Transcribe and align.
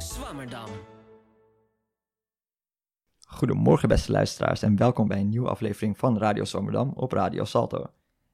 Nieuw 0.00 0.08
Swammerdam. 0.08 0.68
Goedemorgen 3.26 3.88
beste 3.88 4.12
luisteraars 4.12 4.62
en 4.62 4.76
welkom 4.76 5.08
bij 5.08 5.20
een 5.20 5.28
nieuwe 5.28 5.48
aflevering 5.48 5.98
van 5.98 6.18
Radio 6.18 6.44
Zomerdam 6.44 6.92
op 6.94 7.12
Radio 7.12 7.44
Salto. 7.44 7.86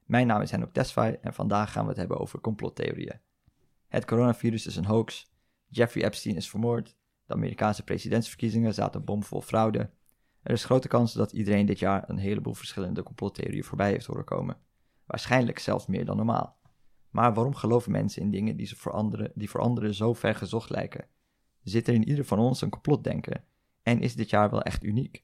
Mijn 0.05 0.27
naam 0.27 0.41
is 0.41 0.51
Henok 0.51 0.73
Tesfaye 0.73 1.19
en 1.19 1.33
vandaag 1.33 1.71
gaan 1.71 1.83
we 1.83 1.89
het 1.89 1.97
hebben 1.97 2.19
over 2.19 2.41
complottheorieën. 2.41 3.19
Het 3.87 4.05
coronavirus 4.05 4.65
is 4.65 4.75
een 4.75 4.85
hoax, 4.85 5.31
Jeffrey 5.67 6.03
Epstein 6.03 6.35
is 6.35 6.49
vermoord, 6.49 6.95
de 7.25 7.33
Amerikaanse 7.33 7.83
presidentsverkiezingen 7.83 8.73
zaten 8.73 9.05
bomvol 9.05 9.41
fraude. 9.41 9.89
Er 10.43 10.51
is 10.51 10.65
grote 10.65 10.87
kans 10.87 11.13
dat 11.13 11.31
iedereen 11.31 11.65
dit 11.65 11.79
jaar 11.79 12.09
een 12.09 12.17
heleboel 12.17 12.53
verschillende 12.53 13.03
complottheorieën 13.03 13.63
voorbij 13.63 13.89
heeft 13.89 14.05
horen 14.05 14.25
komen. 14.25 14.57
Waarschijnlijk 15.05 15.59
zelfs 15.59 15.87
meer 15.87 16.05
dan 16.05 16.15
normaal. 16.17 16.59
Maar 17.09 17.33
waarom 17.33 17.55
geloven 17.55 17.91
mensen 17.91 18.21
in 18.21 18.31
dingen 18.31 18.57
die, 18.57 18.67
ze 18.67 18.75
voor 18.75 18.91
anderen, 18.91 19.31
die 19.35 19.49
voor 19.49 19.61
anderen 19.61 19.93
zo 19.93 20.13
ver 20.13 20.35
gezocht 20.35 20.69
lijken? 20.69 21.07
Zit 21.69 21.87
er 21.87 21.93
in 21.93 22.07
ieder 22.07 22.25
van 22.25 22.39
ons 22.39 22.61
een 22.61 22.69
complotdenken? 22.69 23.43
En 23.81 24.01
is 24.01 24.15
dit 24.15 24.29
jaar 24.29 24.49
wel 24.49 24.61
echt 24.61 24.83
uniek? 24.83 25.21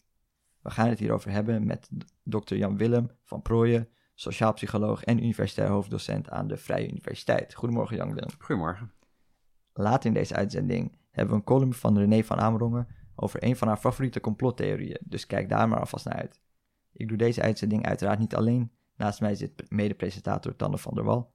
We 0.62 0.70
gaan 0.70 0.90
het 0.90 1.00
hierover 1.00 1.32
hebben 1.32 1.66
met 1.66 1.90
Dr. 2.24 2.56
Jan 2.56 2.78
Willem 2.78 3.12
van 3.24 3.42
Prooijen, 3.42 3.90
sociaal 4.14 4.54
psycholoog 4.54 5.04
en 5.04 5.24
universitair 5.24 5.70
hoofddocent 5.70 6.30
aan 6.30 6.48
de 6.48 6.58
Vrije 6.58 6.90
Universiteit. 6.90 7.54
Goedemorgen 7.54 7.98
Jan 7.98 8.14
Willem. 8.14 8.30
Goedemorgen. 8.40 8.92
Later 9.74 10.06
in 10.06 10.14
deze 10.14 10.36
uitzending 10.36 10.98
hebben 11.12 11.34
we 11.34 11.40
een 11.40 11.46
column 11.46 11.74
van 11.74 11.98
René 11.98 12.24
van 12.24 12.40
Amerongen 12.40 12.88
over 13.16 13.44
een 13.44 13.56
van 13.56 13.68
haar 13.68 13.78
favoriete 13.78 14.20
complottheorieën, 14.20 15.00
dus 15.04 15.28
kijk 15.28 15.50
daar 15.50 15.68
maar 15.68 15.80
alvast 15.80 16.06
naar 16.06 16.16
uit. 16.16 16.42
Ik 16.92 17.08
doe 17.08 17.18
deze 17.18 17.42
uitzending 17.42 17.86
uiteraard 17.86 18.20
niet 18.20 18.36
alleen, 18.36 18.72
naast 18.96 19.22
mij 19.22 19.36
zit 19.36 19.72
mede-presentator 19.72 20.56
Tanne 20.56 20.78
van 20.78 20.94
der 20.94 21.04
Wal 21.04 21.34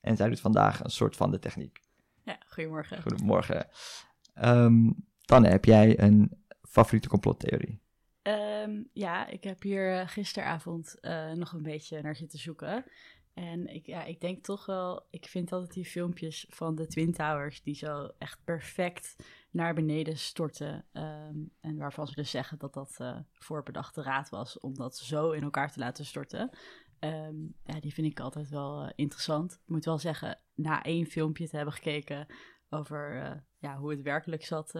en 0.00 0.16
zij 0.16 0.28
doet 0.28 0.40
vandaag 0.40 0.84
een 0.84 0.90
soort 0.90 1.16
van 1.16 1.30
de 1.30 1.38
techniek. 1.38 1.80
Ja, 2.24 2.38
goedemorgen. 2.46 3.02
Goedemorgen. 3.02 3.68
Um, 4.34 5.06
Tanne, 5.20 5.48
heb 5.48 5.64
jij 5.64 6.00
een 6.00 6.44
favoriete 6.62 7.08
complottheorie? 7.08 7.80
Um, 8.22 8.88
ja, 8.92 9.26
ik 9.26 9.44
heb 9.44 9.62
hier 9.62 9.98
eh, 9.98 10.08
gisteravond 10.08 10.96
uh, 11.00 11.32
nog 11.32 11.52
een 11.52 11.62
beetje 11.62 12.02
naar 12.02 12.16
zitten 12.16 12.38
zoeken. 12.38 12.84
En 13.34 13.66
ik, 13.66 13.86
ja, 13.86 14.04
ik 14.04 14.20
denk 14.20 14.44
toch 14.44 14.66
wel, 14.66 15.06
ik 15.10 15.26
vind 15.26 15.52
altijd 15.52 15.72
die 15.72 15.84
filmpjes 15.84 16.46
van 16.48 16.74
de 16.74 16.86
Twin 16.86 17.12
Towers 17.12 17.62
die 17.62 17.74
zo 17.74 18.10
echt 18.18 18.44
perfect 18.44 19.16
naar 19.50 19.74
beneden 19.74 20.18
storten. 20.18 20.84
Um, 20.92 21.52
en 21.60 21.76
waarvan 21.76 22.06
ze 22.06 22.14
dus 22.14 22.30
zeggen 22.30 22.58
dat 22.58 22.74
dat 22.74 22.98
uh, 23.00 23.18
voorbedachte 23.32 24.02
raad 24.02 24.28
was 24.28 24.58
om 24.58 24.74
dat 24.74 24.96
zo 24.96 25.30
in 25.30 25.42
elkaar 25.42 25.72
te 25.72 25.78
laten 25.78 26.04
storten. 26.04 26.50
Ja, 27.64 27.80
die 27.80 27.92
vind 27.92 28.06
ik 28.06 28.20
altijd 28.20 28.48
wel 28.48 28.92
interessant. 28.94 29.52
Ik 29.52 29.68
moet 29.68 29.84
wel 29.84 29.98
zeggen, 29.98 30.38
na 30.54 30.82
één 30.82 31.06
filmpje 31.06 31.48
te 31.48 31.56
hebben 31.56 31.74
gekeken 31.74 32.26
over 32.72 33.16
uh, 33.16 33.30
ja, 33.58 33.76
hoe 33.76 33.90
het 33.90 34.02
werkelijk 34.02 34.44
zat, 34.44 34.74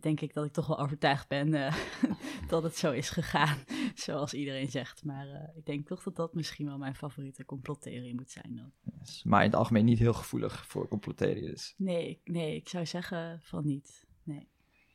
denk 0.00 0.20
ik 0.20 0.34
dat 0.34 0.44
ik 0.44 0.52
toch 0.52 0.66
wel 0.66 0.78
overtuigd 0.78 1.28
ben 1.28 1.48
uh, 1.54 1.76
dat 2.48 2.62
het 2.62 2.76
zo 2.76 2.92
is 2.92 3.10
gegaan, 3.10 3.58
zoals 3.94 4.34
iedereen 4.34 4.70
zegt. 4.70 5.04
Maar 5.04 5.26
uh, 5.26 5.56
ik 5.56 5.66
denk 5.66 5.86
toch 5.86 6.02
dat 6.02 6.16
dat 6.16 6.34
misschien 6.34 6.66
wel 6.66 6.78
mijn 6.78 6.94
favoriete 6.94 7.44
complottheorie 7.44 8.14
moet 8.14 8.30
zijn 8.30 8.54
dan. 8.54 8.72
Yes, 8.98 9.22
maar 9.24 9.40
in 9.40 9.46
het 9.46 9.58
algemeen 9.58 9.84
niet 9.84 9.98
heel 9.98 10.14
gevoelig 10.14 10.66
voor 10.66 10.88
complottheorieën 10.88 11.50
dus. 11.50 11.74
Nee, 11.76 12.20
nee, 12.24 12.56
ik 12.56 12.68
zou 12.68 12.86
zeggen 12.86 13.40
van 13.42 13.66
niet, 13.66 14.06
nee. 14.22 14.48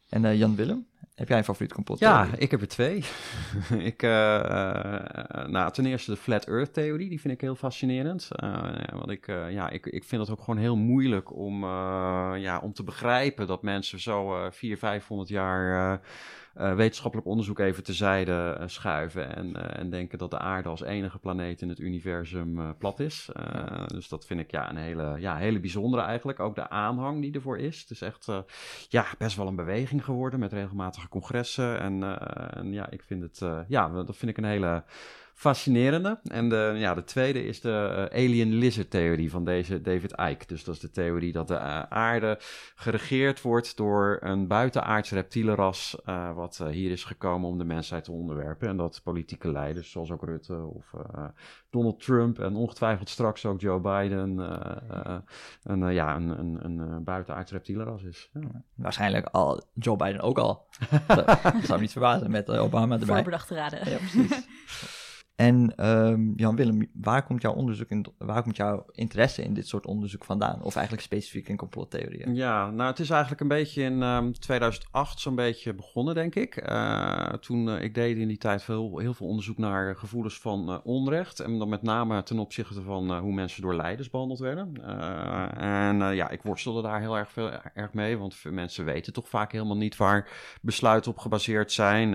En 0.09 0.24
uh, 0.24 0.38
Jan 0.38 0.56
Willem, 0.56 0.88
heb 1.22 1.30
jij 1.30 1.38
een 1.38 1.44
favoriet 1.44 1.74
complottheorie? 1.74 2.32
Ja, 2.32 2.38
ik 2.38 2.52
heb 2.52 2.62
er 2.62 2.68
twee. 2.68 3.04
ik, 3.92 4.04
uh, 4.04 4.12
nou, 5.48 5.72
ten 5.72 5.86
eerste 5.86 6.12
de 6.12 6.18
Flat 6.18 6.48
Earth 6.48 6.74
theorie, 6.74 7.09
die 7.09 7.22
vind 7.22 7.34
ik 7.34 7.42
heel 7.42 7.56
fascinerend. 7.56 8.28
Uh, 8.44 8.72
want 8.94 9.09
ik, 9.09 9.28
ja, 9.28 9.70
ik, 9.70 9.86
ik 9.86 10.04
vind 10.04 10.22
het 10.22 10.32
ook 10.32 10.44
gewoon 10.44 10.59
heel 10.59 10.78
moeilijk 10.78 11.36
om, 11.36 11.66
ja, 12.36 12.59
om 12.64 12.74
te 12.74 12.84
begrijpen 12.84 13.48
dat 13.48 13.64
mensen 13.64 14.00
zo 14.00 14.50
400, 14.52 14.80
500 14.80 15.30
jaar 15.30 16.02
uh, 16.58 16.76
wetenschappelijk 16.76 17.28
onderzoek 17.28 17.60
even 17.60 17.84
terzijde 17.84 18.58
uh, 18.60 18.68
schuiven 18.68 19.36
en, 19.36 19.48
uh, 19.48 19.80
en 19.80 19.90
denken 19.90 20.18
dat 20.18 20.32
de 20.32 20.38
aarde 20.38 20.70
als 20.70 20.82
enige 20.82 21.20
planeet 21.20 21.62
in 21.62 21.70
het 21.70 21.80
universum 21.80 22.78
plat 22.78 23.00
is. 23.00 23.30
dus 23.88 24.10
dat 24.10 24.26
vind 24.26 24.40
ik 24.40 24.52
ja, 24.52 24.70
een 24.70 24.78
hele, 24.78 25.16
ja, 25.20 25.36
hele 25.38 25.60
bijzondere 25.60 26.04
eigenlijk. 26.04 26.40
Ook 26.40 26.56
de 26.56 26.70
aanhang 26.70 27.22
die 27.22 27.34
ervoor 27.34 27.58
is. 27.58 27.80
Het 27.80 27.90
is 27.90 28.02
echt 28.02 28.28
ja, 28.90 29.06
best 29.18 29.38
wel 29.38 29.48
een 29.48 29.56
beweging 29.56 30.06
geworden 30.06 30.40
met 30.40 30.54
regelmatige 30.54 31.08
congressen. 31.08 31.80
En, 31.80 32.20
en 32.54 32.74
ja, 32.74 32.90
ik 32.90 33.04
vind 33.04 33.22
het, 33.22 33.66
ja, 33.68 33.90
dat 33.90 34.18
vind 34.18 34.32
ik 34.32 34.38
een 34.38 34.44
hele 34.44 34.84
fascinerende. 35.41 36.19
En 36.24 36.50
de, 36.50 36.74
ja, 36.75 36.94
de 36.94 37.03
tweede 37.03 37.46
is 37.46 37.62
de 37.62 38.07
uh, 38.12 38.25
alien 38.25 38.53
lizard 38.53 38.90
theorie 38.90 39.31
van 39.31 39.46
deze 39.46 39.81
David 39.81 40.12
Icke. 40.12 40.46
Dus 40.47 40.63
dat 40.63 40.75
is 40.75 40.81
de 40.81 40.90
theorie 40.90 41.31
dat 41.31 41.47
de 41.47 41.53
uh, 41.53 41.81
aarde 41.90 42.38
geregeerd 42.75 43.41
wordt 43.41 43.78
door 43.78 44.18
een 44.22 44.47
buitenaards 44.47 45.12
reptielenras, 45.12 45.97
uh, 46.06 46.34
wat 46.34 46.63
hier 46.72 46.91
is 46.91 47.03
gekomen 47.03 47.50
om 47.50 47.57
de 47.57 47.63
mensheid 47.63 48.03
te 48.03 48.12
onderwerpen. 48.12 48.68
En 48.68 48.78
dat 48.78 49.02
politieke 49.03 49.52
leiders, 49.52 49.91
zoals 49.91 50.12
ook 50.12 50.24
Rutte 50.24 50.56
of 50.56 50.94
Donald 51.69 52.00
Trump 52.00 52.40
en 52.40 52.56
ongetwijfeld 52.56 53.09
straks 53.09 53.46
ook 53.46 53.62
Joe 53.62 53.79
Biden, 53.79 54.38
een, 55.63 55.94
ja, 55.94 56.16
een, 56.16 56.40
een, 56.40 56.66
een 56.66 57.03
buitenaards 57.03 57.52
reptielenras 57.52 58.03
is. 58.03 58.29
Ja. 58.34 58.63
Waarschijnlijk 58.75 59.25
al 59.25 59.62
Joe 59.73 59.96
Biden 59.96 60.22
ook 60.22 60.38
al. 60.38 60.68
dat 61.08 61.40
zou 61.40 61.73
me 61.73 61.79
niet 61.79 61.91
verbazen 61.91 62.31
met 62.31 62.50
Obama 62.50 62.94
erbij. 63.00 63.16
Voorbedachte 63.16 63.56
raden. 63.56 63.90
Ja, 63.90 63.97
precies. 63.97 64.47
En 65.36 65.88
um, 65.90 66.34
Jan 66.36 66.56
Willem, 66.56 66.90
waar 66.94 67.24
komt 67.24 67.42
jouw 67.42 67.53
onderzoek 67.53 67.90
in, 67.90 68.06
waar 68.18 68.44
komt 68.44 68.56
jouw 68.56 68.86
interesse 68.92 69.44
in 69.44 69.53
dit 69.53 69.68
soort 69.68 69.86
onderzoek 69.86 70.25
vandaan? 70.25 70.62
Of 70.62 70.75
eigenlijk 70.75 71.06
specifiek 71.06 71.47
in 71.47 71.58
complottheorieën? 71.58 72.36
Ja, 72.36 72.69
nou 72.69 72.90
het 72.90 73.00
is 73.00 73.09
eigenlijk 73.09 73.41
een 73.41 73.47
beetje 73.47 73.84
in 73.84 74.02
um, 74.02 74.34
2008 74.34 75.20
zo'n 75.20 75.36
beetje 75.36 75.74
begonnen, 75.74 76.16
denk 76.16 76.36
ik. 76.36 76.70
Uh, 76.70 77.25
toen 77.25 77.68
uh, 77.68 77.81
ik 77.81 77.94
deed 77.94 78.18
in 78.18 78.28
die 78.28 78.38
tijd 78.38 78.64
veel, 78.64 78.97
heel 78.97 79.14
veel 79.14 79.28
onderzoek 79.28 79.58
naar 79.58 79.96
gevoelens 79.96 80.40
van 80.40 80.70
uh, 80.70 80.78
onrecht. 80.84 81.40
En 81.40 81.59
dan 81.59 81.70
met 81.70 81.81
name 81.81 82.24
ten 82.24 82.40
opzichte 82.40 82.81
van 82.81 83.18
hoe 83.18 83.34
mensen 83.34 83.62
door 83.62 83.75
leiders 83.75 84.09
behandeld 84.09 84.40
werden. 84.40 84.74
en 85.58 86.16
ja, 86.16 86.30
ik 86.30 86.41
worstelde 86.41 86.81
daar 86.81 87.00
heel 87.00 87.18
erg, 87.18 87.31
veel, 87.31 87.52
erg 87.74 87.94
mee, 87.94 88.18
want 88.18 88.44
mensen 88.50 88.86
weten 88.86 89.14
toch 89.14 89.30
vaak 89.30 89.52
helemaal 89.52 89.78
niet 89.78 89.97
waar 89.97 90.30
besluiten 90.62 91.12
op 91.12 91.18
gebaseerd 91.18 91.72
zijn. 91.72 92.12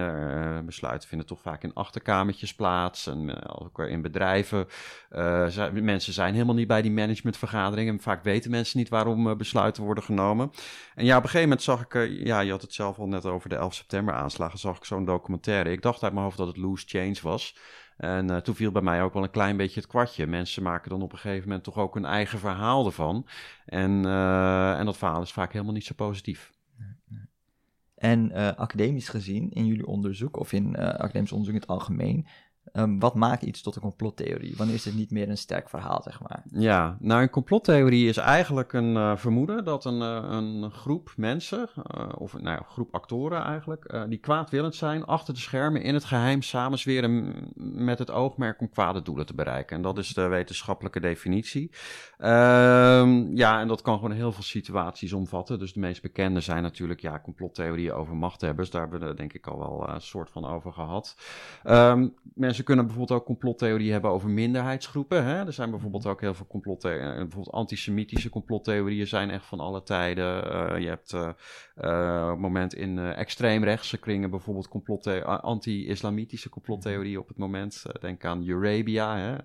besluiten 0.66 1.08
vinden 1.08 1.26
toch 1.26 1.40
vaak 1.40 1.62
in 1.62 1.74
achterkamertjes 1.74 2.54
plaats 2.54 3.05
en 3.06 3.48
ook 3.48 3.78
in 3.78 4.02
bedrijven. 4.02 4.66
Uh, 5.10 5.46
zijn, 5.46 5.84
mensen 5.84 6.12
zijn 6.12 6.32
helemaal 6.32 6.54
niet 6.54 6.66
bij 6.66 6.82
die 6.82 6.90
managementvergaderingen. 6.90 8.00
Vaak 8.00 8.24
weten 8.24 8.50
mensen 8.50 8.78
niet 8.78 8.88
waarom 8.88 9.26
uh, 9.26 9.36
besluiten 9.36 9.82
worden 9.82 10.04
genomen. 10.04 10.50
En 10.94 11.04
ja, 11.04 11.16
op 11.16 11.22
een 11.22 11.28
gegeven 11.28 11.48
moment 11.48 11.62
zag 11.62 11.80
ik, 11.80 12.24
ja, 12.26 12.40
je 12.40 12.50
had 12.50 12.62
het 12.62 12.72
zelf 12.72 12.98
al 12.98 13.06
net 13.06 13.26
over 13.26 13.48
de 13.48 13.56
11 13.56 13.74
september 13.74 14.14
aanslagen, 14.14 14.58
zag 14.58 14.76
ik 14.76 14.84
zo'n 14.84 15.04
documentaire. 15.04 15.70
Ik 15.70 15.82
dacht 15.82 16.02
uit 16.02 16.12
mijn 16.12 16.24
hoofd 16.24 16.36
dat 16.36 16.46
het 16.46 16.56
loose 16.56 16.84
change 16.86 17.18
was. 17.22 17.58
En 17.96 18.42
toen 18.42 18.54
viel 18.54 18.72
bij 18.72 18.82
mij 18.82 19.02
ook 19.02 19.12
wel 19.12 19.22
een 19.22 19.30
klein 19.30 19.56
beetje 19.56 19.80
het 19.80 19.88
kwartje. 19.88 20.26
Mensen 20.26 20.62
maken 20.62 20.90
dan 20.90 21.02
op 21.02 21.12
een 21.12 21.18
gegeven 21.18 21.48
moment 21.48 21.64
toch 21.64 21.76
ook 21.76 21.94
hun 21.94 22.04
eigen 22.04 22.38
verhaal 22.38 22.86
ervan. 22.86 23.26
En, 23.64 24.06
en 24.76 24.84
dat 24.84 24.96
verhaal 24.96 25.22
is 25.22 25.32
vaak 25.32 25.52
helemaal 25.52 25.74
niet 25.74 25.84
zo 25.84 25.94
positief. 25.94 26.52
En 27.94 28.32
academisch 28.56 29.08
gezien, 29.08 29.50
in 29.50 29.66
jullie 29.66 29.86
onderzoek, 29.86 30.36
of 30.36 30.52
in 30.52 30.76
academisch 30.76 31.32
onderzoek 31.32 31.54
in 31.54 31.60
het 31.60 31.70
algemeen, 31.70 32.26
Um, 32.76 32.98
wat 32.98 33.14
maakt 33.14 33.42
iets 33.42 33.62
tot 33.62 33.76
een 33.76 33.82
complottheorie? 33.82 34.54
Wanneer 34.56 34.74
is 34.74 34.84
het 34.84 34.94
niet 34.94 35.10
meer 35.10 35.28
een 35.28 35.38
sterk 35.38 35.68
verhaal, 35.68 36.02
zeg 36.02 36.20
maar? 36.20 36.42
Ja, 36.50 36.96
nou, 37.00 37.22
een 37.22 37.30
complottheorie 37.30 38.08
is 38.08 38.16
eigenlijk 38.16 38.72
een 38.72 38.94
uh, 38.94 39.16
vermoeden 39.16 39.64
dat 39.64 39.84
een, 39.84 40.00
uh, 40.00 40.24
een 40.30 40.70
groep 40.70 41.12
mensen, 41.16 41.68
uh, 41.76 42.08
of 42.18 42.38
nou, 42.38 42.58
een 42.58 42.64
groep 42.64 42.94
actoren 42.94 43.42
eigenlijk, 43.42 44.04
die 44.08 44.18
kwaadwillend 44.18 44.74
zijn, 44.74 45.04
achter 45.04 45.34
de 45.34 45.40
schermen 45.40 45.82
in 45.82 45.94
het 45.94 46.04
geheim 46.04 46.42
samenzweren 46.42 47.34
met 47.56 47.98
het 47.98 48.10
oogmerk 48.10 48.60
om 48.60 48.70
kwade 48.70 49.02
doelen 49.02 49.26
te 49.26 49.34
bereiken. 49.34 49.76
En 49.76 49.82
dat 49.82 49.98
is 49.98 50.14
de 50.14 50.26
wetenschappelijke 50.26 51.00
definitie. 51.00 51.70
Ehm, 52.18 53.36
ja, 53.36 53.60
en 53.60 53.68
dat 53.68 53.82
kan 53.82 53.94
gewoon 53.94 54.12
heel 54.12 54.32
veel 54.32 54.42
situaties 54.42 55.12
omvatten. 55.12 55.58
Dus 55.58 55.72
de 55.72 55.80
meest 55.80 56.02
bekende 56.02 56.40
zijn 56.40 56.62
natuurlijk 56.62 57.00
ja, 57.00 57.20
complottheorieën 57.20 57.92
over 57.92 58.16
machthebbers. 58.16 58.70
Daar 58.70 58.80
hebben 58.80 59.08
we 59.08 59.14
denk 59.14 59.32
ik 59.32 59.46
al 59.46 59.58
wel 59.58 59.88
een 59.88 60.00
soort 60.00 60.30
van 60.30 60.46
over 60.46 60.72
gehad. 60.72 61.16
Um, 61.64 62.14
mensen 62.34 62.64
kunnen 62.66 62.86
bijvoorbeeld 62.86 63.20
ook 63.20 63.26
complottheorieën 63.26 63.92
hebben 63.92 64.10
over 64.10 64.30
minderheidsgroepen. 64.30 65.24
Hè? 65.24 65.46
Er 65.46 65.52
zijn 65.52 65.70
bijvoorbeeld 65.70 66.06
ook 66.06 66.20
heel 66.20 66.34
veel 66.34 66.46
complottheorieën. 66.46 67.14
Bijvoorbeeld 67.14 67.54
antisemitische 67.54 68.28
complottheorieën 68.28 69.06
zijn 69.06 69.30
echt 69.30 69.44
van 69.44 69.60
alle 69.60 69.82
tijden. 69.82 70.44
Uh, 70.44 70.78
je 70.78 70.88
hebt 70.88 71.12
uh, 71.12 71.28
uh, 71.80 72.22
op 72.24 72.30
het 72.30 72.40
moment 72.40 72.74
in 72.74 72.98
extreemrechtse 72.98 73.98
kringen 73.98 74.30
bijvoorbeeld 74.30 74.68
anti-islamitische 75.24 76.48
complottheorieën 76.48 77.18
op 77.18 77.28
het 77.28 77.36
moment. 77.36 77.82
denk 78.00 78.24
aan 78.24 78.48
Eurabia. 78.48 79.16
Hè? 79.16 79.36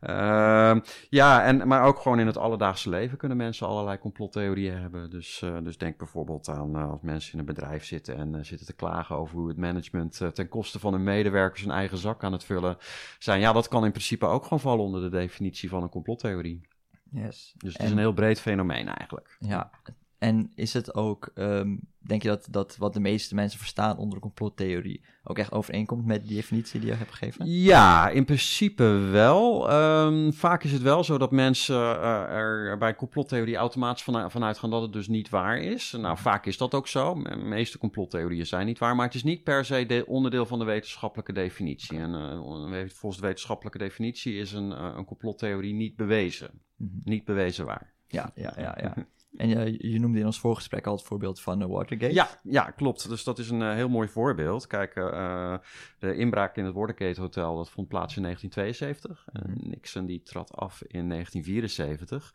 Ehm, 0.00 0.80
ja, 1.08 1.44
en, 1.44 1.68
maar 1.68 1.84
ook 1.84 1.98
gewoon 1.98 2.20
in 2.20 2.26
het 2.26 2.36
alledaagse 2.36 2.88
leven 2.88 3.18
kunnen 3.18 3.36
mensen 3.36 3.66
allerlei 3.66 3.98
complottheorieën 3.98 4.78
hebben. 4.78 5.10
Dus, 5.10 5.44
dus 5.62 5.78
denk 5.78 5.96
bijvoorbeeld 5.96 6.48
aan 6.48 6.74
als 6.76 7.00
mensen 7.02 7.32
in 7.32 7.38
een 7.38 7.44
bedrijf 7.44 7.84
zitten 7.84 8.16
en 8.16 8.44
zitten 8.46 8.66
te 8.66 8.74
klagen 8.74 9.16
over 9.16 9.36
hoe 9.36 9.48
het 9.48 9.56
management 9.56 10.20
ten 10.32 10.48
koste 10.48 10.78
van 10.78 10.92
hun 10.92 11.04
medewerkers 11.04 11.62
hun 11.62 11.70
eigen 11.70 11.98
zak 11.98 12.24
aan 12.24 12.32
het 12.32 12.44
vullen 12.44 12.76
zijn. 13.18 13.40
Ja, 13.40 13.52
dat 13.52 13.68
kan 13.68 13.84
in 13.84 13.90
principe 13.90 14.26
ook 14.26 14.42
gewoon 14.42 14.60
vallen 14.60 14.84
onder 14.84 15.00
de 15.00 15.16
definitie 15.16 15.68
van 15.68 15.82
een 15.82 15.88
complottheorie. 15.88 16.60
Yes. 17.10 17.54
Dus 17.56 17.72
het 17.72 17.82
is 17.82 17.90
een 17.90 17.98
heel 17.98 18.12
breed 18.12 18.40
fenomeen 18.40 18.88
eigenlijk. 18.88 19.36
Ja, 19.38 19.70
En 20.22 20.52
is 20.54 20.72
het 20.72 20.94
ook, 20.94 21.30
ehm, 21.34 21.76
denk 21.98 22.22
je 22.22 22.28
dat, 22.28 22.46
dat 22.50 22.76
wat 22.76 22.92
de 22.94 23.00
meeste 23.00 23.34
mensen 23.34 23.58
verstaan 23.58 23.96
onder 23.96 24.14
een 24.14 24.20
complottheorie 24.20 25.04
ook 25.24 25.38
echt 25.38 25.52
overeenkomt 25.52 26.06
met 26.06 26.26
die 26.26 26.36
definitie 26.36 26.80
die 26.80 26.88
je 26.88 26.94
hebt 26.94 27.10
gegeven? 27.10 27.46
Ja, 27.46 28.08
in 28.08 28.24
principe 28.24 28.84
wel. 29.10 29.70
Ehm, 29.70 30.32
vaak 30.32 30.64
is 30.64 30.72
het 30.72 30.82
wel 30.82 31.04
zo 31.04 31.18
dat 31.18 31.30
mensen 31.30 31.76
uh, 31.76 32.28
er 32.30 32.78
bij 32.78 32.94
complottheorie 32.94 33.56
automatisch 33.56 34.02
vanuit, 34.02 34.32
vanuit 34.32 34.58
gaan 34.58 34.70
dat 34.70 34.82
het 34.82 34.92
dus 34.92 35.08
niet 35.08 35.28
waar 35.28 35.58
is. 35.58 35.92
Nou, 35.98 36.18
vaak 36.18 36.46
is 36.46 36.56
dat 36.56 36.74
ook 36.74 36.88
zo. 36.88 37.22
De 37.22 37.36
meeste 37.36 37.78
complottheorieën 37.78 38.46
zijn 38.46 38.66
niet 38.66 38.78
waar, 38.78 38.96
maar 38.96 39.06
het 39.06 39.14
is 39.14 39.24
niet 39.24 39.42
per 39.42 39.64
se 39.64 39.86
de 39.86 40.04
onderdeel 40.06 40.46
van 40.46 40.58
de 40.58 40.64
wetenschappelijke 40.64 41.32
definitie. 41.32 41.98
En 41.98 42.14
uh, 42.72 42.84
volgens 42.88 43.20
de 43.20 43.26
wetenschappelijke 43.26 43.78
definitie 43.78 44.34
is 44.34 44.52
een, 44.52 44.70
uh, 44.70 44.92
een 44.96 45.04
complottheorie 45.04 45.74
niet 45.74 45.96
bewezen. 45.96 46.50
Mm 46.76 46.88
-hmm. 46.88 47.00
Niet 47.04 47.24
bewezen 47.24 47.64
waar. 47.64 47.92
Ja, 48.06 48.32
ja, 48.34 48.52
ja, 48.56 48.78
ja. 48.80 48.94
En 49.36 49.48
je, 49.48 49.90
je 49.90 50.00
noemde 50.00 50.18
in 50.18 50.26
ons 50.26 50.40
voorgesprek 50.40 50.86
al 50.86 50.94
het 50.94 51.04
voorbeeld 51.04 51.40
van 51.40 51.58
de 51.58 51.66
Watergate. 51.66 52.14
Ja, 52.14 52.28
ja, 52.42 52.70
klopt. 52.70 53.08
Dus 53.08 53.24
dat 53.24 53.38
is 53.38 53.50
een 53.50 53.60
uh, 53.60 53.72
heel 53.72 53.88
mooi 53.88 54.08
voorbeeld. 54.08 54.66
Kijk, 54.66 54.96
uh, 54.96 55.54
de 55.98 56.14
inbraak 56.14 56.56
in 56.56 56.64
het 56.64 56.74
Watergate 56.74 57.20
Hotel, 57.20 57.56
dat 57.56 57.70
vond 57.70 57.88
plaats 57.88 58.16
in 58.16 58.22
1972. 58.22 59.24
Mm. 59.32 59.70
Nixon 59.70 60.06
die 60.06 60.22
trad 60.22 60.56
af 60.56 60.82
in 60.82 61.08
1974. 61.08 62.34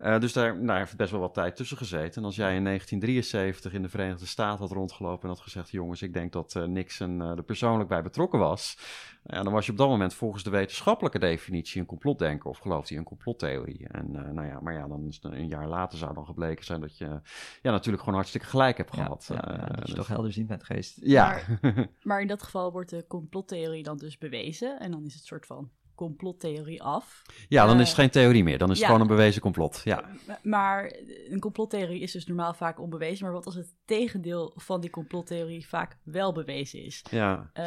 Uh, 0.00 0.18
dus 0.18 0.32
daar 0.32 0.60
nou, 0.60 0.78
heeft 0.78 0.96
best 0.96 1.10
wel 1.10 1.20
wat 1.20 1.34
tijd 1.34 1.56
tussen 1.56 1.76
gezeten. 1.76 2.20
En 2.20 2.24
als 2.24 2.36
jij 2.36 2.54
in 2.54 2.64
1973 2.64 3.72
in 3.72 3.82
de 3.82 3.88
Verenigde 3.88 4.26
Staten 4.26 4.58
had 4.58 4.72
rondgelopen 4.72 5.22
en 5.22 5.28
had 5.28 5.40
gezegd: 5.40 5.70
Jongens, 5.70 6.02
ik 6.02 6.12
denk 6.12 6.32
dat 6.32 6.54
Nixon 6.66 7.20
er 7.20 7.42
persoonlijk 7.42 7.88
bij 7.88 8.02
betrokken 8.02 8.38
was. 8.38 8.78
Ja, 9.24 9.42
dan 9.42 9.52
was 9.52 9.66
je 9.66 9.72
op 9.72 9.78
dat 9.78 9.88
moment 9.88 10.14
volgens 10.14 10.42
de 10.42 10.50
wetenschappelijke 10.50 11.18
definitie 11.18 11.80
een 11.80 11.86
complotdenker 11.86 12.50
of 12.50 12.58
geloofde 12.58 12.88
hij 12.88 12.98
een 12.98 13.08
complottheorie. 13.08 13.88
En 13.88 14.10
nou 14.10 14.46
ja, 14.46 14.60
maar 14.60 14.72
ja, 14.72 14.88
dan 14.88 15.06
is 15.06 15.18
een 15.22 15.48
jaar 15.48 15.68
later 15.68 15.98
zou 15.98 16.14
dan 16.14 16.26
gebleken 16.26 16.64
zijn 16.64 16.80
dat 16.80 16.98
je 16.98 17.20
ja, 17.62 17.70
natuurlijk 17.70 18.02
gewoon 18.02 18.18
hartstikke 18.18 18.46
gelijk 18.46 18.76
hebt 18.76 18.94
gehad. 18.94 19.26
Ja, 19.28 19.34
ja, 19.34 19.56
dat 19.56 19.78
je 19.78 19.84
dus... 19.84 19.94
toch 19.94 20.08
helderziend 20.08 20.46
bent 20.46 20.64
geweest. 20.64 20.98
Ja. 21.00 21.40
Maar, 21.60 21.88
maar 22.02 22.20
in 22.20 22.26
dat 22.26 22.42
geval 22.42 22.72
wordt 22.72 22.90
de 22.90 23.04
complottheorie 23.08 23.82
dan 23.82 23.96
dus 23.96 24.18
bewezen 24.18 24.80
en 24.80 24.90
dan 24.90 25.04
is 25.04 25.14
het 25.14 25.24
soort 25.24 25.46
van 25.46 25.70
complottheorie 25.96 26.82
af. 26.82 27.22
Ja, 27.48 27.66
dan 27.66 27.80
is 27.80 27.88
het 27.88 27.98
geen 27.98 28.10
theorie 28.10 28.44
meer. 28.44 28.58
Dan 28.58 28.70
is 28.70 28.74
het 28.74 28.86
ja, 28.86 28.86
gewoon 28.86 29.00
een 29.00 29.16
bewezen 29.16 29.40
complot. 29.40 29.80
Ja. 29.84 30.04
Maar 30.42 30.92
een 31.28 31.40
complottheorie 31.40 32.00
is 32.00 32.12
dus 32.12 32.26
normaal 32.26 32.54
vaak 32.54 32.80
onbewezen. 32.80 33.24
Maar 33.24 33.34
wat 33.34 33.46
als 33.46 33.54
het 33.54 33.74
tegendeel 33.84 34.52
van 34.56 34.80
die 34.80 34.90
complottheorie 34.90 35.68
vaak 35.68 35.96
wel 36.02 36.32
bewezen 36.32 36.84
is? 36.84 37.04
Ja. 37.10 37.32
Um, 37.32 37.64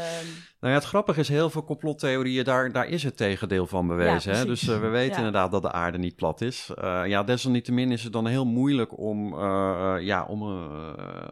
nou 0.59 0.73
ja, 0.73 0.79
het 0.79 0.83
grappige 0.83 1.19
is, 1.19 1.29
heel 1.29 1.49
veel 1.49 1.63
complottheorieën, 1.63 2.43
daar, 2.43 2.71
daar 2.71 2.87
is 2.87 3.03
het 3.03 3.17
tegendeel 3.17 3.67
van 3.67 3.87
bewezen. 3.87 4.31
Ja, 4.31 4.37
hè? 4.37 4.45
Dus 4.45 4.63
uh, 4.63 4.79
we 4.79 4.87
weten 4.87 5.17
inderdaad 5.17 5.51
dat 5.51 5.61
de 5.61 5.71
aarde 5.71 5.97
niet 5.97 6.15
plat 6.15 6.41
is. 6.41 6.71
Uh, 6.83 7.01
ja, 7.05 7.23
desalniettemin 7.23 7.91
is 7.91 8.03
het 8.03 8.13
dan 8.13 8.27
heel 8.27 8.45
moeilijk 8.45 8.97
om, 8.97 9.33
uh, 9.33 9.95
ja, 9.99 10.25
om, 10.25 10.41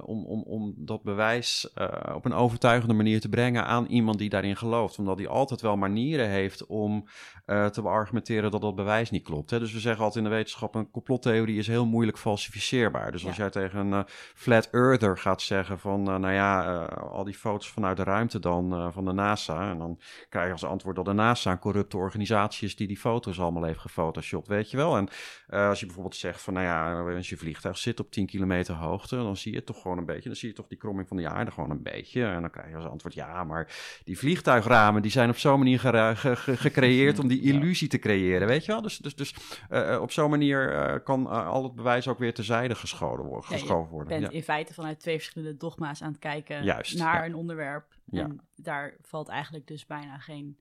om, 0.01 0.25
om, 0.25 0.43
om 0.43 0.73
dat 0.77 1.03
bewijs 1.03 1.69
op 2.13 2.25
een 2.25 2.33
overtuigende 2.33 2.93
manier 2.93 3.19
te 3.19 3.29
brengen 3.29 3.65
aan 3.65 3.85
iemand 3.85 4.17
die 4.17 4.29
daarin 4.29 4.57
gelooft. 4.57 4.99
Omdat 4.99 5.17
hij 5.17 5.27
altijd 5.27 5.61
wel 5.61 5.77
manieren 5.77 6.29
heeft 6.29 6.65
om 6.65 6.86
om 6.87 7.05
uh, 7.45 7.65
te 7.65 7.81
beargumenteren 7.81 8.51
dat 8.51 8.61
dat 8.61 8.75
bewijs 8.75 9.09
niet 9.09 9.23
klopt. 9.23 9.49
Hè? 9.49 9.59
Dus 9.59 9.73
we 9.73 9.79
zeggen 9.79 10.03
altijd 10.03 10.23
in 10.23 10.29
de 10.29 10.35
wetenschap, 10.35 10.75
een 10.75 10.91
complottheorie 10.91 11.57
is 11.57 11.67
heel 11.67 11.85
moeilijk 11.85 12.17
falsificeerbaar. 12.17 13.11
Dus 13.11 13.25
als 13.25 13.35
jij 13.35 13.49
tegen 13.49 13.79
een 13.79 13.91
uh, 13.91 14.03
flat 14.35 14.69
earther 14.71 15.17
gaat 15.17 15.41
zeggen 15.41 15.79
van, 15.79 15.99
uh, 15.99 16.15
nou 16.15 16.33
ja, 16.33 16.83
al 16.85 17.23
die 17.23 17.33
foto's 17.33 17.71
vanuit 17.71 17.97
de 17.97 18.03
ruimte 18.03 18.39
dan, 18.39 18.91
van 18.93 19.05
de 19.05 19.11
NASA, 19.11 19.69
en 19.69 19.77
dan 19.77 19.99
krijg 20.29 20.45
je 20.45 20.51
als 20.51 20.65
antwoord 20.65 20.95
dat 20.95 21.05
de 21.05 21.13
NASA 21.13 21.51
een 21.51 21.59
corrupte 21.59 21.97
organisatie 21.97 22.67
is 22.67 22.75
die 22.75 22.87
die 22.87 22.97
foto's 22.97 23.39
allemaal 23.39 23.63
heeft 23.63 23.79
gefotoshopt, 23.79 24.47
weet 24.47 24.71
je 24.71 24.77
wel. 24.77 24.97
En 24.97 25.09
als 25.47 25.79
je 25.79 25.85
bijvoorbeeld 25.85 26.15
zegt 26.15 26.41
van, 26.41 26.53
nou 26.53 26.65
ja, 26.65 27.15
als 27.15 27.29
je 27.29 27.37
vliegtuig 27.37 27.77
zit 27.77 27.99
op 27.99 28.11
10 28.11 28.25
kilometer 28.25 28.75
hoogte, 28.75 29.15
dan 29.15 29.37
zie 29.37 29.53
je 29.53 29.63
toch 29.63 29.81
gewoon 29.81 29.97
een 29.97 30.05
beetje, 30.05 30.29
dan 30.29 30.37
zie 30.37 30.49
je 30.49 30.55
toch 30.55 30.67
die 30.67 30.77
kromming 30.77 31.07
van 31.07 31.17
de 31.17 31.29
aarde 31.29 31.51
gewoon 31.51 31.69
een 31.69 31.83
beetje. 31.83 32.25
En 32.25 32.41
dan 32.41 32.49
krijg 32.49 32.69
je 32.69 32.75
als 32.75 32.85
antwoord, 32.85 33.13
ja, 33.13 33.43
maar 33.43 33.75
die 34.03 34.17
vliegtuigramen, 34.17 35.01
die 35.01 35.11
zijn 35.11 35.29
op 35.29 35.37
zo'n 35.37 35.57
manier 35.57 35.79
gecreëerd 35.79 36.76
gecreëerd 36.77 37.19
om 37.19 37.27
die 37.27 37.41
illusie 37.41 37.87
te 37.87 37.99
creëren, 37.99 38.47
weet 38.47 38.65
je 38.65 38.71
wel? 38.71 38.81
Dus, 38.81 38.97
dus, 38.97 39.15
dus 39.15 39.35
uh, 39.71 39.99
op 40.01 40.11
zo'n 40.11 40.29
manier 40.29 40.73
uh, 40.73 40.95
kan 41.03 41.27
al 41.27 41.63
het 41.63 41.75
bewijs 41.75 42.07
ook 42.07 42.19
weer 42.19 42.33
terzijde 42.33 42.75
geschoven 42.75 43.25
worden. 43.25 43.49
Geschoven 43.49 43.91
worden. 43.91 44.19
bent 44.19 44.31
ja. 44.31 44.37
in 44.37 44.43
feite 44.43 44.73
vanuit 44.73 44.99
twee 44.99 45.15
verschillende 45.15 45.57
dogma's 45.57 46.01
aan 46.01 46.11
het 46.11 46.19
kijken 46.19 46.63
Juist, 46.63 46.97
naar 46.97 47.25
een 47.25 47.35
onderwerp. 47.35 47.95
En 48.11 48.41
daar 48.55 48.95
valt 49.01 49.27
eigenlijk 49.27 49.67
dus 49.67 49.85
bijna 49.85 50.17
geen 50.17 50.57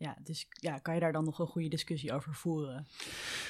ja, 0.00 0.16
dus 0.22 0.48
ja, 0.50 0.78
kan 0.78 0.94
je 0.94 1.00
daar 1.00 1.12
dan 1.12 1.24
nog 1.24 1.38
een 1.38 1.46
goede 1.46 1.68
discussie 1.68 2.12
over 2.12 2.34
voeren? 2.34 2.86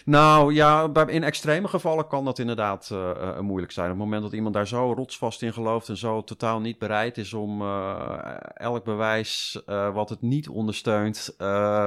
Nou 0.05 0.55
ja, 0.55 0.93
in 1.07 1.23
extreme 1.23 1.69
gevallen 1.69 2.07
kan 2.07 2.25
dat 2.25 2.39
inderdaad 2.39 2.91
uh, 2.93 3.41
moeilijk 3.41 3.73
zijn. 3.73 3.87
Op 3.87 3.93
het 3.93 4.05
moment 4.05 4.23
dat 4.23 4.33
iemand 4.33 4.55
daar 4.55 4.67
zo 4.67 4.93
rotsvast 4.93 5.43
in 5.43 5.53
gelooft 5.53 5.89
en 5.89 5.97
zo 5.97 6.25
totaal 6.25 6.61
niet 6.61 6.79
bereid 6.79 7.19
is 7.19 7.35
om 7.35 7.63
uh, 7.63 8.37
elk 8.55 8.85
bewijs 8.85 9.63
wat 9.67 10.09
het 10.09 10.21
niet 10.21 10.49
ondersteunt, 10.49 11.35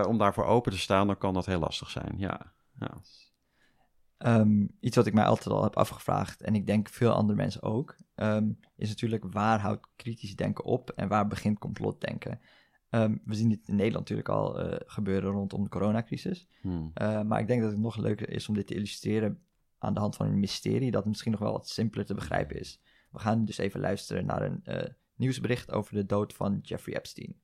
om 0.07 0.17
daarvoor 0.17 0.45
open 0.45 0.71
te 0.71 0.79
staan, 0.79 1.07
dan 1.07 1.17
kan 1.17 1.33
dat 1.33 1.45
heel 1.45 1.59
lastig 1.59 1.89
zijn. 1.89 2.13
Ja. 2.17 2.53
ja. 2.79 3.01
Um, 4.17 4.77
iets 4.79 4.95
wat 4.95 5.05
ik 5.05 5.13
mij 5.13 5.25
altijd 5.25 5.55
al 5.55 5.63
heb 5.63 5.77
afgevraagd, 5.77 6.41
en 6.41 6.55
ik 6.55 6.65
denk 6.65 6.89
veel 6.89 7.11
andere 7.11 7.37
mensen 7.37 7.63
ook, 7.63 7.95
um, 8.15 8.59
is 8.75 8.89
natuurlijk 8.89 9.23
waar 9.29 9.59
houdt 9.59 9.87
kritisch 9.95 10.35
denken 10.35 10.63
op 10.63 10.89
en 10.89 11.07
waar 11.07 11.27
begint 11.27 11.59
complotdenken? 11.59 12.39
Um, 12.95 13.21
we 13.25 13.35
zien 13.35 13.49
dit 13.49 13.67
in 13.67 13.75
Nederland 13.75 14.09
natuurlijk 14.09 14.29
al 14.29 14.65
uh, 14.65 14.75
gebeuren 14.85 15.31
rondom 15.31 15.63
de 15.63 15.69
coronacrisis. 15.69 16.47
Hmm. 16.61 16.91
Uh, 17.01 17.21
maar 17.21 17.39
ik 17.39 17.47
denk 17.47 17.61
dat 17.61 17.71
het 17.71 17.79
nog 17.79 17.97
leuker 17.97 18.29
is 18.29 18.47
om 18.47 18.55
dit 18.55 18.67
te 18.67 18.75
illustreren 18.75 19.39
aan 19.77 19.93
de 19.93 19.99
hand 19.99 20.15
van 20.15 20.27
een 20.27 20.39
mysterie 20.39 20.91
dat 20.91 21.05
misschien 21.05 21.31
nog 21.31 21.39
wel 21.39 21.51
wat 21.51 21.69
simpeler 21.69 22.05
te 22.05 22.13
begrijpen 22.13 22.59
is. 22.59 22.79
We 23.11 23.19
gaan 23.19 23.45
dus 23.45 23.57
even 23.57 23.79
luisteren 23.79 24.25
naar 24.25 24.41
een 24.41 24.61
uh, 24.65 24.83
nieuwsbericht 25.15 25.71
over 25.71 25.93
de 25.93 26.05
dood 26.05 26.33
van 26.33 26.59
Jeffrey 26.61 26.95
Epstein. 26.95 27.35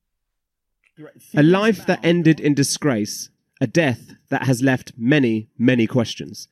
A 1.36 1.40
life 1.40 1.84
that 1.84 2.00
ended 2.00 2.40
in 2.40 2.54
disgrace. 2.54 3.30
A 3.62 3.66
death 3.70 4.16
that 4.26 4.42
has 4.42 4.60
left 4.60 4.92
many, 4.96 5.48
many 5.54 5.86
questions. 5.86 6.48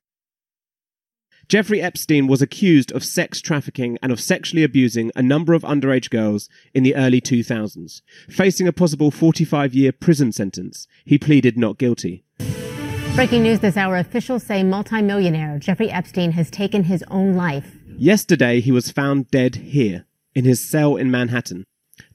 Jeffrey 1.49 1.81
Epstein 1.81 2.27
was 2.27 2.43
accused 2.43 2.91
of 2.91 3.03
sex 3.03 3.41
trafficking 3.41 3.97
and 4.03 4.11
of 4.11 4.21
sexually 4.21 4.63
abusing 4.63 5.11
a 5.15 5.23
number 5.23 5.55
of 5.55 5.63
underage 5.63 6.11
girls 6.11 6.47
in 6.75 6.83
the 6.83 6.95
early 6.95 7.19
2000s. 7.19 8.03
Facing 8.29 8.67
a 8.67 8.71
possible 8.71 9.09
45 9.09 9.73
year 9.73 9.91
prison 9.91 10.31
sentence, 10.31 10.87
he 11.05 11.17
pleaded 11.17 11.57
not 11.57 11.79
guilty. 11.79 12.23
Breaking 13.15 13.41
news 13.41 13.61
this 13.61 13.77
hour 13.77 13.97
officials 13.97 14.43
say 14.43 14.61
multimillionaire 14.61 15.57
Jeffrey 15.57 15.89
Epstein 15.89 16.33
has 16.33 16.51
taken 16.51 16.83
his 16.83 17.03
own 17.09 17.33
life. 17.33 17.77
Yesterday, 17.97 18.61
he 18.61 18.71
was 18.71 18.91
found 18.91 19.31
dead 19.31 19.55
here, 19.55 20.05
in 20.35 20.45
his 20.45 20.63
cell 20.63 20.97
in 20.97 21.09
Manhattan. 21.09 21.65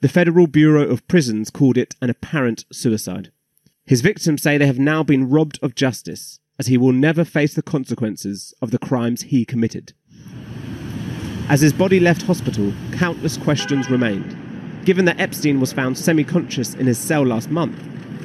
The 0.01 0.09
Federal 0.09 0.47
Bureau 0.47 0.87
of 0.89 1.07
Prisons 1.09 1.51
called 1.51 1.77
it 1.77 1.97
an 2.01 2.09
apparent 2.09 2.67
suicide. 2.73 3.33
His 3.85 4.01
victims 4.01 4.43
say 4.43 4.57
they 4.59 4.67
have 4.67 4.79
now 4.79 5.03
been 5.03 5.29
robbed 5.29 5.59
of 5.61 5.75
justice 5.75 6.39
as 6.59 6.67
he 6.69 6.79
will 6.79 6.93
never 6.93 7.25
face 7.25 7.55
the 7.55 7.63
consequences 7.63 8.55
of 8.63 8.71
the 8.71 8.79
crimes 8.79 9.23
he 9.23 9.45
committed. 9.45 9.93
As 11.49 11.61
his 11.61 11.73
body 11.73 12.01
left 12.01 12.23
hospital, 12.23 12.73
countless 12.93 13.37
questions 13.37 13.91
remained. 13.91 14.37
Given 14.85 15.05
that 15.07 15.21
Epstein 15.21 15.61
was 15.61 15.73
found 15.73 15.99
semi 15.99 16.25
conscious 16.25 16.75
in 16.75 16.87
his 16.87 16.99
cell 16.99 17.25
last 17.25 17.51
month, 17.51 17.79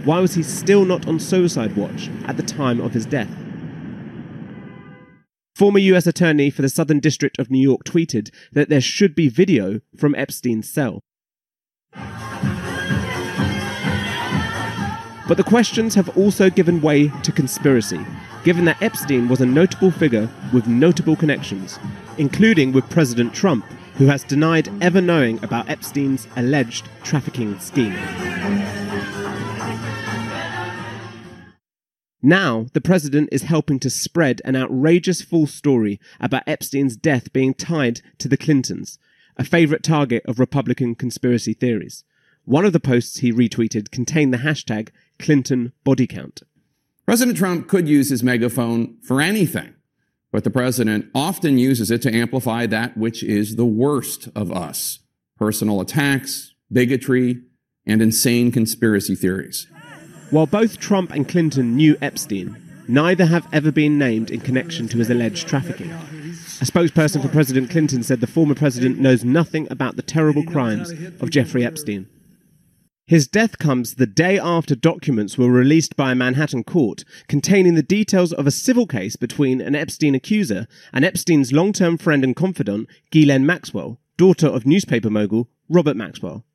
why 0.06 0.20
was 0.20 0.36
he 0.36 0.44
still 0.44 0.86
not 0.86 1.08
on 1.08 1.20
suicide 1.20 1.76
watch 1.76 2.10
at 2.26 2.38
the 2.38 2.44
time 2.44 2.80
of 2.80 2.94
his 2.94 3.06
death? 3.06 3.30
Former 5.56 5.80
US 5.80 6.08
Attorney 6.08 6.50
for 6.50 6.62
the 6.62 6.70
Southern 6.70 7.00
District 7.00 7.38
of 7.38 7.52
New 7.52 7.62
York 7.62 7.84
tweeted 7.84 8.34
that 8.54 8.70
there 8.70 8.80
should 8.80 9.14
be 9.14 9.28
video 9.28 9.82
from 9.98 10.16
Epstein's 10.16 10.70
cell. 10.70 11.02
But 15.30 15.38
the 15.38 15.44
questions 15.44 15.94
have 15.94 16.18
also 16.18 16.50
given 16.50 16.82
way 16.82 17.10
to 17.22 17.32
conspiracy, 17.32 18.04
given 18.44 18.66
that 18.66 18.82
Epstein 18.82 19.28
was 19.28 19.42
a 19.42 19.46
notable 19.46 19.92
figure 19.92 20.28
with 20.52 20.66
notable 20.66 21.16
connections, 21.16 21.78
including 22.18 22.72
with 22.72 22.90
President 22.90 23.32
Trump, 23.32 23.64
who 23.98 24.08
has 24.08 24.24
denied 24.24 24.70
ever 24.82 25.02
knowing 25.02 25.42
about 25.44 25.70
Epstein's 25.70 26.28
alleged 26.36 26.90
trafficking 27.04 27.60
scheme. 27.60 27.94
Now, 32.24 32.66
the 32.74 32.82
president 32.82 33.30
is 33.32 33.44
helping 33.44 33.80
to 33.82 33.90
spread 33.92 34.42
an 34.46 34.56
outrageous 34.56 35.22
false 35.22 35.54
story 35.54 36.00
about 36.20 36.48
Epstein's 36.48 36.98
death 36.98 37.32
being 37.32 37.54
tied 37.54 38.02
to 38.18 38.28
the 38.28 38.36
Clintons, 38.36 38.98
a 39.38 39.46
favorite 39.46 39.84
target 39.84 40.24
of 40.26 40.40
Republican 40.40 40.96
conspiracy 40.96 41.54
theories. 41.54 42.04
One 42.46 42.66
of 42.66 42.74
the 42.74 42.80
posts 42.80 43.20
he 43.20 43.32
retweeted 43.32 43.92
contained 43.92 44.34
the 44.34 44.40
hashtag 44.40 44.90
Clinton 45.20 45.74
body 45.84 46.08
count. 46.08 46.42
President 47.06 47.38
Trump 47.38 47.68
could 47.68 47.88
use 47.88 48.10
his 48.10 48.24
megaphone 48.24 48.98
for 49.04 49.22
anything, 49.22 49.74
but 50.32 50.44
the 50.44 50.52
president 50.52 51.08
often 51.14 51.58
uses 51.58 51.92
it 51.92 52.02
to 52.04 52.14
amplify 52.14 52.66
that 52.66 52.98
which 52.98 53.24
is 53.24 53.56
the 53.56 53.66
worst 53.66 54.30
of 54.36 54.52
us 54.52 55.00
personal 55.38 55.80
attacks, 55.80 56.54
bigotry, 56.72 57.42
and 57.86 58.02
insane 58.02 58.52
conspiracy 58.52 59.16
theories. 59.16 59.68
While 60.32 60.46
both 60.46 60.80
Trump 60.80 61.12
and 61.12 61.28
Clinton 61.28 61.76
knew 61.76 61.98
Epstein, 62.02 62.58
neither 62.88 63.26
have 63.26 63.48
ever 63.54 63.72
been 63.72 63.98
named 63.98 64.30
in 64.30 64.42
connection 64.42 64.88
to 64.90 64.98
his 64.98 65.10
alleged 65.10 65.48
trafficking. 65.48 65.92
A 65.92 66.66
spokesperson 66.66 67.22
for 67.22 67.30
President 67.30 67.70
Clinton 67.70 68.04
said 68.04 68.20
the 68.20 68.28
former 68.28 68.54
president 68.54 69.00
knows 69.00 69.24
nothing 69.24 69.66
about 69.72 69.96
the 69.96 70.02
terrible 70.02 70.44
crimes 70.44 70.92
of 71.22 71.30
Jeffrey 71.30 71.66
Epstein. 71.66 72.08
His 73.10 73.28
death 73.28 73.58
comes 73.58 73.96
the 73.96 74.06
day 74.06 74.38
after 74.38 74.76
documents 74.76 75.36
were 75.36 75.50
released 75.50 75.96
by 75.96 76.12
a 76.12 76.16
Manhattan 76.16 76.64
court 76.64 77.04
containing 77.28 77.74
the 77.74 77.82
details 77.82 78.32
of 78.32 78.46
a 78.46 78.52
civil 78.52 78.86
case 78.86 79.16
between 79.16 79.62
an 79.62 79.74
Epstein 79.74 80.14
accuser 80.14 80.68
and 80.94 81.04
Epstein's 81.04 81.52
long 81.52 81.74
term 81.74 81.98
friend 81.98 82.24
and 82.24 82.36
confidant, 82.36 82.88
Ghislaine 83.10 83.48
Maxwell, 83.48 84.00
daughter 84.16 84.46
of 84.46 84.68
newspaper 84.68 85.10
mogul 85.10 85.50
Robert 85.68 85.98
Maxwell. 85.98 86.46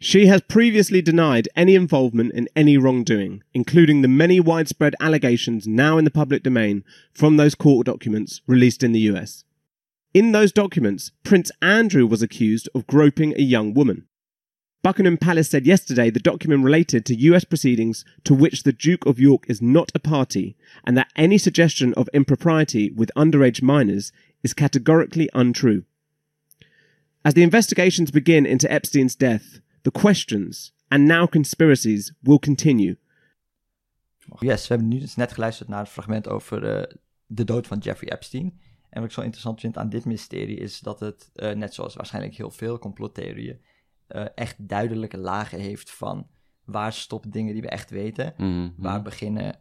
She 0.00 0.26
has 0.26 0.42
previously 0.42 1.00
denied 1.00 1.48
any 1.56 1.74
involvement 1.74 2.34
in 2.34 2.46
any 2.54 2.76
wrongdoing, 2.76 3.42
including 3.54 4.02
the 4.02 4.08
many 4.08 4.38
widespread 4.38 4.94
allegations 5.00 5.66
now 5.66 5.96
in 5.96 6.04
the 6.04 6.10
public 6.10 6.42
domain 6.42 6.84
from 7.14 7.38
those 7.38 7.54
court 7.54 7.86
documents 7.86 8.42
released 8.46 8.82
in 8.82 8.92
the 8.92 9.08
US. 9.12 9.44
In 10.12 10.32
those 10.32 10.52
documents, 10.52 11.10
Prince 11.24 11.50
Andrew 11.62 12.06
was 12.06 12.20
accused 12.20 12.68
of 12.74 12.86
groping 12.86 13.32
a 13.32 13.40
young 13.40 13.72
woman. 13.72 14.08
Buckingham 14.82 15.16
Palace 15.16 15.48
said 15.48 15.64
yesterday 15.64 16.10
the 16.10 16.18
document 16.18 16.64
related 16.64 17.06
to 17.06 17.14
US 17.14 17.44
proceedings 17.44 18.04
to 18.24 18.34
which 18.34 18.64
the 18.64 18.72
Duke 18.72 19.06
of 19.06 19.20
York 19.20 19.44
is 19.48 19.62
not 19.62 19.92
a 19.94 20.00
party, 20.00 20.56
and 20.84 20.96
that 20.96 21.12
any 21.14 21.38
suggestion 21.38 21.94
of 21.94 22.08
impropriety 22.12 22.90
with 22.90 23.12
underage 23.16 23.62
minors 23.62 24.10
is 24.42 24.52
categorically 24.52 25.28
untrue. 25.34 25.84
As 27.24 27.34
the 27.34 27.44
investigations 27.44 28.10
begin 28.10 28.44
into 28.44 28.70
Epstein's 28.70 29.14
death, 29.14 29.60
the 29.84 29.92
questions 29.92 30.72
and 30.90 31.06
now 31.06 31.26
conspiracies 31.26 32.12
will 32.24 32.40
continue. 32.40 32.96
Yes, 34.40 34.68
we 34.68 34.74
hebben 34.74 34.88
nu 34.88 34.98
dus 34.98 35.16
net 35.16 35.32
geluisterd 35.32 35.68
naar 35.68 35.78
het 35.78 35.88
fragment 35.88 36.28
over 36.28 36.78
uh, 36.78 36.82
de 37.26 37.44
dood 37.44 37.66
van 37.66 37.78
Jeffrey 37.78 38.12
Epstein. 38.12 38.60
En 38.90 39.00
wat 39.00 39.04
ik 39.04 39.14
zo 39.14 39.20
interessant 39.20 39.60
vind 39.60 39.76
aan 39.76 39.88
dit 39.88 40.04
mysterie 40.04 40.56
is 40.56 40.80
dat 40.80 41.00
het, 41.00 41.30
uh, 41.34 41.52
net 41.52 41.74
zoals 41.74 41.94
waarschijnlijk 41.94 42.34
heel 42.34 42.50
veel 42.50 42.78
complottheorieën, 42.78 43.60
uh, 44.12 44.24
echt 44.34 44.68
duidelijke 44.68 45.18
lagen 45.18 45.58
heeft 45.58 45.90
van 45.90 46.26
waar 46.64 46.92
stoppen 46.92 47.30
dingen 47.30 47.52
die 47.52 47.62
we 47.62 47.68
echt 47.68 47.90
weten, 47.90 48.34
Mm 48.36 48.46
-hmm. 48.46 48.74
waar 48.76 49.02
beginnen 49.02 49.60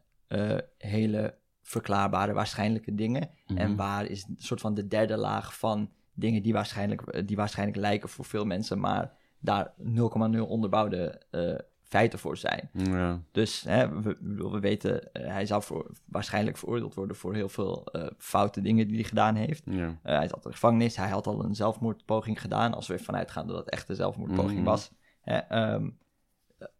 hele 0.77 1.37
verklaarbare 1.61 2.33
waarschijnlijke 2.33 2.95
dingen 2.95 3.29
Mhm. 3.47 3.57
en 3.57 3.75
waar 3.75 4.05
is 4.05 4.23
een 4.23 4.35
soort 4.37 4.61
van 4.61 4.73
de 4.73 4.87
derde 4.87 5.17
laag 5.17 5.57
van 5.57 5.91
dingen 6.13 6.43
die 6.43 6.53
waarschijnlijk, 6.53 7.27
die 7.27 7.35
waarschijnlijk 7.35 7.77
lijken 7.77 8.09
voor 8.09 8.25
veel 8.25 8.45
mensen, 8.45 8.79
maar 8.79 9.13
daar 9.39 9.73
0,0 9.77 10.47
onderbouwde 10.47 11.21
uh, 11.31 11.57
feiten 11.91 12.19
voor 12.19 12.37
zijn. 12.37 12.69
Ja. 12.73 13.21
Dus 13.31 13.61
hè, 13.61 14.01
we, 14.01 14.17
we 14.21 14.59
weten, 14.59 15.09
uh, 15.13 15.27
hij 15.27 15.45
zou 15.45 15.63
voor, 15.63 15.91
waarschijnlijk 16.05 16.57
veroordeeld 16.57 16.93
worden 16.93 17.15
voor 17.15 17.33
heel 17.33 17.49
veel 17.49 17.87
uh, 17.91 18.07
foute 18.17 18.61
dingen 18.61 18.87
die 18.87 18.95
hij 18.95 19.03
gedaan 19.03 19.35
heeft. 19.35 19.61
Ja. 19.65 19.99
hij 20.03 20.27
zat 20.27 20.43
in 20.43 20.49
de 20.49 20.51
gevangenis, 20.51 20.95
hij 20.95 21.09
had 21.09 21.27
al 21.27 21.43
een 21.43 21.55
zelfmoordpoging 21.55 22.41
gedaan, 22.41 22.73
als 22.73 22.87
we 22.87 22.93
ervan 22.93 23.15
uitgaan 23.15 23.47
dat 23.47 23.57
het 23.57 23.69
echt 23.69 23.89
een 23.89 23.95
zelfmoordpoging 23.95 24.59
Mhm. 24.59 24.63
was. 24.63 24.91
Hè, 25.21 25.73
um, 25.73 25.97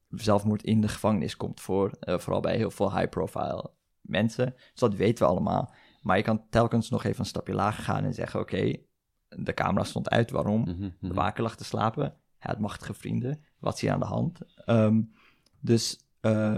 zelfmoord 0.10 0.64
in 0.64 0.82
de 0.82 0.88
gevangenis 0.88 1.38
komt 1.38 1.62
voor, 1.62 1.92
vooral 2.00 2.42
bij 2.42 2.56
heel 2.56 2.72
veel 2.72 2.98
high-profile 2.98 3.72
mensen. 4.02 4.54
Dus 4.56 4.80
dat 4.80 4.94
weten 4.94 5.26
we 5.26 5.32
allemaal. 5.32 5.74
Maar 6.02 6.18
je 6.18 6.24
kan 6.24 6.44
telkens 6.50 6.90
nog 6.90 7.04
even 7.04 7.20
een 7.20 7.26
stapje 7.26 7.54
lager 7.54 7.84
gaan 7.84 8.04
en 8.04 8.14
zeggen, 8.14 8.40
oké, 8.40 8.56
okay, 8.56 8.86
de 9.28 9.54
camera 9.54 9.84
stond 9.84 10.10
uit, 10.10 10.32
waarom? 10.32 10.62
Mhm, 10.62 10.72
mhm. 10.82 10.90
De 11.00 11.14
waker 11.14 11.44
lag 11.44 11.56
te 11.56 11.64
slapen, 11.64 12.16
hij 12.42 12.52
had 12.54 12.60
machtige 12.60 12.94
vrienden, 12.94 13.44
wat 13.60 13.74
is 13.74 13.82
hier 13.82 13.92
aan 13.92 14.00
de 14.00 14.06
hand? 14.06 14.40
Um, 14.66 15.14
dus 15.60 16.08
uh, 16.22 16.58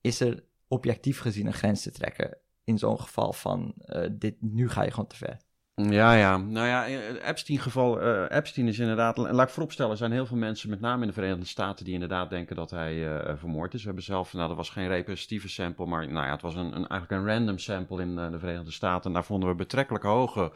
is 0.00 0.20
er 0.20 0.44
objectief 0.68 1.18
gezien 1.18 1.46
een 1.46 1.52
grens 1.52 1.82
te 1.82 1.90
trekken 1.90 2.38
in 2.64 2.78
zo'n 2.78 3.00
geval 3.00 3.32
van 3.32 3.74
uh, 3.76 4.08
dit, 4.12 4.42
nu 4.42 4.68
ga 4.68 4.82
je 4.82 4.90
gewoon 4.90 5.06
te 5.06 5.16
ver? 5.16 5.40
Ja, 5.82 6.12
ja. 6.12 6.36
Nou 6.36 6.66
ja, 6.66 6.86
Epstein-geval. 7.22 8.02
Uh, 8.02 8.24
Epstein 8.28 8.68
is 8.68 8.78
inderdaad. 8.78 9.16
Laat 9.16 9.46
ik 9.46 9.52
vooropstellen, 9.52 9.90
er 9.92 9.96
zijn 9.96 10.12
heel 10.12 10.26
veel 10.26 10.36
mensen, 10.36 10.70
met 10.70 10.80
name 10.80 11.00
in 11.00 11.08
de 11.08 11.14
Verenigde 11.14 11.46
Staten, 11.46 11.84
die 11.84 11.94
inderdaad 11.94 12.30
denken 12.30 12.56
dat 12.56 12.70
hij 12.70 12.94
uh, 12.94 13.32
vermoord 13.36 13.74
is. 13.74 13.80
We 13.80 13.86
hebben 13.86 14.04
zelf, 14.04 14.32
nou, 14.32 14.48
dat 14.48 14.56
was 14.56 14.70
geen 14.70 14.88
representatieve 14.88 15.48
sample, 15.48 15.86
maar 15.86 16.12
nou 16.12 16.26
ja, 16.26 16.32
het 16.32 16.42
was 16.42 16.54
een, 16.54 16.76
een 16.76 16.86
eigenlijk 16.86 17.10
een 17.10 17.26
random 17.26 17.58
sample 17.58 18.02
in 18.02 18.10
uh, 18.10 18.30
de 18.30 18.38
Verenigde 18.38 18.70
Staten. 18.70 19.04
En 19.04 19.12
daar 19.12 19.24
vonden 19.24 19.48
we 19.48 19.54
betrekkelijk 19.54 20.04
hoge 20.04 20.52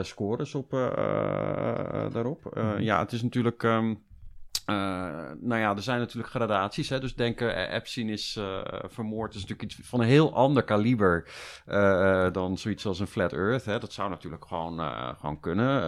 scores 0.00 0.54
op 0.54 0.70
daarop. 2.12 2.54
Mhm. 2.54 2.80
Ja, 2.80 2.98
het 2.98 3.12
is 3.12 3.22
natuurlijk. 3.22 3.62
Um, 3.62 4.02
uh, 4.66 4.76
nou 5.40 5.60
ja, 5.60 5.76
er 5.76 5.82
zijn 5.82 5.98
natuurlijk 5.98 6.28
gradaties. 6.28 6.88
Hè? 6.88 7.00
Dus 7.00 7.14
denken 7.14 7.48
uh, 7.48 7.74
Epstein 7.74 8.08
is 8.08 8.36
uh, 8.38 8.60
vermoord 8.84 9.34
is 9.34 9.40
natuurlijk 9.40 9.72
iets 9.72 9.88
van 9.88 10.00
een 10.00 10.06
heel 10.06 10.34
ander 10.34 10.62
kaliber 10.62 11.28
dan 12.32 12.58
zoiets 12.58 12.86
als 12.86 13.00
een 13.00 13.06
flat 13.06 13.32
earth. 13.32 13.64
Hè? 13.64 13.78
Dat 13.78 13.92
zou 13.92 14.10
natuurlijk 14.10 14.44
gewoon, 14.44 14.78
gewoon 15.18 15.40
kunnen. 15.40 15.80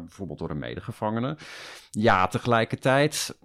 bijvoorbeeld 0.00 0.38
door 0.38 0.50
een 0.50 0.58
medegevangene. 0.58 1.36
Ja, 1.94 2.26
tegelijkertijd, 2.26 3.38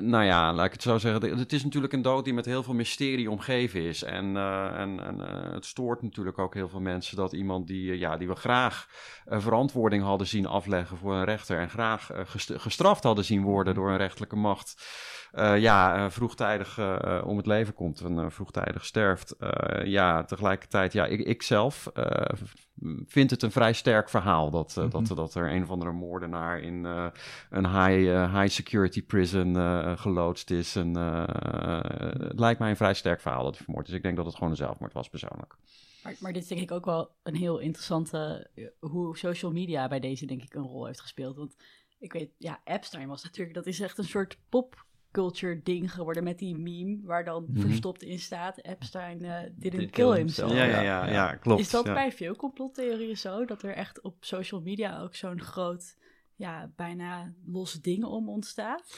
nou 0.00 0.24
ja, 0.24 0.52
laat 0.52 0.66
ik 0.66 0.72
het 0.72 0.82
zo 0.82 0.98
zeggen. 0.98 1.38
Het 1.38 1.52
is 1.52 1.64
natuurlijk 1.64 1.92
een 1.92 2.02
dood 2.02 2.24
die 2.24 2.34
met 2.34 2.44
heel 2.44 2.62
veel 2.62 2.74
mysterie 2.74 3.30
omgeven 3.30 3.80
is. 3.80 4.02
En, 4.02 4.36
en, 4.76 5.00
en 5.00 5.18
het 5.52 5.64
stoort 5.64 6.02
natuurlijk 6.02 6.38
ook 6.38 6.54
heel 6.54 6.68
veel 6.68 6.80
mensen 6.80 7.16
dat 7.16 7.32
iemand 7.32 7.66
die, 7.66 7.98
ja, 7.98 8.16
die 8.16 8.28
we 8.28 8.34
graag 8.34 8.88
verantwoording 9.26 10.02
hadden 10.02 10.26
zien 10.26 10.46
afleggen 10.46 10.96
voor 10.96 11.14
een 11.14 11.24
rechter 11.24 11.58
en 11.58 11.70
graag 11.70 12.10
gestraft 12.36 13.02
hadden 13.02 13.24
zien 13.24 13.42
worden 13.42 13.74
door 13.74 13.90
een 13.90 13.96
rechterlijke 13.96 14.36
macht. 14.36 14.74
Uh, 15.34 15.58
ja, 15.58 15.96
uh, 15.96 16.10
vroegtijdig 16.10 16.78
uh, 16.78 17.22
om 17.24 17.36
het 17.36 17.46
leven 17.46 17.74
komt 17.74 18.00
en 18.00 18.32
vroegtijdig 18.32 18.84
sterft. 18.84 19.36
ja, 19.84 20.24
tegelijkertijd, 20.24 20.92
ja, 20.92 21.06
ik, 21.06 21.20
ik 21.20 21.42
zelf 21.42 21.90
vind 23.06 23.30
het 23.30 23.42
een 23.42 23.50
vrij 23.50 23.72
sterk 23.72 24.08
verhaal 24.08 24.50
dat, 24.50 24.76
mm 24.76 24.82
-hmm. 24.82 25.06
dat, 25.06 25.16
dat 25.16 25.34
er 25.34 25.52
een 25.52 25.62
of 25.62 25.70
andere 25.70 25.92
moordenaar 25.92 26.60
in 26.60 26.84
een 27.50 27.66
high, 27.66 28.34
high 28.34 28.48
security 28.48 29.02
prison 29.02 29.54
geloodst 29.98 30.50
is. 30.50 30.76
En, 30.76 30.94
het 30.94 32.38
lijkt 32.38 32.60
mij 32.60 32.70
een 32.70 32.76
vrij 32.76 32.94
sterk 32.94 33.20
verhaal 33.20 33.44
dat 33.44 33.54
hij 33.54 33.64
vermoord 33.64 33.88
is. 33.88 33.94
Ik 33.94 34.02
denk 34.02 34.16
dat 34.16 34.26
het 34.26 34.34
gewoon 34.34 34.50
een 34.50 34.56
zelfmoord 34.56 34.92
was 34.92 35.08
persoonlijk. 35.08 35.56
Maar, 36.02 36.16
maar 36.18 36.32
dit 36.32 36.42
is 36.42 36.48
denk 36.48 36.60
ik 36.60 36.70
ook 36.70 36.84
wel 36.84 37.10
een 37.22 37.34
heel 37.34 37.58
interessante, 37.58 38.50
hoe 38.80 39.18
social 39.18 39.52
media 39.52 39.88
bij 39.88 40.00
deze 40.00 40.26
denk 40.26 40.42
ik 40.42 40.54
een 40.54 40.62
rol 40.62 40.86
heeft 40.86 41.00
gespeeld. 41.00 41.36
Want 41.36 41.56
ik 41.98 42.12
weet, 42.12 42.30
ja, 42.38 42.60
Epstein 42.64 43.08
was 43.08 43.22
natuurlijk, 43.22 43.54
dat 43.56 43.66
is 43.66 43.80
echt 43.80 43.98
een 43.98 44.04
soort 44.04 44.38
popculture 45.22 45.60
ding 45.62 45.92
geworden 45.92 46.24
met 46.24 46.38
die 46.38 46.56
meme 46.58 46.98
waar 47.04 47.24
dan 47.24 47.46
Mhm. 47.48 47.60
verstopt 47.60 48.02
in 48.02 48.18
staat, 48.18 48.58
Epstein 48.58 49.24
uh, 49.24 49.34
didn't 49.54 49.80
Did 49.80 49.90
kill 49.90 50.12
himself. 50.12 50.50
himself. 50.50 50.72
Ja, 50.72 50.80
ja, 50.82 51.06
ja, 51.06 51.12
ja, 51.12 51.34
klopt. 51.34 51.60
Is 51.60 51.70
dat 51.70 51.84
ja. 51.86 51.92
bij 51.92 52.12
veel 52.12 52.36
complottheorieën 52.36 53.16
zo, 53.16 53.44
dat 53.44 53.62
er 53.62 53.74
echt 53.74 54.00
op 54.00 54.16
social 54.20 54.60
media 54.60 55.00
ook 55.00 55.14
zo'n 55.14 55.40
groot, 55.40 55.96
ja, 56.36 56.70
bijna 56.76 57.32
los 57.46 57.72
dingen 57.72 58.08
om 58.08 58.28
ontstaat? 58.28 58.96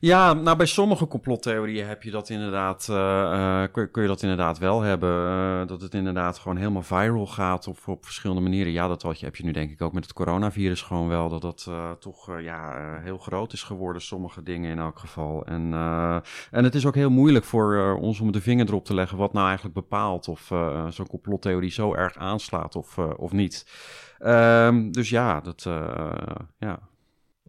Ja, 0.00 0.32
nou 0.32 0.56
bij 0.56 0.66
sommige 0.66 1.06
complottheorieën 1.06 1.86
heb 1.86 2.02
je 2.02 2.10
dat 2.10 2.28
inderdaad, 2.28 2.86
uh, 2.90 2.96
uh, 2.96 3.62
kun, 3.72 4.02
je 4.02 4.08
dat 4.08 4.22
inderdaad 4.22 4.58
wel 4.58 4.80
hebben. 4.80 5.10
Uh, 5.10 5.66
dat 5.66 5.80
het 5.80 5.94
inderdaad 5.94 6.38
gewoon 6.38 6.56
helemaal 6.56 6.82
viral 6.82 7.26
gaat 7.26 7.66
op, 7.66 7.78
op 7.86 8.04
verschillende 8.04 8.42
manieren. 8.42 8.72
Ja, 8.72 8.88
dat 8.88 9.02
had 9.02 9.18
je, 9.18 9.24
heb 9.24 9.36
je 9.36 9.44
nu 9.44 9.52
denk 9.52 9.70
ik 9.70 9.82
ook 9.82 9.92
met 9.92 10.04
het 10.04 10.12
coronavirus 10.12 10.82
gewoon 10.82 11.08
wel. 11.08 11.28
Dat 11.28 11.42
dat 11.42 11.70
toch 12.00 12.40
ja, 12.40 12.98
heel 13.02 13.18
groot 13.18 13.52
is 13.52 13.62
geworden, 13.62 14.02
sommige 14.02 14.42
dingen 14.42 14.70
in 14.70 14.78
elk 14.78 14.98
geval. 14.98 15.44
En, 15.44 15.72
en 16.50 16.64
het 16.64 16.74
is 16.74 16.86
ook 16.86 16.94
heel 16.94 17.10
moeilijk 17.10 17.44
voor 17.44 17.98
ons 18.00 18.20
om 18.20 18.32
de 18.32 18.40
vinger 18.40 18.66
erop 18.66 18.84
te 18.84 18.94
leggen 18.94 19.18
wat 19.18 19.32
nou 19.32 19.46
eigenlijk 19.46 19.74
bepaalt 19.74 20.28
of 20.28 20.52
zo'n 20.88 21.08
complottheorie 21.08 21.70
zo 21.70 21.94
erg 21.94 22.16
aanslaat 22.16 22.76
of, 22.76 22.98
of 22.98 23.32
niet. 23.32 23.64
Um, 24.18 24.92
dus 24.92 25.10
ja, 25.10 25.40
dat, 25.40 25.62
ja. 26.58 26.88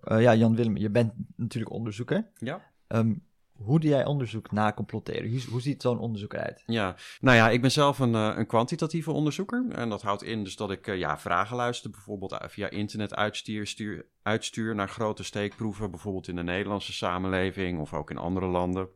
Uh, 0.04 0.22
ja, 0.22 0.36
Jan 0.36 0.56
Willem, 0.56 0.78
je 0.78 0.90
bent 0.90 1.14
natuurlijk 1.36 1.74
onderzoeker. 1.74 2.28
Ja. 2.38 2.62
Um, 2.88 3.28
hoe 3.52 3.80
doe 3.80 3.90
jij 3.90 4.06
onderzoek 4.06 4.52
naar 4.52 4.74
complottheorie? 4.74 5.32
Hoe, 5.32 5.52
hoe 5.52 5.62
ziet 5.62 5.82
zo'n 5.82 6.00
onderzoek 6.00 6.34
eruit? 6.34 6.64
Ja, 6.66 6.96
nou 7.22 7.38
ja, 7.38 7.50
ik 7.50 7.62
ben 7.62 7.72
zelf 7.72 8.00
een, 8.00 8.14
uh, 8.14 8.34
een 8.36 8.48
kwantitatieve 8.48 9.12
onderzoeker. 9.12 9.66
En 9.72 9.90
dat 9.90 10.02
houdt 10.02 10.24
in 10.24 10.44
dus 10.44 10.56
dat 10.56 10.72
ik 10.72 10.86
ja, 10.96 11.18
vragen 11.18 11.56
luister, 11.56 11.90
bijvoorbeeld 11.90 12.38
via 12.42 12.70
internet 12.70 13.16
uitstuur, 13.16 13.68
stuur, 13.68 14.06
uitstuur 14.22 14.76
naar 14.76 14.90
grote 14.90 15.24
steekproeven, 15.24 15.92
bijvoorbeeld 15.92 16.28
in 16.28 16.36
de 16.36 16.44
Nederlandse 16.44 16.94
samenleving 16.94 17.80
of 17.80 17.94
ook 17.94 18.10
in 18.10 18.18
andere 18.18 18.46
landen. 18.48 18.88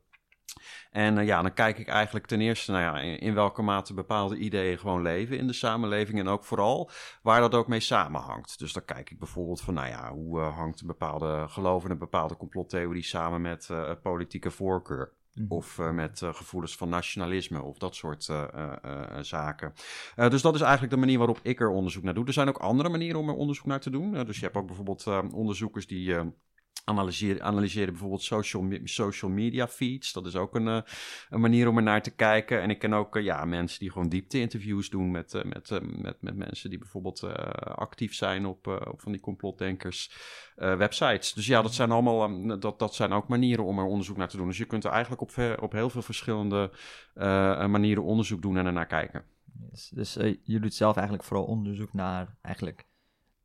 En 0.91 1.17
uh, 1.17 1.25
ja, 1.25 1.41
dan 1.41 1.53
kijk 1.53 1.77
ik 1.77 1.87
eigenlijk 1.87 2.25
ten 2.25 2.41
eerste 2.41 2.71
nou 2.71 2.83
ja, 2.83 2.99
in, 2.99 3.19
in, 3.19 3.33
welke 3.33 3.61
mate 3.61 3.93
bepaalde 3.93 4.37
ideeën 4.37 4.79
gewoon 4.79 5.01
leven 5.01 5.37
in 5.37 5.47
de 5.47 5.53
samenleving. 5.53 6.19
En 6.19 6.27
ook 6.27 6.43
vooral 6.43 6.89
waar 7.21 7.39
dat 7.39 7.55
ook 7.55 7.67
mee 7.67 7.79
samenhangt. 7.79 8.59
Dus 8.59 8.73
dan 8.73 8.85
kijk 8.85 9.11
ik 9.11 9.19
bijvoorbeeld 9.19 9.61
van, 9.61 9.73
nou 9.73 9.87
ja, 9.87 10.11
hoe 10.11 10.39
uh, 10.39 10.55
hangt 10.57 10.81
een 10.81 10.87
bepaalde 10.87 11.45
geloof 11.47 11.85
in 11.85 11.91
een 11.91 11.97
bepaalde 11.97 12.37
complottheorie 12.37 13.03
samen 13.03 13.41
met 13.41 13.67
uh, 13.71 13.91
politieke 14.01 14.51
voorkeur. 14.51 15.11
Mm. 15.33 15.45
Of 15.49 15.77
met 15.77 16.21
gevoelens 16.23 16.75
van 16.75 16.89
nationalisme 16.89 17.61
of 17.61 17.77
dat 17.77 17.95
soort 17.95 18.29
zaken. 19.21 19.73
dus 20.15 20.41
dat 20.41 20.55
is 20.55 20.61
eigenlijk 20.61 20.93
de 20.93 20.99
manier 20.99 21.17
waarop 21.17 21.39
ik 21.41 21.59
er 21.59 21.69
onderzoek 21.69 22.03
naar 22.03 22.13
doe. 22.13 22.25
Er 22.25 22.33
zijn 22.33 22.47
ook 22.47 22.57
andere 22.57 22.89
manieren 22.89 23.19
om 23.19 23.29
er 23.29 23.35
onderzoek 23.35 23.65
naar 23.65 23.79
te 23.79 23.89
doen. 23.89 24.25
dus 24.25 24.35
je 24.35 24.43
hebt 24.43 24.55
ook 24.55 24.67
bijvoorbeeld 24.67 25.05
onderzoekers 25.33 25.87
die 25.87 26.15
analyseren, 26.83 27.41
analyseren 27.41 27.89
bijvoorbeeld 27.89 28.21
social, 28.21 28.69
social 28.83 29.31
media 29.31 29.67
feeds. 29.67 30.13
Dat 30.13 30.25
is 30.25 30.35
ook 30.35 30.55
een, 30.55 30.67
uh, 30.67 30.81
een 31.29 31.41
manier 31.41 31.67
om 31.67 31.77
er 31.77 31.83
naar 31.83 32.01
te 32.01 32.15
kijken. 32.15 32.61
En 32.61 32.69
ik 32.69 32.79
ken 32.79 32.93
ook 32.93 33.15
uh, 33.15 33.23
ja, 33.23 33.45
mensen 33.45 33.79
die 33.79 33.91
gewoon 33.91 34.09
diepte-interviews 34.09 34.89
doen 34.89 35.11
met, 35.11 35.33
uh, 35.33 35.43
met, 35.43 35.79
met, 36.01 36.21
met 36.21 36.35
mensen 36.35 36.69
die 36.69 36.79
bijvoorbeeld 36.79 37.23
actief 37.75 38.13
zijn 38.13 38.45
op, 38.45 38.67
op 38.67 39.01
van 39.01 39.11
die 39.11 39.21
complotdenkers 39.21 40.11
websites. 40.55 41.33
Dus 41.33 41.47
ja, 41.47 41.61
dat 41.61 41.73
zijn 41.73 41.91
allemaal 41.91 42.59
dat, 42.59 42.79
dat 42.79 42.95
zijn 42.95 43.11
ook 43.11 43.27
manieren 43.27 43.65
om 43.65 43.79
er 43.79 43.85
onderzoek 43.85 44.17
naar 44.17 44.29
te 44.29 44.37
doen. 44.37 44.47
Dus 44.47 44.57
je 44.57 44.65
kunt 44.65 44.83
er 44.83 44.91
eigenlijk 44.91 45.21
op, 45.21 45.59
op 45.59 45.71
heel 45.71 45.89
veel 45.89 46.01
verschillende 46.01 46.71
manieren 47.67 48.03
onderzoek 48.03 48.41
doen 48.41 48.57
en 48.57 48.65
ernaar 48.65 48.87
kijken. 48.87 49.23
Yes. 49.71 49.89
Dus 49.89 50.13
je 50.43 50.59
doet 50.59 50.73
zelf 50.73 50.95
eigenlijk 50.95 51.27
vooral 51.27 51.45
onderzoek 51.45 51.93
naar 51.93 52.37
eigenlijk 52.41 52.85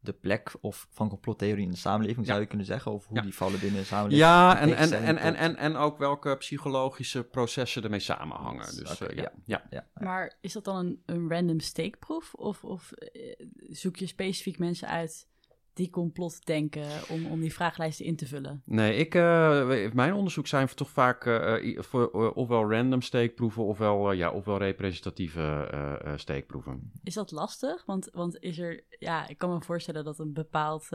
de 0.00 0.12
plek 0.12 0.52
of 0.60 0.86
van 0.90 1.08
complottheorie 1.08 1.64
in 1.64 1.70
de 1.70 1.76
samenleving, 1.76 2.26
zou 2.26 2.40
je 2.40 2.46
kunnen 2.46 2.66
zeggen? 2.66 2.92
Of 2.92 3.06
hoe 3.06 3.20
die 3.20 3.34
vallen 3.34 3.60
binnen 3.60 3.80
de 3.80 3.86
samenleving? 3.86 4.28
Ja, 4.28 4.58
en, 4.58 4.76
en, 4.76 4.92
en, 4.92 5.16
en, 5.16 5.34
en, 5.34 5.56
en 5.56 5.76
ook 5.76 5.98
welke 5.98 6.36
psychologische 6.36 7.24
processen 7.24 7.82
ermee 7.82 8.00
samenhangen. 8.00 8.76
Dus, 8.76 9.00
uh, 9.00 9.08
ja. 9.16 9.32
Ja. 9.44 9.66
ja. 9.70 9.86
Maar 9.94 10.36
is 10.40 10.52
dat 10.52 10.64
dan 10.64 10.76
een, 10.76 11.02
een 11.06 11.30
random 11.30 11.60
steekproef? 11.60 12.34
Of, 12.34 12.64
of 12.64 12.92
uh, 13.12 13.32
zoek 13.68 13.96
je 13.96 14.06
specifiek 14.06 14.58
mensen 14.58 14.88
uit 14.88 15.28
die 15.78 15.90
complot 15.90 16.46
denken 16.46 16.86
om, 17.08 17.26
om 17.26 17.40
die 17.40 17.52
vragenlijsten 17.52 18.04
in 18.04 18.16
te 18.16 18.26
vullen? 18.26 18.62
Nee, 18.64 18.96
ik, 18.96 19.14
uh, 19.14 19.92
mijn 19.92 20.12
onderzoek 20.12 20.46
zijn 20.46 20.68
toch 20.74 20.90
vaak 20.90 21.24
uh, 21.24 21.78
voor, 21.80 22.10
uh, 22.14 22.36
ofwel 22.36 22.70
random 22.70 23.02
steekproeven 23.02 23.64
ofwel, 23.64 24.12
ja, 24.12 24.30
ofwel 24.30 24.58
representatieve 24.58 25.68
steekproeven. 26.16 26.92
Is 27.02 27.14
dat 27.14 27.30
lastig? 27.30 27.84
Want, 27.84 28.08
want 28.12 28.38
is 28.38 28.58
er, 28.58 28.84
ja, 28.98 29.28
ik 29.28 29.38
kan 29.38 29.50
me 29.50 29.62
voorstellen 29.62 30.04
dat 30.04 30.18
een 30.18 30.32
bepaald 30.32 30.88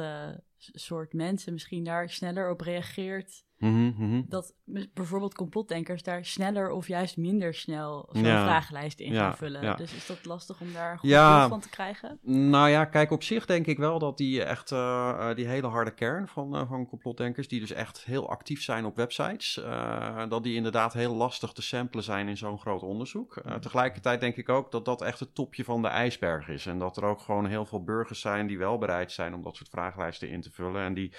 soort 0.58 1.14
mensen 1.14 1.54
misschien 1.54 1.84
daar 1.84 2.10
sneller 2.10 2.50
op 2.50 2.62
reageert 2.62 3.44
Mm 3.70 3.94
-hmm. 3.98 4.26
Dat 4.30 4.54
bijvoorbeeld 4.94 5.36
complotdenkers 5.36 6.04
daar 6.04 6.26
sneller 6.26 6.70
of 6.70 6.88
juist 6.88 7.18
minder 7.18 7.54
snel 7.54 8.10
zo'n 8.12 8.24
vragenlijst 8.24 9.00
in 9.00 9.14
gaan 9.14 9.38
vullen. 9.38 9.78
Dus 9.78 9.94
is 9.94 10.06
dat 10.06 10.26
lastig 10.26 10.62
om 10.62 10.74
daar 10.74 10.98
goed 11.00 11.10
ja. 11.10 11.48
van 11.48 11.60
te 11.60 11.70
krijgen? 11.70 12.20
Nou 12.22 12.70
ja, 12.70 12.86
kijk, 12.86 13.12
op 13.12 13.24
zich 13.24 13.46
denk 13.46 13.66
ik 13.66 13.78
wel 13.78 14.00
dat 14.00 14.18
die 14.18 14.44
echt, 14.44 14.72
uh, 14.72 15.34
die 15.36 15.48
hele 15.48 15.68
harde 15.68 15.94
kern 15.94 16.28
van, 16.28 16.56
uh, 16.56 16.70
van 16.70 16.88
complotdenkers, 16.88 17.48
die 17.48 17.60
dus 17.60 17.72
echt 17.72 18.04
heel 18.04 18.30
actief 18.30 18.62
zijn 18.62 18.86
op 18.86 18.96
websites, 18.96 19.58
uh, 19.58 20.30
dat 20.30 20.44
die 20.44 20.56
inderdaad 20.56 20.94
heel 20.94 21.16
lastig 21.16 21.52
te 21.52 21.62
samplen 21.62 22.04
zijn 22.04 22.28
in 22.28 22.38
zo'n 22.38 22.60
groot 22.60 22.82
onderzoek. 22.82 23.42
tegelijkertijd 23.60 24.20
denk 24.20 24.36
ik 24.36 24.50
ook 24.50 24.72
dat 24.72 24.86
dat 24.86 25.02
echt 25.02 25.20
het 25.20 25.36
topje 25.36 25.64
van 25.64 25.82
de 25.82 25.88
ijsberg 25.88 26.48
is. 26.48 26.66
En 26.66 26.80
dat 26.80 26.98
er 26.98 27.04
ook 27.04 27.20
gewoon 27.20 27.46
heel 27.46 27.66
veel 27.66 27.84
burgers 27.84 28.22
zijn 28.22 28.48
die 28.48 28.58
wel 28.58 28.78
bereid 28.78 29.12
zijn 29.12 29.34
om 29.34 29.44
dat 29.44 29.56
soort 29.56 29.70
vragenlijsten 29.70 30.30
in 30.30 30.42
te 30.42 30.52
vullen. 30.52 30.82
En 30.82 30.94
die 30.94 31.14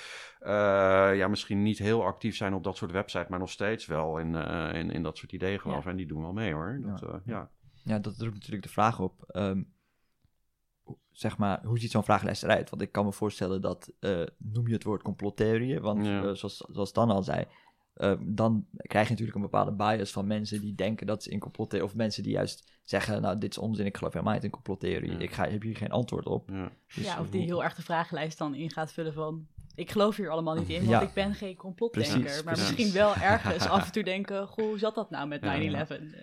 ja, 1.14 1.28
misschien 1.28 1.62
niet 1.62 1.78
heel 1.78 2.04
actief 2.04 2.33
zijn 2.36 2.54
op 2.54 2.64
dat 2.64 2.76
soort 2.76 2.92
websites, 2.92 3.28
maar 3.28 3.38
nog 3.38 3.50
steeds 3.50 3.86
wel 3.86 4.18
in, 4.18 4.32
uh, 4.32 4.70
in, 4.74 4.90
in 4.90 5.02
dat 5.02 5.18
soort 5.18 5.32
ideeën 5.32 5.60
geloven. 5.60 5.90
En 5.90 5.96
die 5.96 6.06
doen 6.06 6.22
wel 6.22 6.32
mee 6.32 6.52
hoor. 6.52 6.80
Dat, 6.82 7.00
ja. 7.00 7.08
Uh, 7.08 7.20
ja. 7.24 7.50
ja, 7.84 7.98
dat 7.98 8.18
roept 8.18 8.34
natuurlijk 8.34 8.62
de 8.62 8.68
vraag 8.68 9.00
op. 9.00 9.24
Um, 9.32 9.72
zeg 11.10 11.38
maar, 11.38 11.64
hoe 11.64 11.78
ziet 11.78 11.90
zo'n 11.90 12.04
vragenlijst 12.04 12.42
eruit? 12.42 12.70
Want 12.70 12.82
ik 12.82 12.92
kan 12.92 13.04
me 13.04 13.12
voorstellen 13.12 13.60
dat, 13.60 13.92
uh, 14.00 14.26
noem 14.38 14.66
je 14.66 14.74
het 14.74 14.84
woord 14.84 15.02
complottheorie, 15.02 15.80
want 15.80 16.06
ja. 16.06 16.34
zoals, 16.34 16.56
zoals 16.56 16.92
Dan 16.92 17.10
al 17.10 17.22
zei, 17.22 17.44
uh, 17.96 18.14
dan 18.20 18.66
krijg 18.72 19.04
je 19.04 19.10
natuurlijk 19.10 19.36
een 19.36 19.50
bepaalde 19.50 19.72
bias 19.72 20.10
van 20.10 20.26
mensen 20.26 20.60
die 20.60 20.74
denken 20.74 21.06
dat 21.06 21.22
ze 21.22 21.30
in 21.30 21.38
complottheorie... 21.38 21.88
of 21.88 21.96
mensen 21.96 22.22
die 22.22 22.32
juist 22.32 22.80
zeggen, 22.84 23.22
nou, 23.22 23.38
dit 23.38 23.50
is 23.50 23.58
onzin, 23.58 23.86
ik 23.86 23.96
geloof 23.96 24.12
helemaal 24.12 24.34
niet 24.34 24.44
in 24.44 24.50
complottheorie. 24.50 25.12
Ja. 25.12 25.18
Ik 25.18 25.32
ga, 25.32 25.48
heb 25.48 25.62
hier 25.62 25.76
geen 25.76 25.90
antwoord 25.90 26.26
op. 26.26 26.48
Ja, 26.50 26.72
dus 26.94 27.04
ja 27.04 27.20
of 27.20 27.30
die 27.30 27.42
heel 27.42 27.64
erg 27.64 27.74
de 27.74 27.82
vragenlijst 27.82 28.38
dan 28.38 28.54
in 28.54 28.70
gaat 28.70 28.92
vullen 28.92 29.12
van 29.12 29.46
ik 29.76 29.90
geloof 29.90 30.16
hier 30.16 30.30
allemaal 30.30 30.54
niet 30.54 30.68
in, 30.68 30.78
want 30.78 30.88
ja. 30.88 31.00
ik 31.00 31.12
ben 31.12 31.34
geen 31.34 31.56
complotdenker. 31.56 32.20
Precies, 32.20 32.42
maar 32.42 32.56
misschien 32.58 32.92
wel 32.92 33.14
ergens 33.14 33.68
af 33.74 33.86
en 33.86 33.92
toe 33.92 34.02
denken, 34.02 34.46
goh, 34.46 34.64
hoe 34.64 34.78
zat 34.78 34.94
dat 34.94 35.10
nou 35.10 35.28
met 35.28 35.40
9-11? 35.40 35.44
Ja, 35.44 35.56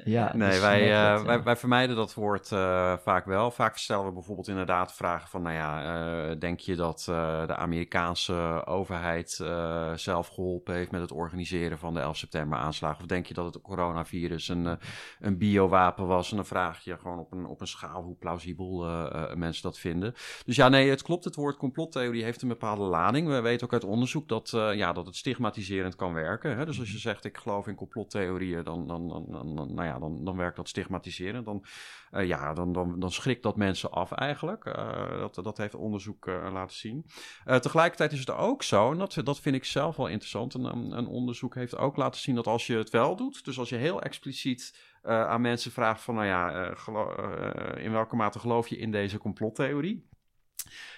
ja, 0.04 0.36
nee, 0.36 0.60
wij, 0.60 0.90
uh, 0.90 1.24
wij, 1.24 1.44
wij, 1.44 1.56
vermijden 1.56 1.96
dat 1.96 2.14
woord 2.14 2.52
uh, 2.52 2.94
vaak 2.98 3.26
wel. 3.26 3.52
Vaak 3.52 3.78
stellen 3.78 4.06
we 4.06 4.12
bijvoorbeeld 4.12 4.48
inderdaad 4.48 4.94
vragen 4.94 5.30
van, 5.30 5.42
nou 5.42 5.56
ja, 5.56 6.30
uh, 6.30 6.40
denk 6.40 6.60
je 6.60 6.76
dat 6.76 7.04
de 7.48 7.56
Amerikaanse 7.56 8.62
overheid 8.66 9.30
zelf 9.96 10.28
geholpen 10.28 10.76
heeft 10.76 10.92
met 10.92 11.02
het 11.02 11.12
organiseren 11.12 11.78
van 11.78 11.94
de 11.94 12.00
11 12.00 12.18
september 12.18 12.58
aanslagen? 12.58 13.00
Of 13.02 13.06
denk 13.06 13.26
je 13.26 13.34
dat 13.34 13.54
het 13.54 13.62
coronavirus 13.62 14.48
een, 14.48 14.78
een 15.20 15.38
biowapen 15.38 16.08
was? 16.08 16.30
En 16.30 16.36
dan 16.36 16.46
vraag 16.46 16.84
je 16.84 16.98
gewoon 16.98 17.20
op 17.20 17.32
een, 17.32 17.46
op 17.46 17.62
een 17.62 17.68
schaal 17.68 18.04
hoe 18.04 18.16
plausibel 18.16 18.86
mensen 19.36 19.64
dat 19.64 19.80
vinden. 19.80 20.14
Dus 20.46 20.56
ja, 20.56 20.70
nee, 20.70 20.90
het 20.90 21.02
klopt, 21.02 21.24
het 21.24 21.36
woord 21.36 21.58
complottheorie 21.58 22.24
heeft 22.24 22.42
een 22.42 22.48
bepaalde 22.48 22.84
lading. 22.84 23.28
We 23.28 23.41
weten 23.42 23.66
ook 23.66 23.74
uit 23.74 23.84
onderzoek 23.84 24.28
dat, 24.28 24.52
uh, 24.56 24.76
ja, 24.76 24.94
dat 24.94 25.06
het 25.06 25.16
stigmatiserend 25.16 25.96
kan 25.96 26.14
werken. 26.14 26.58
Hè? 26.58 26.66
Dus 26.66 26.80
als 26.80 26.88
je 26.88 26.94
mhm. 26.94 27.02
zegt, 27.02 27.26
ik 27.26 27.38
geloof 27.38 27.68
in 27.68 27.76
complottheorieën, 27.76 28.64
dan, 28.64 28.88
dan, 28.88 29.08
dan, 29.08 29.56
dan, 29.56 29.74
nou 29.74 29.88
ja, 29.88 30.00
dan, 30.00 30.26
dan 30.26 30.38
werkt 30.38 30.56
dat 30.56 30.70
stigmatiserend. 30.70 31.46
Dan, 31.46 31.66
uh, 32.12 32.28
ja, 32.28 32.54
dan, 32.54 32.72
dan, 32.74 33.00
dan 33.00 33.12
schrikt 33.12 33.44
dat 33.44 33.56
mensen 33.56 33.92
af 33.92 34.12
eigenlijk. 34.12 34.66
Uh, 34.66 35.20
dat, 35.20 35.36
dat 35.36 35.58
heeft 35.58 35.76
onderzoek 35.76 36.26
laten 36.26 36.76
zien. 36.76 37.06
tegelijkertijd 37.46 38.12
is 38.12 38.20
het 38.20 38.32
ook 38.32 38.64
zo, 38.64 38.92
en 38.92 38.98
dat, 38.98 39.18
dat 39.24 39.40
vind 39.40 39.56
ik 39.56 39.66
zelf 39.66 39.96
wel 39.96 40.08
interessant, 40.08 40.54
een, 40.54 40.98
een 40.98 41.08
onderzoek 41.08 41.56
heeft 41.56 41.78
ook 41.78 41.96
laten 41.96 42.22
zien 42.22 42.36
dat 42.36 42.48
als 42.48 42.68
je 42.68 42.78
het 42.78 42.90
wel 42.90 43.16
doet, 43.16 43.46
dus 43.46 43.60
als 43.60 43.70
je 43.70 43.76
heel 43.76 44.02
expliciet 44.02 44.90
aan 45.04 45.42
mensen 45.42 45.72
vraagt 45.72 46.02
van, 46.02 46.16
nou 46.16 46.28
ja, 46.28 46.68
in 47.76 47.92
welke 47.92 48.16
mate 48.16 48.40
geloof 48.40 48.68
je 48.68 48.78
in 48.78 48.92
deze 48.92 49.18
complottheorie? 49.18 50.10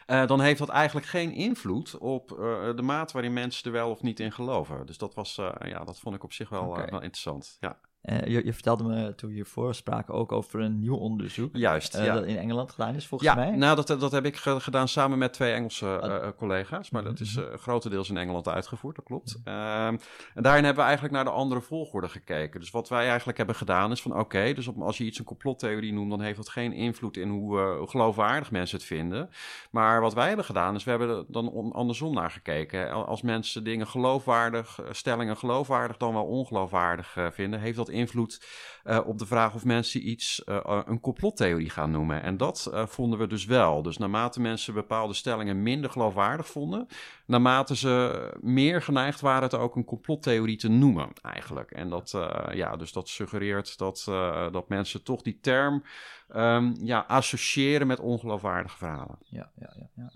Uh, 0.08 0.28
dan 0.28 0.41
heeft 0.41 0.60
dat 0.60 0.69
eigenlijk 0.69 1.06
geen 1.06 1.32
invloed 1.32 1.97
op 1.97 2.32
uh, 2.32 2.38
de 2.76 2.82
mate 2.82 3.13
waarin 3.13 3.34
mensen 3.34 3.65
er 3.65 3.71
wel 3.71 3.89
of 3.89 4.02
niet 4.02 4.19
in 4.19 4.32
geloven. 4.32 4.86
Dus 4.86 4.97
dat, 4.97 5.13
was, 5.13 5.38
uh, 5.38 5.52
ja, 5.65 5.84
dat 5.84 5.99
vond 5.99 6.15
ik 6.15 6.23
op 6.23 6.34
zich 6.34 6.49
wel, 6.49 6.67
okay. 6.67 6.88
wel 6.89 7.02
interessant. 7.02 7.58
Ja. 7.60 7.80
Uh, 8.04 8.26
je, 8.26 8.46
je, 8.46 8.54
vertelde 8.54 8.84
me 8.84 9.16
toen 9.16 9.30
we 9.30 9.36
hiervoor 9.36 9.76
spraken 9.76 10.13
ook 10.13 10.32
over 10.32 10.60
een 10.60 10.80
nieuw 10.80 10.96
onderzoek. 10.96 11.56
Juist, 11.56 11.96
uh, 11.96 12.06
ja. 12.06 12.13
Dat 12.13 12.26
in 12.26 12.38
Engeland 12.38 12.72
gedaan 12.72 12.96
is, 12.96 13.08
volgens 13.08 13.30
ja, 13.30 13.36
mij. 13.36 13.56
nou, 13.56 13.76
dat, 13.76 13.88
dat 13.88 14.12
heb 14.12 14.26
ik 14.26 14.36
gedaan 14.38 14.88
samen 14.88 15.18
met 15.18 15.34
twee 15.34 15.54
Engelse 15.54 15.86
uh, 16.04 16.28
collega's. 16.38 16.89
Maar 16.89 17.04
dat 17.04 17.20
is 17.20 17.36
mhm. 17.36 17.58
grotendeels 17.58 18.10
in 18.10 18.18
Engeland 18.18 18.48
uitgevoerd, 18.48 18.96
dat 18.96 19.06
klopt. 19.06 19.39
Ehm, 19.44 19.98
en 20.34 20.44
daarin 20.44 20.63
hebben 20.63 20.76
we 20.76 20.89
eigenlijk 20.89 21.13
naar 21.13 21.24
de 21.24 21.30
andere 21.30 21.62
volgorde 21.62 22.10
gekeken. 22.10 22.60
Dus 22.60 22.72
wat 22.72 22.89
wij 22.89 23.08
eigenlijk 23.08 23.38
hebben 23.38 23.56
gedaan 23.56 23.92
is 23.92 24.02
van... 24.02 24.12
oké, 24.12 24.22
okay, 24.22 24.54
dus 24.54 24.68
op, 24.68 24.82
als 24.82 24.98
je 24.98 25.04
iets 25.04 25.20
een 25.20 25.26
complottheorie 25.26 25.94
noemt... 25.94 26.10
dan 26.10 26.22
heeft 26.22 26.38
dat 26.38 26.50
geen 26.50 26.74
invloed 26.74 27.18
in 27.18 27.30
hoe 27.30 27.84
geloofwaardig 27.88 28.52
mensen 28.52 28.78
het 28.78 28.86
vinden. 28.86 29.30
Maar 29.72 30.02
wat 30.02 30.13
wij 30.13 30.28
hebben 30.28 30.46
gedaan 30.46 30.76
is... 30.76 30.84
we 30.84 30.89
hebben 30.89 31.10
er 31.10 31.24
dan 31.28 31.72
andersom 31.74 32.13
naar 32.13 32.32
gekeken. 32.32 33.06
Als 33.08 33.22
mensen 33.22 33.63
dingen 33.63 33.88
geloofwaardig... 33.88 34.80
stellingen 34.92 35.38
geloofwaardig 35.38 35.98
dan 35.98 36.13
wel 36.13 36.26
ongeloofwaardig 36.26 37.18
vinden... 37.32 37.60
heeft 37.60 37.78
dat 37.78 37.92
invloed 37.94 38.46
uh, 38.84 39.00
op 39.06 39.18
de 39.18 39.26
vraag 39.26 39.56
of 39.56 39.66
mensen 39.66 40.10
iets 40.10 40.42
uh, 40.46 40.82
een 40.86 41.00
complottheorie 41.00 41.70
gaan 41.70 41.92
noemen. 41.92 42.22
En 42.22 42.38
dat 42.38 42.72
vonden 42.74 43.20
we 43.20 43.28
dus 43.28 43.46
wel. 43.46 43.82
Dus 43.82 43.98
naarmate 43.98 44.42
mensen 44.42 44.74
bepaalde 44.74 45.14
stellingen 45.14 45.64
minder 45.64 45.90
geloofwaardig 45.90 46.48
vonden, 46.48 46.88
naarmate 47.26 47.76
ze 47.76 48.38
meer 48.42 48.82
geneigd 48.82 49.22
waren 49.22 49.44
het 49.44 49.54
ook 49.54 49.76
een 49.76 49.86
complottheorie 49.86 50.58
te 50.58 50.70
noemen, 50.70 51.10
eigenlijk. 51.22 51.72
En 51.72 51.90
dat, 51.90 52.12
ja, 52.54 52.76
dus 52.76 52.92
dat 52.92 53.10
suggereert 53.10 53.78
dat, 53.78 54.04
dat 54.52 54.70
mensen 54.70 55.04
toch 55.04 55.22
die 55.22 55.40
term 55.40 55.84
um, 56.36 56.76
ja, 56.80 57.00
associëren 57.08 57.88
met 57.88 58.00
ongeloofwaardige 58.00 58.78
verhalen. 58.78 59.18
Ja, 59.20 59.52
ja, 59.56 59.74
ja. 59.78 59.90
ja. 59.96 60.12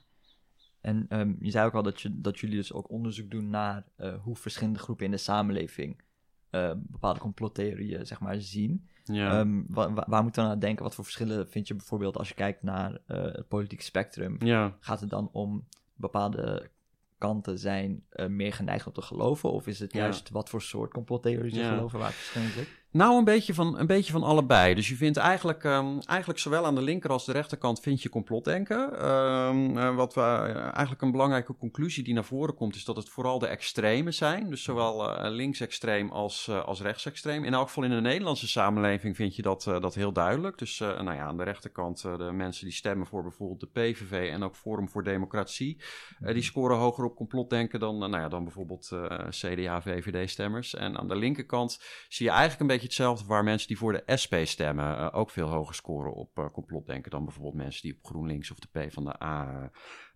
En 0.82 1.06
um, 1.10 1.38
je 1.40 1.52
zei 1.52 1.66
ook 1.66 1.74
al 1.74 1.84
dat, 1.84 2.02
je, 2.02 2.22
dat 2.22 2.40
jullie 2.40 2.56
dus 2.56 2.74
ook 2.74 2.90
onderzoek 2.90 3.30
doen 3.30 3.50
naar 3.50 3.86
hoe 4.24 4.36
verschillende 4.36 4.80
groepen 4.80 5.06
in 5.06 5.12
de 5.12 5.18
samenleving 5.18 6.06
uh, 6.52 6.72
bepaalde 6.76 7.20
complottheorieën 7.20 8.06
zeg 8.06 8.20
maar, 8.20 8.42
zien. 8.42 8.88
Ja. 9.04 9.40
Um, 9.40 9.66
waar, 9.70 10.10
waar 10.10 10.24
moeten 10.24 10.44
we 10.44 10.50
aan 10.50 10.60
denken? 10.60 10.84
Wat 10.84 10.96
voor 10.96 11.04
verschillen 11.04 11.50
vind 11.50 11.68
je 11.68 11.76
bijvoorbeeld 11.76 12.18
als 12.18 12.28
je 12.28 12.34
kijkt 12.34 12.64
naar 12.64 12.92
uh, 12.92 12.98
het 13.08 13.48
politieke 13.48 13.84
spectrum? 13.84 14.36
Ja. 14.40 14.78
Gaat 14.80 15.00
het 15.00 15.10
dan 15.10 15.30
om 15.32 15.68
bepaalde 15.96 16.70
kanten 17.18 17.60
zijn 17.60 18.04
uh, 18.12 18.28
meer 18.28 18.54
geneigd 18.54 18.88
om 18.88 18.94
te 18.94 19.02
geloven? 19.02 19.52
Of 19.52 19.68
is 19.68 19.80
het 19.80 19.94
juist 19.94 20.30
wat 20.30 20.50
voor 20.50 20.62
soort 20.62 20.94
complottheorie 20.94 21.54
ze 21.54 21.64
geloven 21.64 22.00
waar 22.00 22.08
het 22.08 22.18
verschillend 22.18 22.54
zit? 22.54 22.68
Nou, 22.98 23.18
een 23.18 23.24
beetje 23.24 23.54
van, 23.54 23.80
een 23.80 23.88
beetje 23.88 24.12
van 24.12 24.24
allebei. 24.24 24.76
Dus 24.76 24.90
je 24.90 24.96
vindt 24.96 25.18
eigenlijk, 25.18 25.64
um, 25.64 26.00
eigenlijk 26.06 26.40
zowel 26.40 26.66
aan 26.66 26.76
de 26.76 26.82
linker 26.82 27.10
als 27.10 27.26
de 27.26 27.32
rechterkant 27.32 27.80
vind 27.80 28.02
je 28.02 28.10
complotdenken. 28.10 29.10
Um, 29.10 29.78
uh, 29.78 29.96
wat 29.96 30.14
we, 30.14 30.22
uh, 30.22 30.56
eigenlijk 30.56 31.02
een 31.02 31.12
belangrijke 31.12 31.56
conclusie 31.58 32.04
die 32.04 32.14
naar 32.14 32.24
voren 32.24 32.56
komt, 32.56 32.76
is 32.76 32.86
dat 32.86 32.96
het 32.96 33.10
vooral 33.10 33.40
de 33.40 33.48
extremen 33.48 34.14
zijn. 34.14 34.50
Dus 34.50 34.64
zowel 34.64 35.10
uh, 35.10 35.32
linksextreem 35.32 36.12
als, 36.12 36.50
als 36.50 36.82
rechtsextreem. 36.82 37.44
In 37.44 37.54
elk 37.54 37.68
geval 37.68 37.84
in 37.84 37.90
de 37.90 38.02
Nederlandse 38.02 38.48
samenleving 38.48 39.16
vind 39.16 39.36
je 39.36 39.42
dat, 39.42 39.64
dat 39.64 39.96
heel 39.96 40.12
duidelijk. 40.12 40.58
Dus 40.58 40.80
nou 40.80 41.14
ja, 41.14 41.26
aan 41.26 41.38
de 41.38 41.44
rechterkant 41.44 42.02
de 42.02 42.32
mensen 42.34 42.66
die 42.66 42.76
stemmen 42.76 43.08
voor 43.08 43.22
bijvoorbeeld 43.22 43.60
de 43.60 43.68
PVV 43.82 44.32
en 44.32 44.44
ook 44.44 44.56
Forum 44.56 44.90
voor 44.90 45.04
Democratie. 45.04 45.82
die 46.20 46.44
scoren 46.44 46.78
hoger 46.78 47.06
op 47.06 47.16
complotdenken 47.16 47.80
dan, 47.80 47.98
nou 47.98 48.18
ja, 48.18 48.28
dan 48.28 48.44
bijvoorbeeld 48.44 48.92
CDA, 49.30 49.82
VVD-stemmers. 49.82 50.76
En 50.76 50.98
aan 50.98 51.08
de 51.08 51.16
linkerkant 51.16 51.80
zie 52.08 52.26
je 52.26 52.32
eigenlijk 52.32 52.62
een 52.62 52.68
beetje 52.68 52.86
hetzelfde 52.88 53.26
waar 53.26 53.44
mensen 53.44 53.68
die 53.68 53.78
voor 53.78 53.94
de 53.94 54.18
SP 54.22 54.36
stemmen 54.44 54.98
eh, 54.98 55.10
ook 55.12 55.30
veel 55.30 55.48
hoger 55.48 55.76
scoren 55.76 56.14
op 56.14 56.40
uh, 56.40 56.46
complotdenken 56.46 57.12
dan 57.12 57.24
bijvoorbeeld 57.24 57.56
mensen 57.56 57.82
die 57.82 57.98
op 57.98 58.06
GroenLinks 58.06 58.52
of 58.52 58.60
de 58.60 58.88
P 58.88 58.94
van 58.94 59.04
de 59.04 59.24
A 59.24 59.54
uh, 59.54 59.64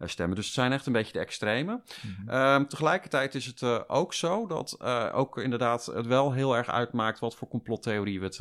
stemmen. 0.10 0.36
Dus 0.36 0.46
het 0.46 0.54
zijn 0.54 0.72
echt 0.72 0.86
een 0.86 0.94
beetje 0.94 1.14
de 1.14 1.20
extreme. 1.20 1.72
Mm 1.72 2.28
-hmm. 2.28 2.68
tegelijkertijd 2.68 3.36
is 3.36 3.46
het 3.46 3.90
ook 3.90 4.14
zo 4.14 4.48
dat 4.48 4.82
ook 5.14 5.38
inderdaad 5.38 5.86
het 5.86 6.06
wel 6.06 6.32
heel 6.34 6.58
erg 6.58 6.70
uitmaakt 6.70 7.20
wat 7.20 7.36
voor 7.36 7.48
complottheorie 7.48 8.20
we 8.20 8.26
het, 8.26 8.38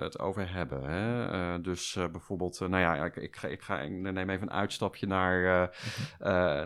het 0.00 0.18
over 0.18 0.52
hebben. 0.52 0.84
Hè? 0.84 1.60
dus 1.60 1.98
bijvoorbeeld, 2.12 2.60
nou 2.60 2.78
ja, 2.78 3.04
ik, 3.04 3.16
ik, 3.16 3.42
ik, 3.42 3.62
ga, 3.62 3.80
ik 3.80 3.90
neem 3.90 4.30
even 4.30 4.42
een 4.42 4.50
uitstapje 4.50 5.06
naar, 5.06 5.70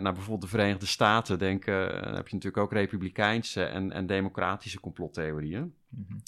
naar 0.01 0.13
bijvoorbeeld 0.13 0.41
de 0.41 0.47
Verenigde 0.47 0.85
Staten. 0.85 1.39
Denk, 1.39 1.65
dan 1.65 2.15
heb 2.15 2.27
je 2.27 2.35
natuurlijk 2.35 2.57
ook 2.57 2.71
republikeinse 2.71 3.63
en, 3.63 3.91
en 3.91 4.05
democratische 4.05 4.79
complottheorieën. 4.79 5.73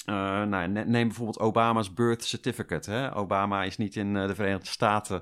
Uh, 0.06 0.44
nou, 0.44 0.68
neem 0.68 1.08
bijvoorbeeld 1.08 1.40
Obama's 1.40 1.94
birth 1.94 2.24
certificate. 2.24 2.92
Hè? 2.92 3.16
Obama 3.16 3.64
is 3.64 3.78
niet 3.78 3.96
in 3.96 4.16
uh, 4.16 4.28
de 4.28 4.36
Verenigde 4.36 4.68
Staten 4.68 5.22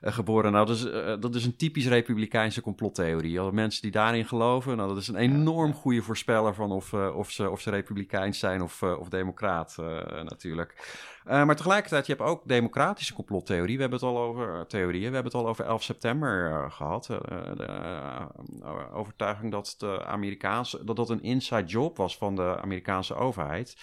uh, 0.00 0.12
geboren. 0.12 0.52
Nou, 0.52 0.66
dat 0.66 0.76
is, 0.76 0.82
dat 1.20 1.34
is 1.34 1.44
een 1.44 1.56
typisch 1.56 1.86
complottheorie. 2.62 3.40
Alle 3.40 3.52
mensen 3.52 3.82
die 3.82 3.90
daarin 3.90 4.26
geloven, 4.26 4.76
nou, 4.76 4.88
dat 4.88 4.98
is 4.98 5.08
een 5.08 5.16
enorm 5.16 5.72
goede 5.72 6.02
voorspeller 6.02 6.54
van 6.54 6.70
of, 6.70 6.92
of, 6.92 7.30
ze, 7.30 7.50
of 7.50 7.60
ze 7.60 7.70
republikeins 7.70 8.38
zijn 8.38 8.62
of, 8.62 8.82
of 8.82 9.08
democraat 9.08 9.76
natuurlijk. 10.22 10.96
maar 11.24 11.56
tegelijkertijd, 11.56 12.06
je 12.06 12.12
hebt 12.12 12.28
ook 12.28 12.48
democratische 12.48 13.14
complottheorie. 13.14 13.74
We 13.74 13.80
hebben 13.80 13.98
het 13.98 14.08
al 14.08 14.18
over 14.18 14.66
theorieën. 14.66 15.08
We 15.08 15.14
hebben 15.14 15.32
het 15.32 15.42
al 15.42 15.48
over 15.48 15.64
11 15.64 15.82
september 15.82 16.70
gehad. 16.70 17.06
de 17.06 17.68
overtuiging 18.92 19.52
dat, 19.52 19.74
de 19.78 20.04
Amerikaanse, 20.04 20.84
dat 20.84 20.96
dat 20.96 21.10
een 21.10 21.22
inside 21.22 21.64
job 21.64 21.96
was 21.96 22.16
van 22.16 22.36
de 22.36 22.60
Amerikaanse 22.60 23.14
overheid. 23.14 23.76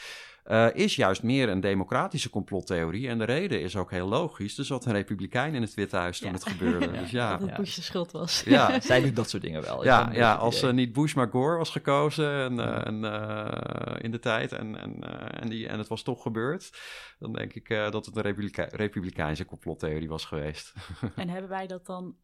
Uh, 0.48 0.68
is 0.74 0.96
juist 0.96 1.24
meer 1.24 1.50
een 1.50 1.60
democratische 1.60 2.30
complottheorie. 2.30 3.08
En 3.08 3.18
de 3.18 3.24
reden 3.24 3.62
is 3.62 3.76
ook 3.76 3.92
heel 3.92 4.08
logisch. 4.08 4.58
Er 4.58 4.66
zat 4.66 4.86
een 4.86 4.92
republikein 4.92 5.56
in 5.56 5.62
het 5.62 5.74
Witte 5.74 5.96
Huis 5.96 6.20
toen 6.20 6.28
ja. 6.28 6.34
het 6.34 6.48
gebeurde. 6.48 6.86
ja, 6.86 7.00
dus 7.02 7.12
ja. 7.12 7.38
Dat 7.38 7.48
het 7.48 7.58
Bush 7.58 7.76
de 7.76 7.82
schuld 7.82 8.12
was. 8.12 8.44
Ja. 8.46 8.80
Zij 8.80 9.02
doet 9.02 9.16
dat 9.16 9.30
soort 9.30 9.44
dingen 9.44 9.62
wel. 9.62 9.84
Ja, 9.84 10.10
ja 10.14 10.34
als 10.34 10.64
uh, 10.64 10.72
niet 10.72 10.94
Bush 10.94 11.14
maar 11.14 11.30
Gore 11.30 11.58
was 11.58 11.70
gekozen 11.70 12.44
en, 12.44 12.54
uh, 12.54 12.88
en, 12.88 14.02
in 14.02 14.12
de 14.12 14.20
tijd 14.20 14.52
en, 14.52 14.82
en, 14.82 15.04
en, 15.42 15.50
die, 15.50 15.68
en 15.68 15.78
het 15.78 15.88
was 15.88 16.04
toch 16.04 16.22
gebeurd, 16.22 16.72
dan 17.20 17.34
denk 17.34 17.54
ik 17.54 17.70
dat 17.92 18.06
het 18.06 18.16
een 18.16 18.22
republike 18.22 18.68
republikeinse 18.72 19.46
complottheorie 19.46 20.10
was 20.10 20.26
geweest. 20.26 20.74
en 21.16 21.30
hebben 21.30 21.50
wij 21.50 21.68
dat 21.68 21.86
dan 21.86 22.16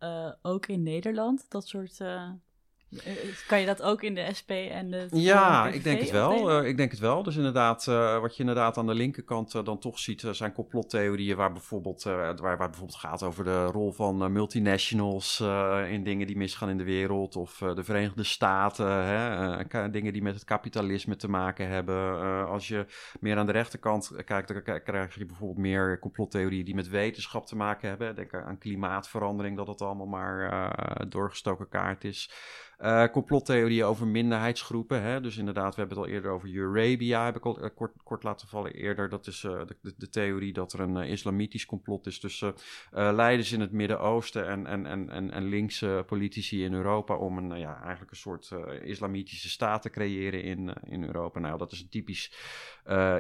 ook 0.42 0.68
in 0.68 0.84
Nederland, 0.84 1.46
dat 1.50 1.68
soort 1.68 1.98
kan 3.48 3.60
je 3.60 3.66
dat 3.66 3.82
ook 3.82 4.02
in 4.02 4.16
de 4.16 4.34
SP 4.40 4.52
en 4.52 4.92
de. 4.92 5.08
Ja, 5.12 5.68
ik 5.68 5.84
denk 5.84 6.00
het 6.00 6.12
wel. 6.12 6.62
Uh, 6.62 6.68
ik 6.68 6.78
denk 6.78 6.92
het 6.92 7.00
wel. 7.00 7.24
Dus 7.24 7.36
inderdaad, 7.36 7.88
uh, 7.88 8.20
wat 8.20 8.34
je 8.36 8.40
inderdaad 8.40 8.78
aan 8.78 8.88
de 8.88 8.94
linkerkant 8.94 9.54
uh, 9.54 9.64
dan 9.64 9.80
toch 9.80 10.00
ziet, 10.00 10.24
zijn 10.32 10.54
complottheorieën 10.54 11.36
waar 11.36 11.52
bijvoorbeeld, 11.52 12.04
waar, 12.04 12.36
waar 12.36 12.52
het 12.52 12.58
bijvoorbeeld 12.58 13.00
gaat 13.00 13.24
over 13.24 13.44
de 13.44 13.66
rol 13.66 13.92
van 13.92 14.32
multinationals 14.32 15.40
in 15.90 16.04
dingen 16.04 16.28
die 16.28 16.38
misgaan 16.38 16.70
in 16.70 16.78
de 16.78 16.84
wereld, 16.84 17.36
of 17.36 17.58
de 17.58 17.84
Verenigde 17.84 18.24
Staten, 18.24 19.06
hè, 19.06 19.90
dingen 19.90 20.14
die 20.14 20.22
met 20.22 20.34
het 20.34 20.44
kapitalisme 20.44 21.16
te 21.16 21.30
maken 21.30 21.68
hebben. 21.68 22.20
als 22.48 22.68
je 22.68 22.86
meer 23.20 23.38
aan 23.38 23.46
de 23.46 23.52
rechterkant 23.52 24.12
kijkt, 24.26 24.48
dan 24.48 24.82
krijg 24.84 25.16
je 25.16 25.26
bijvoorbeeld 25.26 25.60
meer 25.60 26.00
complottheorieën 26.00 26.66
die 26.66 26.76
met 26.76 26.90
wetenschap 26.90 27.46
te 27.46 27.56
maken 27.56 27.90
hebben. 27.90 28.16
Denk 28.16 28.34
aan 28.34 28.58
klimaatverandering, 28.58 29.58
dat 29.58 29.68
het 29.68 29.82
allemaal 29.82 30.06
maar 30.06 31.10
doorgestoken 31.10 31.70
kaart 31.70 32.04
is. 32.04 32.30
Uh, 32.82 33.06
complottheorieën 33.06 33.86
over 33.86 34.08
minderheidsgroepen. 34.08 35.02
Hè? 35.02 35.22
Dus 35.22 35.38
inderdaad, 35.38 35.76
we 35.76 35.80
hebben 35.80 35.98
het 35.98 36.08
al 36.08 36.14
eerder 36.14 36.32
over 36.32 36.56
Eurabia, 36.56 37.26
heb 37.26 37.36
ik 37.36 37.46
al 37.46 37.64
uh, 37.64 37.70
kort, 37.76 37.92
kort, 38.04 38.24
laten 38.24 38.48
vallen 38.48 38.74
eerder. 38.74 39.10
Dat 39.10 39.28
is 39.28 39.44
uh, 39.44 39.62
de, 39.66 39.94
de, 39.98 40.10
theorie 40.10 40.54
dat 40.54 40.74
er 40.74 40.80
een 40.80 40.96
islamitisch 40.96 41.66
complot 41.66 42.06
is 42.06 42.20
tussen 42.20 42.54
leiders 42.92 43.52
in 43.52 43.60
het 43.60 43.72
Midden-Oosten 43.72 44.48
en, 44.48 44.68
en, 44.68 44.86
en, 44.86 45.10
en, 45.10 45.32
en 45.32 45.44
linkse 45.44 46.04
politici 46.08 46.64
in 46.64 46.74
Europa 46.74 47.16
om 47.16 47.38
een, 47.38 47.60
ja, 47.60 47.82
eigenlijk 47.82 48.12
een 48.12 48.18
soort 48.18 48.52
islamitische 48.84 49.50
staat 49.50 49.82
te 49.82 49.90
creëren 49.90 50.44
in, 50.44 50.74
in 50.84 51.04
Europa. 51.04 51.40
Nou, 51.40 51.58
dat 51.58 51.72
is 51.72 51.82
een 51.82 51.90
typisch 51.90 52.34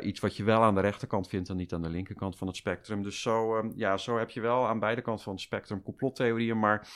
iets 0.02 0.19
wat 0.19 0.38
je 0.38 0.43
wel 0.43 0.62
aan 0.62 0.76
de 0.76 0.82
rechterkant 0.82 1.28
vindt 1.28 1.50
en 1.50 1.56
niet 1.56 1.74
aan 1.74 1.82
de 1.82 1.89
linkerkant 1.89 2.38
van 2.38 2.47
het 2.47 2.56
spectrum. 2.56 3.04
Dus 3.04 3.21
zo, 3.21 3.58
um, 3.58 3.74
ja, 3.76 3.97
zo 3.97 4.17
heb 4.17 4.30
je 4.30 4.41
wel 4.41 4.67
aan 4.67 4.80
beide 4.80 5.02
kanten 5.02 5.24
van 5.24 5.34
het 5.34 5.41
spectrum 5.41 5.82
complottheorieën, 5.82 6.60
maar 6.60 6.88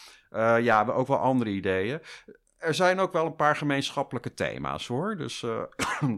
ja, 0.61 0.85
we 0.85 0.91
ook 0.91 1.07
wel 1.07 1.17
andere 1.17 1.49
ideeën 1.49 1.99
er 2.65 2.73
zijn 2.73 2.99
ook 2.99 3.13
wel 3.13 3.25
een 3.25 3.35
paar 3.35 3.55
gemeenschappelijke 3.55 4.33
thema's 4.33 4.87
hoor. 4.87 5.17
Dus, 5.17 5.41
uh, 5.41 5.63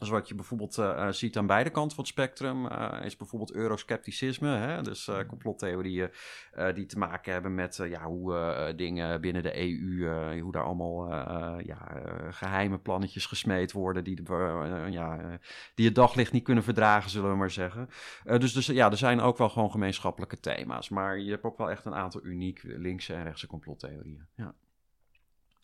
dus 0.00 0.08
wat 0.08 0.28
je 0.28 0.34
bijvoorbeeld 0.34 0.78
uh, 0.78 1.08
ziet 1.08 1.36
aan 1.36 1.46
beide 1.46 1.70
kanten 1.70 1.94
van 1.94 2.04
het 2.04 2.12
spectrum, 2.12 2.66
uh, 2.66 3.00
is 3.04 3.16
bijvoorbeeld 3.16 3.52
euroscepticisme. 3.52 4.48
Hè? 4.48 4.82
Dus 4.82 5.10
complottheorieën 5.28 6.10
die 6.74 6.86
te 6.86 6.98
maken 6.98 7.32
hebben 7.32 7.54
met 7.54 7.76
ja, 7.76 8.04
hoe 8.04 8.72
dingen 8.76 9.20
binnen 9.20 9.42
de 9.42 9.58
EU, 9.58 10.40
hoe 10.40 10.52
daar 10.52 10.64
allemaal 10.64 11.08
ja, 11.62 12.00
geheime 12.30 12.78
plannetjes 12.78 13.26
gesmeed 13.26 13.72
worden 13.72 14.04
die, 14.04 14.22
de, 14.22 14.86
ja, 14.90 15.38
die 15.74 15.86
het 15.86 15.94
daglicht 15.94 16.32
niet 16.32 16.44
kunnen 16.44 16.64
verdragen, 16.64 17.10
zullen 17.10 17.30
we 17.30 17.36
maar 17.36 17.50
zeggen. 17.50 17.88
dus, 18.24 18.52
dus 18.52 18.66
ja, 18.66 18.90
er 18.90 18.96
zijn 18.96 19.20
ook 19.20 19.38
wel 19.38 19.48
gewoon 19.48 19.70
gemeenschappelijke 19.70 20.40
thema's. 20.40 20.88
Maar 20.88 21.18
je 21.18 21.30
hebt 21.30 21.44
ook 21.44 21.58
wel 21.58 21.70
echt 21.70 21.84
een 21.84 21.94
aantal 21.94 22.24
uniek 22.24 22.62
linkse 22.62 23.14
en 23.14 23.22
rechtse 23.22 23.46
complottheorieën. 23.46 24.26
Ja. 24.34 24.54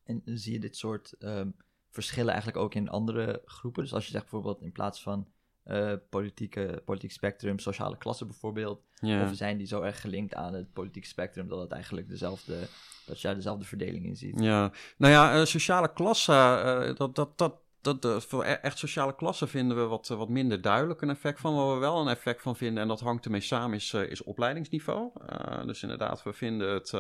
En 0.05 0.23
zie 0.25 0.53
je 0.53 0.59
dit 0.59 0.77
soort 0.77 1.15
um, 1.19 1.55
verschillen 1.97 2.33
eigenlijk 2.33 2.63
ook 2.65 2.75
in 2.75 2.89
andere 2.89 3.43
groepen? 3.45 3.83
Dus 3.83 3.95
als 3.95 4.05
je 4.05 4.11
zegt 4.11 4.23
bijvoorbeeld 4.23 4.63
in 4.63 4.73
plaats 4.73 5.03
van 5.03 5.27
uh, 5.67 5.93
politieke, 6.11 6.83
politiek 6.85 7.13
spectrum, 7.13 7.59
sociale 7.59 7.97
klasse 7.97 8.25
bijvoorbeeld, 8.25 8.81
of 9.01 9.31
zijn 9.33 9.57
die 9.57 9.67
zo 9.67 9.83
erg 9.83 10.01
gelinkt 10.01 10.35
aan 10.35 10.55
het 10.55 10.73
politieke 10.73 11.09
spectrum 11.09 11.49
dat 11.49 11.61
het 11.61 11.71
eigenlijk 11.71 12.09
dezelfde, 12.09 12.59
dat 13.07 13.21
je 13.21 13.27
daar 13.27 13.37
dezelfde 13.37 13.65
verdeling 13.65 14.05
in 14.05 14.17
ziet? 14.17 14.41
Ja, 14.41 14.73
nou 14.97 15.13
ja, 15.13 15.39
uh, 15.39 15.45
sociale 15.45 15.93
klasse, 15.93 16.33
uh, 16.33 16.97
dat, 16.97 17.15
dat, 17.15 17.39
dat, 17.39 17.55
dat, 17.87 18.05
uh, 18.05 18.21
voor 18.21 18.45
echt 18.45 18.79
sociale 18.79 19.15
klassen 19.15 19.49
vinden 19.49 19.77
we 19.77 19.83
wat, 19.83 20.09
wat 20.09 20.29
minder 20.29 20.61
duidelijk 20.61 21.03
een 21.03 21.11
effect 21.11 21.41
van. 21.41 21.55
Waar 21.55 21.75
we 21.75 21.81
wel 21.81 22.01
een 22.01 22.09
effect 22.09 22.43
van 22.43 22.57
vinden, 22.57 22.83
en 22.83 22.89
dat 22.89 23.01
hangt 23.01 23.25
ermee 23.25 23.41
samen, 23.41 23.77
is, 23.77 23.93
uh, 23.93 24.11
is 24.11 24.23
opleidingsniveau. 24.23 25.11
Uh, 25.31 25.67
dus 25.67 25.83
inderdaad, 25.83 26.23
we 26.23 26.33
vinden 26.33 26.71
het 26.75 26.93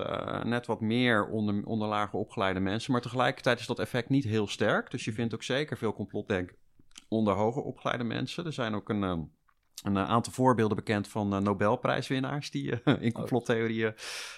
net 0.44 0.66
wat 0.66 0.80
meer 0.80 1.26
onder, 1.26 1.64
onder 1.64 1.88
lage 1.88 2.16
opgeleide 2.16 2.60
mensen. 2.60 2.92
Maar 2.92 3.00
tegelijkertijd 3.00 3.60
is 3.60 3.66
dat 3.66 3.78
effect 3.78 4.08
niet 4.08 4.24
heel 4.24 4.46
sterk. 4.46 4.90
Dus 4.90 5.04
je 5.04 5.12
vindt 5.12 5.34
ook 5.34 5.42
zeker 5.42 5.76
veel 5.76 5.92
complotdenken 5.92 6.56
onder 7.08 7.34
hoger 7.34 7.62
opgeleide 7.62 8.04
mensen. 8.04 8.44
Er 8.44 8.52
zijn 8.52 8.74
ook 8.74 8.88
een 8.88 9.30
een 9.82 9.98
aantal 9.98 10.32
voorbeelden 10.32 10.76
bekend 10.76 11.08
van 11.08 11.34
uh, 11.34 11.40
Nobelprijswinnaars 11.40 12.50
die 12.50 12.70
uh, 12.84 12.94
in 13.06 13.12
complottheorieën 13.12 13.94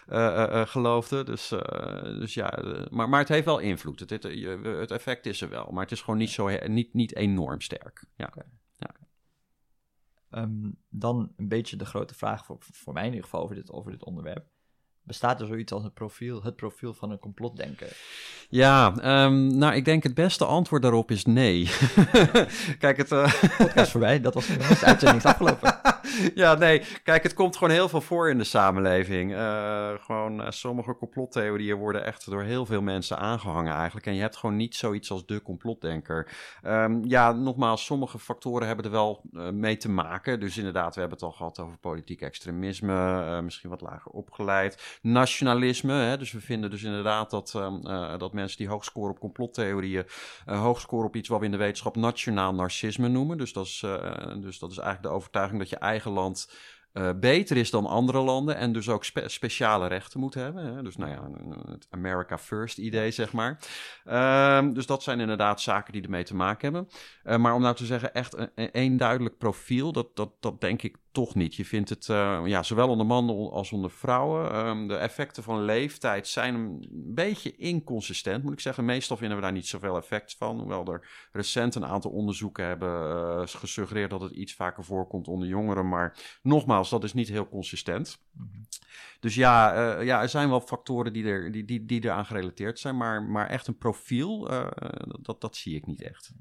uh, 0.09 0.67
geloofden. 0.67 1.27
Dus, 1.27 1.49
dus 2.03 2.35
ja, 2.35 2.63
maar, 2.91 3.09
maar 3.09 3.21
het 3.21 3.29
heeft 3.29 3.45
wel 3.45 3.59
invloed. 3.59 4.01
Het, 4.01 4.11
het, 4.11 4.23
het, 4.63 4.91
effect 4.91 5.27
is 5.27 5.41
er 5.41 5.49
wel, 5.49 5.71
maar 5.73 5.83
het 5.83 5.93
is 5.93 6.01
gewoon 6.01 6.19
niet, 6.19 6.31
zo, 6.31 6.49
niet, 6.67 6.95
niet 6.95 7.15
enorm 7.15 7.61
sterk. 7.61 8.05
Ja. 8.17 8.27
Okay. 8.27 8.47
ja. 8.77 8.95
Um, 10.31 10.77
dan 10.89 11.33
een 11.37 11.49
beetje 11.49 11.77
de 11.77 11.87
grote 11.87 12.15
vraag 12.15 12.45
voor, 12.45 12.57
voor 12.61 12.93
mij 12.93 13.03
in 13.03 13.11
ieder 13.11 13.25
geval 13.25 13.43
over 13.43 13.55
dit, 13.55 13.71
over 13.71 13.91
dit 13.91 14.05
onderwerp. 14.05 14.47
Bestaat 15.09 15.41
er 15.41 15.47
zoiets 15.47 15.73
als 15.73 15.83
het 15.83 15.95
profiel, 15.95 16.43
het 16.43 16.57
profiel 16.57 16.95
van 16.95 17.11
een 17.11 17.19
complotdenker? 17.19 17.97
Ja, 18.49 18.95
um, 19.25 19.59
nou, 19.59 19.75
ik 19.75 19.85
denk 19.85 20.03
het 20.03 20.15
beste 20.15 20.45
antwoord 20.45 20.83
daarop 20.83 21.11
is 21.11 21.25
nee. 21.25 21.71
Kijk, 22.79 22.97
het... 22.97 23.13
Uh... 23.13 23.33
Podcast 23.59 23.91
voorbij, 23.91 24.21
dat 24.21 24.35
was 24.35 24.47
de 24.47 24.79
uitzending 24.83 25.25
afgelopen. 25.33 25.81
ja, 26.35 26.55
nee, 26.55 26.83
kijk, 27.03 27.23
het 27.23 27.35
komt 27.35 27.57
gewoon 27.57 27.73
heel 27.73 27.89
veel 27.89 28.01
voor 28.01 28.31
in 28.31 28.39
de 28.39 28.45
samenleving. 28.45 29.33
Uh, 29.33 29.91
gewoon, 30.01 30.41
uh, 30.41 30.47
sommige 30.51 30.97
complottheorieën 30.97 31.77
worden 31.77 32.05
echt 32.05 32.31
door 32.31 32.43
heel 32.43 32.67
veel 32.67 32.83
mensen 32.83 33.19
aangehangen 33.19 33.75
eigenlijk. 33.75 34.07
En 34.07 34.15
je 34.15 34.21
hebt 34.21 34.37
gewoon 34.37 34.57
niet 34.57 34.77
zoiets 34.77 35.11
als 35.11 35.27
de 35.27 35.43
complotdenker. 35.43 36.31
Um, 36.67 37.05
ja, 37.05 37.33
nogmaals, 37.33 37.85
sommige 37.85 38.19
factoren 38.19 38.67
hebben 38.67 38.85
er 38.85 38.91
wel 38.91 39.23
mee 39.53 39.77
te 39.77 39.91
maken. 39.91 40.41
Dus 40.41 40.57
inderdaad, 40.57 40.95
we 40.95 41.01
hebben 41.01 41.19
het 41.19 41.27
al 41.27 41.33
gehad 41.33 41.59
over 41.59 41.79
politiek 41.79 42.21
extremisme, 42.21 43.43
misschien 43.43 43.71
wat 43.71 43.81
lager 43.81 44.11
opgeleid 44.11 44.99
nationalisme. 45.03 45.93
Hè? 45.93 46.19
Dus 46.19 46.33
we 46.33 46.41
vinden 46.41 46.71
dus 46.71 46.83
inderdaad 46.83 47.31
dat, 47.31 47.53
uh, 47.57 48.19
dat 48.19 48.33
mensen 48.33 48.59
die 48.59 48.69
hoog 48.69 48.85
scoren 48.85 49.11
op 49.11 49.19
complottheorieën, 49.19 50.05
hoog 50.45 50.81
scoren 50.81 51.07
op 51.07 51.17
iets 51.17 51.29
wat 51.29 51.39
we 51.39 51.45
in 51.45 51.51
de 51.51 51.57
wetenschap 51.57 51.97
nationaal 51.97 52.55
narcisme 52.55 53.09
noemen. 53.09 53.39
Dus 53.39 53.53
dat 53.53 53.65
is, 53.65 53.85
dus 54.41 54.59
dat 54.59 54.71
is 54.71 54.79
eigenlijk 54.79 55.03
de 55.03 55.09
overtuiging 55.09 55.59
dat 55.59 55.69
je 55.69 55.77
eigen 55.99 56.13
land 56.13 56.49
uh, 56.93 57.11
beter 57.21 57.57
is 57.57 57.71
dan 57.71 57.87
andere 57.87 58.21
landen 58.21 58.57
en 58.57 58.73
dus 58.73 58.89
ook 58.89 59.05
spe 59.05 59.29
speciale 59.29 59.87
rechten 59.87 60.21
moet 60.21 60.35
hebben. 60.35 60.75
Hè? 60.75 60.83
Dus 60.83 60.97
nou 60.97 61.11
ja, 61.11 61.31
het 61.71 61.87
America 61.91 62.39
First 62.39 62.79
idee, 62.79 63.11
zeg 63.11 63.33
maar. 63.33 63.59
Uh, 64.05 64.73
dus 64.73 64.87
dat 64.87 65.03
zijn 65.03 65.21
inderdaad 65.21 65.61
zaken 65.61 65.93
die 65.93 66.03
ermee 66.03 66.25
te 66.25 66.35
maken 66.35 66.73
hebben. 66.73 66.91
Uh, 67.25 67.37
maar 67.37 67.55
om 67.55 67.63
nou 67.63 67.75
te 67.75 67.87
zeggen, 67.87 68.15
echt 68.15 68.37
een, 68.37 68.51
een 68.55 68.97
duidelijk 68.97 69.39
profiel, 69.39 69.93
dat, 69.93 70.17
dat, 70.17 70.31
dat 70.41 70.61
denk 70.61 70.83
ik 70.83 70.97
toch 71.19 71.35
niet. 71.35 71.55
Je 71.55 71.65
vindt 71.65 71.89
het 71.89 72.09
uh, 72.09 72.43
ja, 72.45 72.63
zowel 72.63 72.89
onder 72.89 73.07
mannen 73.07 73.51
als 73.51 73.73
onder 73.73 73.91
vrouwen. 73.91 74.67
Um, 74.67 74.89
de 74.89 74.97
effecten 74.97 75.43
van 75.43 75.63
leeftijd 75.63 76.27
zijn 76.27 76.55
een 76.55 76.89
beetje 77.15 77.57
inconsistent, 77.57 78.43
moet 78.43 78.53
ik 78.53 78.61
zeggen. 78.61 78.85
Meestal 78.85 79.17
vinden 79.17 79.37
we 79.37 79.43
daar 79.43 79.53
niet 79.53 79.67
zoveel 79.67 79.97
effect 79.97 80.37
van. 80.37 80.59
Hoewel 80.59 80.93
er 80.93 81.29
recent 81.33 81.75
een 81.75 81.85
aantal 81.85 82.11
onderzoeken 82.11 82.67
hebben 82.67 82.89
uh, 82.91 83.47
gesuggereerd 83.47 84.11
dat 84.11 84.21
het 84.21 84.33
iets 84.33 84.55
vaker 84.55 84.85
voorkomt 84.85 85.29
onder 85.29 85.49
jongeren. 85.49 85.89
Maar 85.89 86.39
nogmaals, 86.43 86.91
dat 86.91 87.05
is 87.05 87.13
niet 87.13 87.29
heel 87.29 87.49
consistent. 87.49 88.23
Mm 88.33 88.51
-hmm. 88.53 88.67
Dus 89.21 89.35
ja, 89.35 89.75
uh, 89.99 90.05
ja, 90.05 90.23
er 90.23 90.29
zijn 90.29 90.49
wel 90.49 90.61
factoren 90.61 91.13
die, 91.13 91.25
er, 91.25 91.53
die, 91.53 91.65
die, 91.65 91.85
die 91.85 92.05
eraan 92.05 92.27
gerelateerd 92.27 92.79
zijn. 92.79 92.97
Maar, 92.97 93.23
maar 93.23 93.49
echt 93.49 93.67
een 93.67 93.79
profiel, 93.79 94.49
dat, 95.21 95.41
dat 95.41 95.57
zie 95.57 95.77
ik 95.77 95.87
niet 95.87 96.03
echt. 96.03 96.33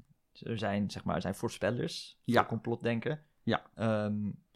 Er 0.42 0.58
zijn, 0.58 0.90
zeg 0.90 1.04
maar, 1.04 1.14
er 1.14 1.22
zijn 1.22 1.34
voorspellers, 1.34 2.20
ja. 2.24 2.44
complotdenken. 2.44 3.22
Ja. 3.42 3.70
Um, 4.04 4.46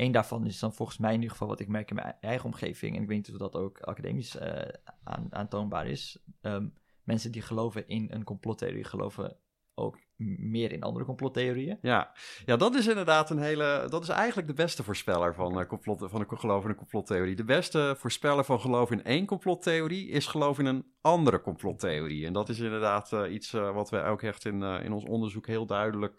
Eén 0.00 0.12
daarvan 0.12 0.46
is 0.46 0.58
dan 0.58 0.74
volgens 0.74 0.98
mij 0.98 1.10
in 1.10 1.16
ieder 1.16 1.30
geval 1.30 1.48
wat 1.48 1.60
ik 1.60 1.68
merk 1.68 1.90
in 1.90 1.94
mijn 1.94 2.14
eigen 2.20 2.44
omgeving. 2.44 2.96
En 2.96 3.02
ik 3.02 3.08
weet 3.08 3.16
niet 3.16 3.32
of 3.32 3.38
dat 3.38 3.54
ook 3.54 3.80
academisch 3.80 4.36
uh, 4.36 4.62
aan, 5.04 5.26
aantoonbaar 5.30 5.86
is. 5.86 6.18
Um, 6.42 6.74
mensen 7.02 7.32
die 7.32 7.42
geloven 7.42 7.88
in 7.88 8.06
een 8.10 8.24
complottheorie 8.24 8.84
geloven 8.84 9.36
ook 9.74 9.98
meer 10.38 10.72
in 10.72 10.82
andere 10.82 11.04
complottheorieën. 11.04 11.78
Ja. 11.82 12.12
ja, 12.46 12.56
dat 12.56 12.74
is 12.74 12.86
inderdaad 12.86 13.30
een 13.30 13.38
hele. 13.38 13.86
Dat 13.88 14.02
is 14.02 14.08
eigenlijk 14.08 14.48
de 14.48 14.54
beste 14.54 14.82
voorspeller 14.82 15.34
van, 15.34 15.58
uh, 15.58 15.66
complot, 15.66 16.06
van 16.10 16.20
een 16.20 16.38
geloof 16.38 16.64
in 16.64 16.70
een 16.70 16.76
complottheorie. 16.76 17.36
De 17.36 17.44
beste 17.44 17.94
voorspeller 17.98 18.44
van 18.44 18.60
geloof 18.60 18.90
in 18.90 19.04
één 19.04 19.26
complottheorie 19.26 20.08
is 20.08 20.26
geloof 20.26 20.58
in 20.58 20.66
een 20.66 20.92
andere 21.00 21.40
complottheorie. 21.40 22.26
En 22.26 22.32
dat 22.32 22.48
is 22.48 22.58
inderdaad 22.58 23.12
uh, 23.12 23.32
iets 23.32 23.52
uh, 23.52 23.74
wat 23.74 23.90
we 23.90 24.02
ook 24.02 24.22
echt 24.22 24.44
in, 24.44 24.62
in 24.62 24.92
ons 24.92 25.04
onderzoek 25.04 25.46
heel 25.46 25.66
duidelijk 25.66 26.18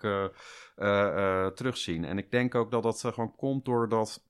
terugzien. 1.55 2.05
En 2.05 2.17
ik 2.17 2.31
denk 2.31 2.55
ook 2.55 2.71
dat 2.71 2.83
dat 2.83 2.99
gewoon 2.99 3.35
komt 3.35 3.65
doordat 3.65 4.29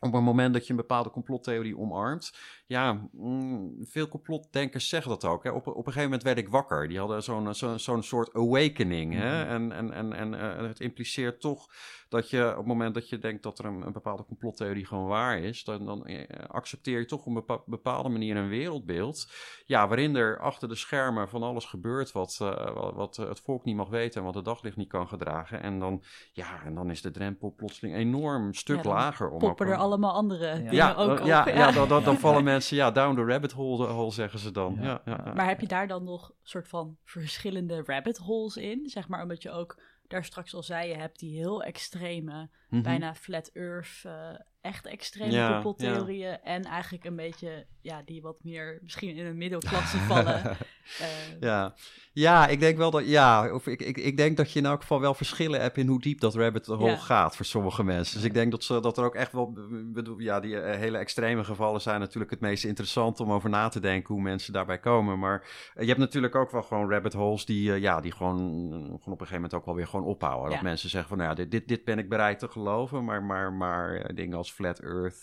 op 0.00 0.12
het 0.12 0.22
moment 0.22 0.54
dat 0.54 0.64
je 0.64 0.70
een 0.70 0.76
bepaalde 0.76 1.10
complottheorie 1.10 1.78
omarmt. 1.78 2.32
Ja, 2.70 3.08
mm, 3.12 3.76
veel 3.80 4.08
complotdenkers 4.08 4.88
zeggen 4.88 5.10
dat 5.10 5.24
ook. 5.24 5.44
Hè. 5.44 5.50
Op, 5.50 5.66
op 5.66 5.76
een 5.76 5.82
gegeven 5.82 6.02
moment 6.02 6.22
werd 6.22 6.38
ik 6.38 6.48
wakker. 6.48 6.88
Die 6.88 6.98
hadden 6.98 7.22
zo'n 7.22 7.54
zo'n 7.54 7.78
zo'n 7.78 8.02
soort 8.02 8.34
awakening. 8.34 9.14
Hè. 9.14 9.44
En, 9.44 9.72
en, 9.72 9.92
en, 9.92 10.12
en 10.12 10.32
uh, 10.32 10.56
het 10.68 10.80
impliceert 10.80 11.40
toch 11.40 11.68
dat 12.10 12.30
je 12.30 12.50
op 12.50 12.56
het 12.56 12.66
moment 12.66 12.94
dat 12.94 13.08
je 13.08 13.18
denkt 13.18 13.42
dat 13.42 13.58
er 13.58 13.64
een, 13.64 13.86
een 13.86 13.92
bepaalde 13.92 14.24
complottheorie 14.24 14.86
gewoon 14.86 15.06
waar 15.06 15.38
is, 15.38 15.64
dan, 15.64 15.84
dan 15.84 16.06
eh, 16.06 16.48
accepteer 16.48 16.98
je 16.98 17.04
toch 17.04 17.20
op 17.20 17.26
een 17.26 17.34
bepa 17.34 17.60
bepaalde 17.66 18.08
manier 18.08 18.36
een 18.36 18.48
wereldbeeld. 18.48 19.32
Ja, 19.66 19.88
waarin 19.88 20.16
er 20.16 20.38
achter 20.38 20.68
de 20.68 20.74
schermen 20.74 21.28
van 21.28 21.42
alles 21.42 21.64
gebeurt 21.64 22.12
wat, 22.12 22.38
uh, 22.42 22.74
wat, 22.74 22.94
wat 22.94 23.16
het 23.16 23.40
volk 23.40 23.64
niet 23.64 23.76
mag 23.76 23.88
weten 23.88 24.20
en 24.20 24.26
wat 24.26 24.34
het 24.34 24.44
daglicht 24.44 24.76
niet 24.76 24.88
kan 24.88 25.08
gedragen. 25.08 25.62
En 25.62 25.78
dan, 25.78 26.02
ja, 26.32 26.62
en 26.64 26.74
dan 26.74 26.90
is 26.90 27.02
de 27.02 27.10
drempel 27.10 27.54
plotseling 27.56 27.96
enorm 27.96 28.46
een 28.46 28.54
stuk 28.54 28.82
ja, 28.82 28.90
lager. 28.90 29.30
Om 29.30 29.38
poppen 29.38 29.66
er 29.66 29.76
allemaal 29.76 30.12
andere 30.12 30.46
ja. 30.46 30.54
dingen 30.54 30.74
ja, 30.74 30.94
ook 30.94 31.20
op. 31.20 31.26
Ja, 31.26 31.48
ja, 31.48 31.72
dan, 31.72 31.88
dan, 31.88 32.04
dan 32.04 32.18
vallen 32.18 32.44
mensen 32.44 32.59
ja, 32.68 32.90
down 32.90 33.14
the 33.14 33.24
rabbit 33.24 33.52
hole, 33.52 33.86
hole 33.86 34.12
zeggen 34.12 34.38
ze 34.38 34.50
dan. 34.50 34.78
Ja. 34.80 35.02
Ja, 35.04 35.32
Maar 35.34 35.48
heb 35.48 35.60
je 35.60 35.66
daar 35.66 35.88
dan 35.88 36.04
nog 36.04 36.32
soort 36.42 36.68
van 36.68 36.96
verschillende 37.04 37.82
rabbit 37.86 38.16
holes 38.16 38.56
in? 38.56 38.88
Zeg 38.88 39.08
maar 39.08 39.22
omdat 39.22 39.42
je 39.42 39.50
ook 39.50 39.78
daar 40.10 40.24
straks 40.24 40.54
al 40.54 40.62
zei, 40.62 40.88
je 40.88 40.94
hebt 40.94 41.18
die 41.18 41.36
heel 41.36 41.62
extreme, 41.62 42.32
mm 42.32 42.48
-hmm. 42.68 42.82
bijna 42.82 43.14
flat 43.14 43.50
earth, 43.52 44.02
uh, 44.06 44.12
echt 44.60 44.86
extreme 44.86 45.32
Ja, 45.32 45.52
complottheorieën. 45.52 46.40
En 46.42 46.64
eigenlijk 46.64 47.04
een 47.04 47.16
beetje, 47.16 47.66
ja, 47.80 48.02
die 48.04 48.22
wat 48.22 48.44
meer 48.44 48.78
misschien 48.82 49.16
in 49.16 49.26
een 49.26 49.36
middelklasse 49.36 49.98
vallen. 49.98 50.56
Uh, 51.00 51.40
Ja. 51.40 51.74
Ja, 52.20 52.46
ik 52.46 52.60
denk 52.60 52.76
wel 52.76 52.90
dat, 52.90 53.06
ja, 53.06 53.52
of 53.52 53.66
ik, 53.66 53.82
ik, 53.82 53.96
ik 53.96 54.16
denk 54.16 54.36
dat 54.36 54.52
je 54.52 54.58
in 54.58 54.66
elk 54.66 54.80
geval 54.80 55.00
wel 55.00 55.14
verschillen 55.14 55.60
hebt 55.60 55.76
in 55.76 55.86
hoe 55.86 56.00
diep 56.00 56.20
dat 56.20 56.34
rabbit 56.34 56.66
hole 56.66 56.90
Ja. 56.90 56.96
gaat 56.96 57.36
voor 57.36 57.44
sommige 57.44 57.84
mensen. 57.84 58.16
Dus 58.16 58.24
ik 58.24 58.34
denk 58.34 58.50
dat, 58.50 58.64
ze, 58.64 58.80
dat 58.80 58.98
er 58.98 59.04
ook 59.04 59.14
echt 59.14 59.32
wel, 59.32 59.52
bedoel, 59.84 60.18
ja, 60.18 60.40
die 60.40 60.60
eh, 60.60 60.78
hele 60.78 60.98
extreme 60.98 61.44
gevallen 61.44 61.80
zijn 61.80 62.00
natuurlijk 62.00 62.30
het 62.30 62.40
meest 62.40 62.64
interessant 62.64 63.20
om 63.20 63.32
over 63.32 63.50
na 63.50 63.68
te 63.68 63.80
denken 63.80 64.14
hoe 64.14 64.22
mensen 64.22 64.52
daarbij 64.52 64.78
komen. 64.78 65.18
Maar 65.18 65.42
eh, 65.74 65.82
je 65.82 65.88
hebt 65.88 66.00
natuurlijk 66.00 66.34
ook 66.34 66.50
wel 66.50 66.62
gewoon 66.62 66.90
rabbit 66.90 67.12
holes 67.12 67.44
die, 67.44 67.72
eh, 67.72 67.80
ja, 67.80 68.00
die 68.00 68.12
gewoon, 68.12 68.38
gewoon 68.38 68.92
op 68.92 69.04
een 69.04 69.10
gegeven 69.10 69.34
moment 69.34 69.54
ook 69.54 69.64
wel 69.64 69.74
weer 69.74 69.86
gewoon 69.86 70.06
ophouden. 70.06 70.50
Dat 70.50 70.62
mensen 70.62 70.90
zeggen 70.90 71.08
van, 71.08 71.18
nou 71.18 71.30
ja, 71.30 71.36
dit, 71.36 71.50
dit, 71.50 71.68
dit 71.68 71.84
ben 71.84 71.98
ik 71.98 72.08
bereid 72.08 72.38
te 72.38 72.48
geloven, 72.48 73.04
maar, 73.04 73.22
maar, 73.22 73.52
maar 73.52 74.14
dingen 74.14 74.36
als 74.36 74.52
flat 74.52 74.78
earth, 74.78 75.22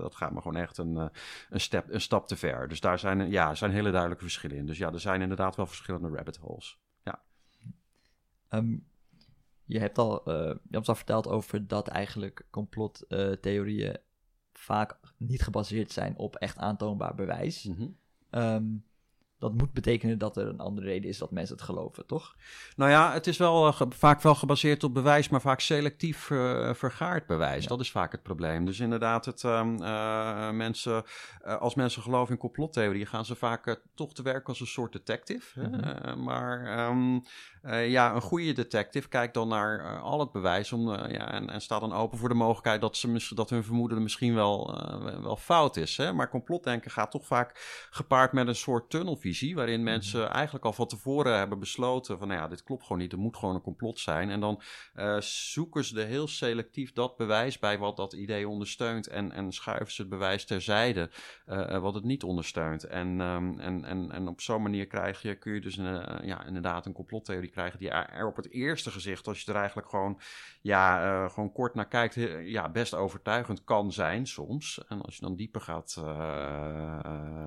dat 0.00 0.14
gaat 0.14 0.32
me 0.32 0.40
gewoon 0.40 0.62
echt 0.62 0.78
een, 0.78 1.10
een, 1.50 1.60
step, 1.60 1.84
een 1.88 2.00
stap 2.00 2.26
te 2.28 2.36
ver. 2.36 2.68
Dus 2.68 2.80
daar 2.80 2.98
zijn, 2.98 3.30
ja, 3.30 3.54
zijn 3.54 3.70
hele 3.70 3.90
duidelijke 3.90 4.24
verschillen 4.24 4.56
in. 4.56 4.66
Dus 4.66 4.78
ja, 4.78 4.92
er 4.92 5.00
zijn 5.00 5.22
inderdaad 5.22 5.56
wel 5.56 5.66
verschillende 5.66 6.10
rabbit 6.16 6.36
holes. 6.36 6.78
Ehm, 8.48 8.76
je 9.64 9.78
hebt 9.78 9.98
al, 9.98 10.24
eh, 10.24 10.34
je 10.68 10.76
hebt 10.76 10.88
al 10.88 10.94
verteld 10.94 11.28
over 11.28 11.66
dat 11.66 11.88
eigenlijk 11.88 12.46
complottheorieën 12.50 13.98
vaak 14.52 14.98
niet 15.16 15.42
gebaseerd 15.42 15.92
zijn 15.92 16.16
op 16.16 16.36
echt 16.36 16.58
aantoonbaar 16.58 17.14
bewijs. 17.14 17.62
Mhm. 17.64 17.88
Ehm, 18.30 18.64
dat 19.46 19.54
moet 19.54 19.72
betekenen 19.72 20.18
dat 20.18 20.36
er 20.36 20.46
een 20.46 20.58
andere 20.58 20.86
reden 20.86 21.10
is 21.10 21.18
dat 21.18 21.30
mensen 21.30 21.56
het 21.56 21.64
geloven, 21.64 22.06
toch? 22.06 22.36
Nou 22.76 22.90
ja, 22.90 23.12
het 23.12 23.26
is 23.26 23.36
wel 23.36 23.66
eh, 23.66 23.80
vaak 23.88 24.22
wel 24.22 24.34
gebaseerd 24.34 24.84
op 24.84 24.94
bewijs, 24.94 25.28
maar 25.28 25.40
vaak 25.40 25.60
selectief 25.60 26.30
eh, 26.30 26.74
vergaard 26.74 27.26
bewijs. 27.26 27.62
Ja. 27.62 27.68
Dat 27.68 27.80
is 27.80 27.90
vaak 27.90 28.12
het 28.12 28.22
probleem. 28.22 28.64
Dus 28.64 28.80
inderdaad, 28.80 29.24
het, 29.24 29.44
ehm, 29.44 29.82
eh, 29.82 30.50
mensen, 30.50 31.04
als 31.58 31.74
mensen 31.74 32.02
geloven 32.02 32.34
in 32.34 32.40
complottheorieën, 32.40 33.06
gaan 33.06 33.24
ze 33.24 33.34
vaak 33.34 33.80
toch 33.94 34.14
te 34.14 34.22
werk 34.22 34.48
als 34.48 34.60
een 34.60 34.66
soort 34.66 34.92
detective. 34.92 35.60
Mhm. 35.60 36.22
Maar 36.22 36.64
ehm, 36.64 37.18
eh, 37.66 37.90
ja, 37.90 38.14
een 38.14 38.20
goede 38.20 38.52
detective 38.52 39.08
kijkt 39.08 39.34
dan 39.34 39.48
naar 39.48 40.00
al 40.00 40.20
het 40.20 40.32
bewijs 40.32 40.72
om, 40.72 40.90
ja, 40.90 41.32
en, 41.32 41.50
en 41.50 41.60
staat 41.60 41.80
dan 41.80 41.92
open 41.92 42.18
voor 42.18 42.28
de 42.28 42.34
mogelijkheid 42.34 42.80
dat, 42.80 42.96
ze, 42.96 43.34
dat 43.34 43.50
hun 43.50 43.64
vermoeden 43.64 44.02
misschien 44.02 44.34
wel, 44.34 44.80
wel 45.22 45.36
fout 45.36 45.76
is. 45.76 45.96
Hè? 45.96 46.12
Maar 46.12 46.28
complotdenken 46.28 46.90
gaat 46.90 47.10
toch 47.10 47.26
vaak 47.26 47.86
gepaard 47.90 48.32
met 48.32 48.48
een 48.48 48.54
soort 48.54 48.90
tunnelvisie, 48.90 49.34
waarin 49.40 49.82
mensen 49.82 50.30
eigenlijk 50.30 50.64
al 50.64 50.72
van 50.72 50.86
tevoren 50.86 51.38
hebben 51.38 51.58
besloten 51.58 52.18
van, 52.18 52.28
nou 52.28 52.40
ja, 52.40 52.48
dit 52.48 52.62
klopt 52.62 52.82
gewoon 52.82 52.98
niet, 52.98 53.12
er 53.12 53.18
moet 53.18 53.36
gewoon 53.36 53.54
een 53.54 53.60
complot 53.60 53.98
zijn. 53.98 54.30
En 54.30 54.40
dan 54.40 54.62
eh, 54.94 55.20
zoeken 55.20 55.84
ze 55.84 56.00
er 56.00 56.06
heel 56.06 56.28
selectief 56.28 56.92
dat 56.92 57.16
bewijs 57.16 57.58
bij 57.58 57.78
wat 57.78 57.96
dat 57.96 58.12
idee 58.12 58.48
ondersteunt 58.48 59.06
en, 59.06 59.32
en 59.32 59.52
schuiven 59.52 59.92
ze 59.92 60.00
het 60.00 60.10
bewijs 60.10 60.44
terzijde 60.44 61.10
eh, 61.46 61.74
eh, 61.74 61.82
wat 61.82 61.94
het 61.94 62.04
niet 62.04 62.22
ondersteunt. 62.22 62.84
En, 62.84 63.20
ehm, 63.20 63.58
en, 63.58 63.84
en, 63.84 64.12
en 64.12 64.28
op 64.28 64.40
zo'n 64.40 64.62
manier 64.62 64.86
krijg 64.86 65.22
je, 65.22 65.34
kun 65.38 65.52
je 65.52 65.60
dus 65.60 65.76
een, 65.76 66.26
ja, 66.26 66.44
inderdaad 66.44 66.86
een 66.86 66.92
complottheorie 66.92 67.50
krijgen 67.50 67.78
die 67.78 67.90
er 67.90 68.26
op 68.26 68.36
het 68.36 68.50
eerste 68.50 68.90
gezicht, 68.90 69.26
als 69.26 69.40
je 69.40 69.52
er 69.52 69.58
eigenlijk 69.58 69.88
gewoon, 69.88 70.20
ja, 70.60 71.28
gewoon 71.28 71.52
kort 71.52 71.74
naar 71.74 71.88
kijkt, 71.88 72.14
ja, 72.44 72.68
best 72.68 72.94
overtuigend 72.94 73.64
kan 73.64 73.92
zijn 73.92 74.26
soms. 74.26 74.84
En 74.88 75.02
als 75.02 75.14
je 75.14 75.20
dan 75.20 75.36
dieper 75.36 75.60
gaat 75.60 75.96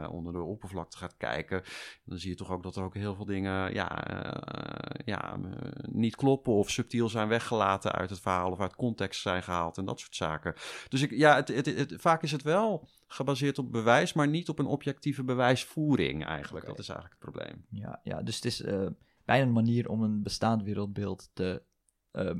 onder 0.10 0.34
de 0.34 0.42
oppervlakte 0.42 0.98
gaat 0.98 1.18
kijken, 1.18 1.64
dan 2.06 2.18
zie 2.18 2.30
je 2.30 2.36
toch 2.36 2.52
ook 2.52 2.64
dat 2.64 2.76
er 2.76 2.84
ook 2.84 2.94
heel 2.94 3.16
veel 3.16 3.26
dingen 3.26 3.74
ja, 3.74 4.06
eh, 4.08 5.06
ja, 5.06 5.34
eh, 5.34 5.70
niet 5.92 6.16
kloppen 6.16 6.54
of 6.54 6.70
subtiel 6.70 7.10
zijn 7.10 7.28
weggelaten 7.28 7.92
uit 7.92 8.10
het 8.10 8.20
verhaal 8.20 8.52
of 8.52 8.60
uit 8.60 8.76
context 8.76 9.22
zijn 9.22 9.44
gehaald 9.44 9.78
en 9.78 9.86
dat 9.86 10.00
soort 10.00 10.16
zaken. 10.16 10.54
Dus 10.88 11.02
ik, 11.02 11.12
ja, 11.12 11.36
het, 11.36 11.48
het, 11.48 11.66
het- 11.66 11.94
vaak 11.98 12.24
is 12.24 12.32
het 12.32 12.42
wel 12.42 12.88
gebaseerd 13.08 13.58
op 13.58 13.72
bewijs, 13.72 14.14
maar 14.14 14.28
niet 14.28 14.50
op 14.50 14.60
een 14.60 14.66
objectieve 14.66 15.24
bewijsvoering 15.24 16.26
eigenlijk. 16.26 16.66
Dat 16.66 16.80
is 16.80 16.90
eigenlijk 16.90 17.22
het 17.22 17.32
probleem. 17.34 17.66
Ja, 17.70 18.00
ja 18.04 18.22
dus 18.22 18.36
het 18.36 18.46
is 18.46 18.62
eh, 18.62 18.88
bijna 19.26 19.46
een 19.46 19.52
manier 19.54 19.90
om 19.90 20.04
een 20.04 20.24
bestaand 20.24 20.64
wereldbeeld 20.64 21.30
te 21.34 21.64
ehm, 22.12 22.40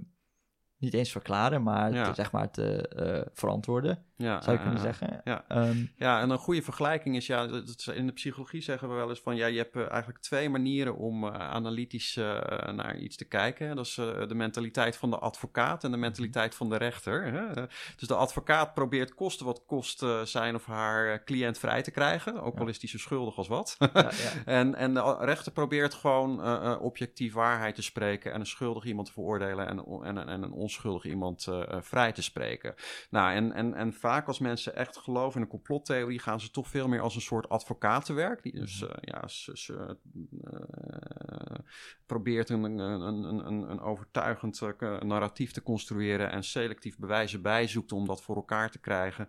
niet 0.78 0.94
eens 0.94 1.12
verklaren, 1.12 1.64
maar 1.64 1.94
Ja. 1.94 2.04
te, 2.10 2.14
zeg 2.14 2.32
maar 2.32 2.52
te 2.52 3.30
verantwoorden, 3.34 4.06
Ja, 4.20 4.42
zou 4.42 4.58
je 4.58 4.62
kunnen 4.62 4.80
zeggen. 4.80 5.22
ja. 5.24 5.44
Ehm, 5.48 5.86
Ja, 5.96 6.22
en 6.22 6.30
een 6.30 6.38
goede 6.38 6.62
vergelijking 6.62 7.16
is, 7.16 7.28
ja, 7.28 7.48
in 7.94 8.06
de 8.06 8.12
psychologie 8.14 8.62
zeggen 8.62 8.90
we 8.90 8.96
wel 8.96 9.10
eens 9.10 9.20
van, 9.20 9.36
ja, 9.36 9.46
je 9.46 9.58
hebt 9.58 9.76
eh, 9.76 9.90
eigenlijk 9.90 10.20
twee 10.22 10.50
manieren 10.50 10.96
om 10.96 11.24
eh, 11.24 11.34
analytisch 11.34 12.18
eh, 12.18 12.68
naar 12.72 12.98
iets 12.98 13.16
te 13.16 13.26
kijken. 13.26 13.76
Dat 13.76 13.86
is 13.86 13.94
de 13.96 14.36
mentaliteit 14.36 14.98
van 14.98 15.10
de 15.10 15.18
advocaat 15.18 15.84
en 15.84 15.92
de 15.92 15.98
mentaliteit 15.98 16.56
van 16.56 16.70
de 16.70 16.76
rechter. 16.76 17.24
Hè? 17.24 17.66
Dus 17.98 18.08
de 18.08 18.16
advocaat 18.16 18.74
probeert 18.74 19.14
kosten 19.14 19.46
wat 19.46 19.64
kost 19.66 20.06
zijn 20.24 20.56
of 20.56 20.66
haar 20.66 21.24
cliënt 21.24 21.58
vrij 21.58 21.82
te 21.82 21.92
krijgen, 21.92 22.42
ook 22.42 22.60
al 22.60 22.68
is 22.68 22.80
die 22.80 22.90
zo 22.90 22.98
schuldig 22.98 23.38
als 23.38 23.48
wat. 23.48 23.76
ja, 23.80 23.90
ja. 23.94 24.12
En, 24.60 24.76
en 24.76 24.94
de 24.94 25.16
rechter 25.20 25.52
probeert 25.52 25.94
gewoon 25.94 26.44
eh, 26.44 26.76
objectief 26.82 27.34
waarheid 27.34 27.76
te 27.76 27.82
spreken 27.82 28.34
en 28.34 28.40
een 28.40 28.46
schuldig 28.46 28.84
iemand 28.84 29.08
te 29.08 29.14
veroordelen 29.14 29.68
en, 29.68 29.86
en, 30.04 30.28
en 30.28 30.44
een 30.44 30.52
onschuldig 30.52 31.06
iemand 31.06 31.48
vrij 31.80 32.12
te 32.12 32.22
spreken. 32.22 32.76
Nou, 33.10 33.34
en, 33.34 33.52
en, 33.52 33.74
en 33.74 33.94
vaak 34.10 34.28
als 34.28 34.40
mensen 34.40 34.76
echt 34.76 34.98
geloven 34.98 35.36
in 35.36 35.42
een 35.42 35.52
complottheorie, 35.52 36.20
gaan 36.20 36.40
ze 36.40 36.52
toch 36.52 36.68
veel 36.68 36.88
meer 36.88 37.02
als 37.02 37.16
een 37.16 37.22
soort 37.22 37.50
advocaat 37.50 38.06
te 38.06 38.14
werk. 38.14 38.44
Die 38.44 38.54
dus 38.54 38.88
eh, 38.88 38.90
ja, 39.02 39.28
ze, 39.28 39.52
ze, 39.58 39.98
eh, 40.44 41.60
probeert 42.06 42.50
een, 42.50 42.64
een, 42.64 42.80
een, 42.80 43.70
een, 43.70 43.80
overtuigend 43.80 44.62
eh, 44.62 45.00
narratief 45.00 45.52
te 45.52 45.64
construeren 45.64 46.32
en 46.32 46.44
selectief 46.44 46.98
bewijzen 46.98 47.42
bijzoekt 47.42 47.92
om 47.92 48.06
dat 48.06 48.22
voor 48.22 48.36
elkaar 48.36 48.72
te 48.72 48.80
krijgen. 48.80 49.28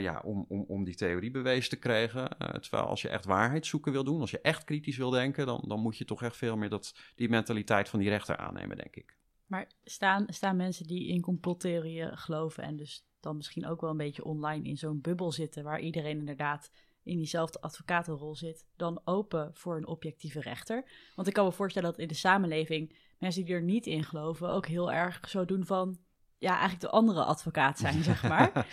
Ja, 0.00 0.20
om, 0.24 0.44
om, 0.48 0.64
om 0.68 0.84
die 0.84 0.94
theorie 0.94 1.30
bewezen 1.30 1.70
te 1.70 1.78
krijgen. 1.78 2.36
Terwijl 2.38 2.84
als 2.86 3.02
je 3.02 3.08
echt 3.08 3.24
waarheid 3.24 3.66
zoeken 3.66 3.92
wil 3.92 4.04
doen, 4.04 4.20
als 4.20 4.30
je 4.30 4.40
echt 4.40 4.64
kritisch 4.64 4.96
wil 4.96 5.10
denken, 5.10 5.46
dan, 5.46 5.64
dan 5.66 5.80
moet 5.80 5.98
je 5.98 6.04
toch 6.04 6.22
echt 6.22 6.36
veel 6.36 6.56
meer 6.56 6.68
dat, 6.68 6.94
die 7.14 7.28
mentaliteit 7.28 7.88
van 7.88 7.98
die 7.98 8.08
rechter 8.08 8.36
aannemen, 8.36 8.76
denk 8.76 8.96
ik. 8.96 9.16
Maar 9.46 9.70
staan, 9.84 10.24
staan 10.28 10.56
mensen 10.56 10.86
die 10.86 11.08
in 11.08 11.20
complottheorieën 11.20 12.16
geloven 12.18 12.62
en 12.62 12.76
dus 12.76 13.06
dan 13.20 13.36
misschien 13.36 13.66
ook 13.66 13.80
wel 13.80 13.90
een 13.90 13.96
beetje 13.96 14.24
online 14.24 14.68
in 14.68 14.76
zo'n 14.76 15.00
bubbel 15.00 15.32
zitten, 15.32 15.64
waar 15.64 15.80
iedereen 15.80 16.18
inderdaad 16.18 16.70
in 17.02 17.16
diezelfde 17.16 17.60
advocatenrol 17.60 18.36
zit, 18.36 18.66
dan 18.76 19.00
open 19.04 19.50
voor 19.54 19.76
een 19.76 19.86
objectieve 19.86 20.40
rechter? 20.40 20.90
Want 21.14 21.28
ik 21.28 21.34
kan 21.34 21.44
me 21.44 21.52
voorstellen 21.52 21.90
dat 21.90 21.98
in 21.98 22.08
de 22.08 22.14
samenleving 22.14 22.96
mensen 23.18 23.44
die 23.44 23.54
er 23.54 23.62
niet 23.62 23.86
in 23.86 24.04
geloven 24.04 24.48
ook 24.48 24.66
heel 24.66 24.92
erg 24.92 25.28
zo 25.28 25.44
doen 25.44 25.66
van, 25.66 25.98
ja, 26.38 26.50
eigenlijk 26.50 26.80
de 26.80 26.90
andere 26.90 27.24
advocaat 27.24 27.78
zijn, 27.78 28.02
zeg 28.02 28.22
maar. 28.32 28.50
Ja. 28.54 28.66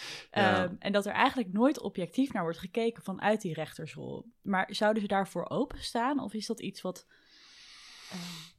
Ehm, 0.64 0.76
en 0.80 0.92
dat 0.92 1.06
er 1.06 1.14
eigenlijk 1.14 1.54
nooit 1.54 1.82
objectief 1.82 2.34
naar 2.34 2.44
wordt 2.44 2.58
gekeken 2.58 3.04
vanuit 3.04 3.42
die 3.42 3.54
rechtersrol. 3.54 4.32
Maar 4.42 4.68
zouden 4.72 5.02
ze 5.02 5.08
daarvoor 5.08 5.50
openstaan? 5.50 6.20
Of 6.20 6.34
is 6.34 6.48
dat 6.48 6.60
iets 6.60 6.82
wat. 6.82 7.08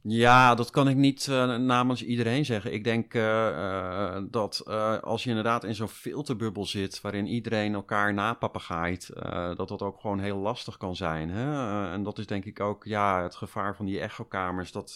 Ja, 0.05 0.55
dat 0.55 0.69
kan 0.69 0.87
ik 0.87 0.95
niet 0.95 1.27
eh, 1.27 1.55
namens 1.55 2.03
iedereen 2.03 2.45
zeggen. 2.45 2.73
Ik 2.73 2.83
denk 2.83 3.13
eh, 3.13 3.47
eh, 3.47 4.23
dat 4.29 4.65
als 5.01 5.23
je 5.23 5.29
inderdaad 5.29 5.63
in 5.63 5.75
zo'n 5.75 5.87
filterbubbel 5.87 6.65
zit, 6.65 7.01
waarin 7.01 7.27
iedereen 7.27 7.73
elkaar 7.73 8.13
napapegaait, 8.13 9.09
eh 9.09 9.55
dat 9.55 9.67
dat 9.67 9.81
ook 9.81 9.99
gewoon 9.99 10.19
heel 10.19 10.37
lastig 10.37 10.77
kan 10.77 10.95
zijn. 10.95 11.29
Hè? 11.29 11.91
En 11.91 12.03
dat 12.03 12.17
is 12.17 12.27
denk 12.27 12.45
ik 12.45 12.59
ook 12.59 12.83
ja, 12.83 13.23
het 13.23 13.35
gevaar 13.35 13.75
van 13.75 13.85
die 13.85 13.99
echokamers. 13.99 14.71
Dat, 14.71 14.95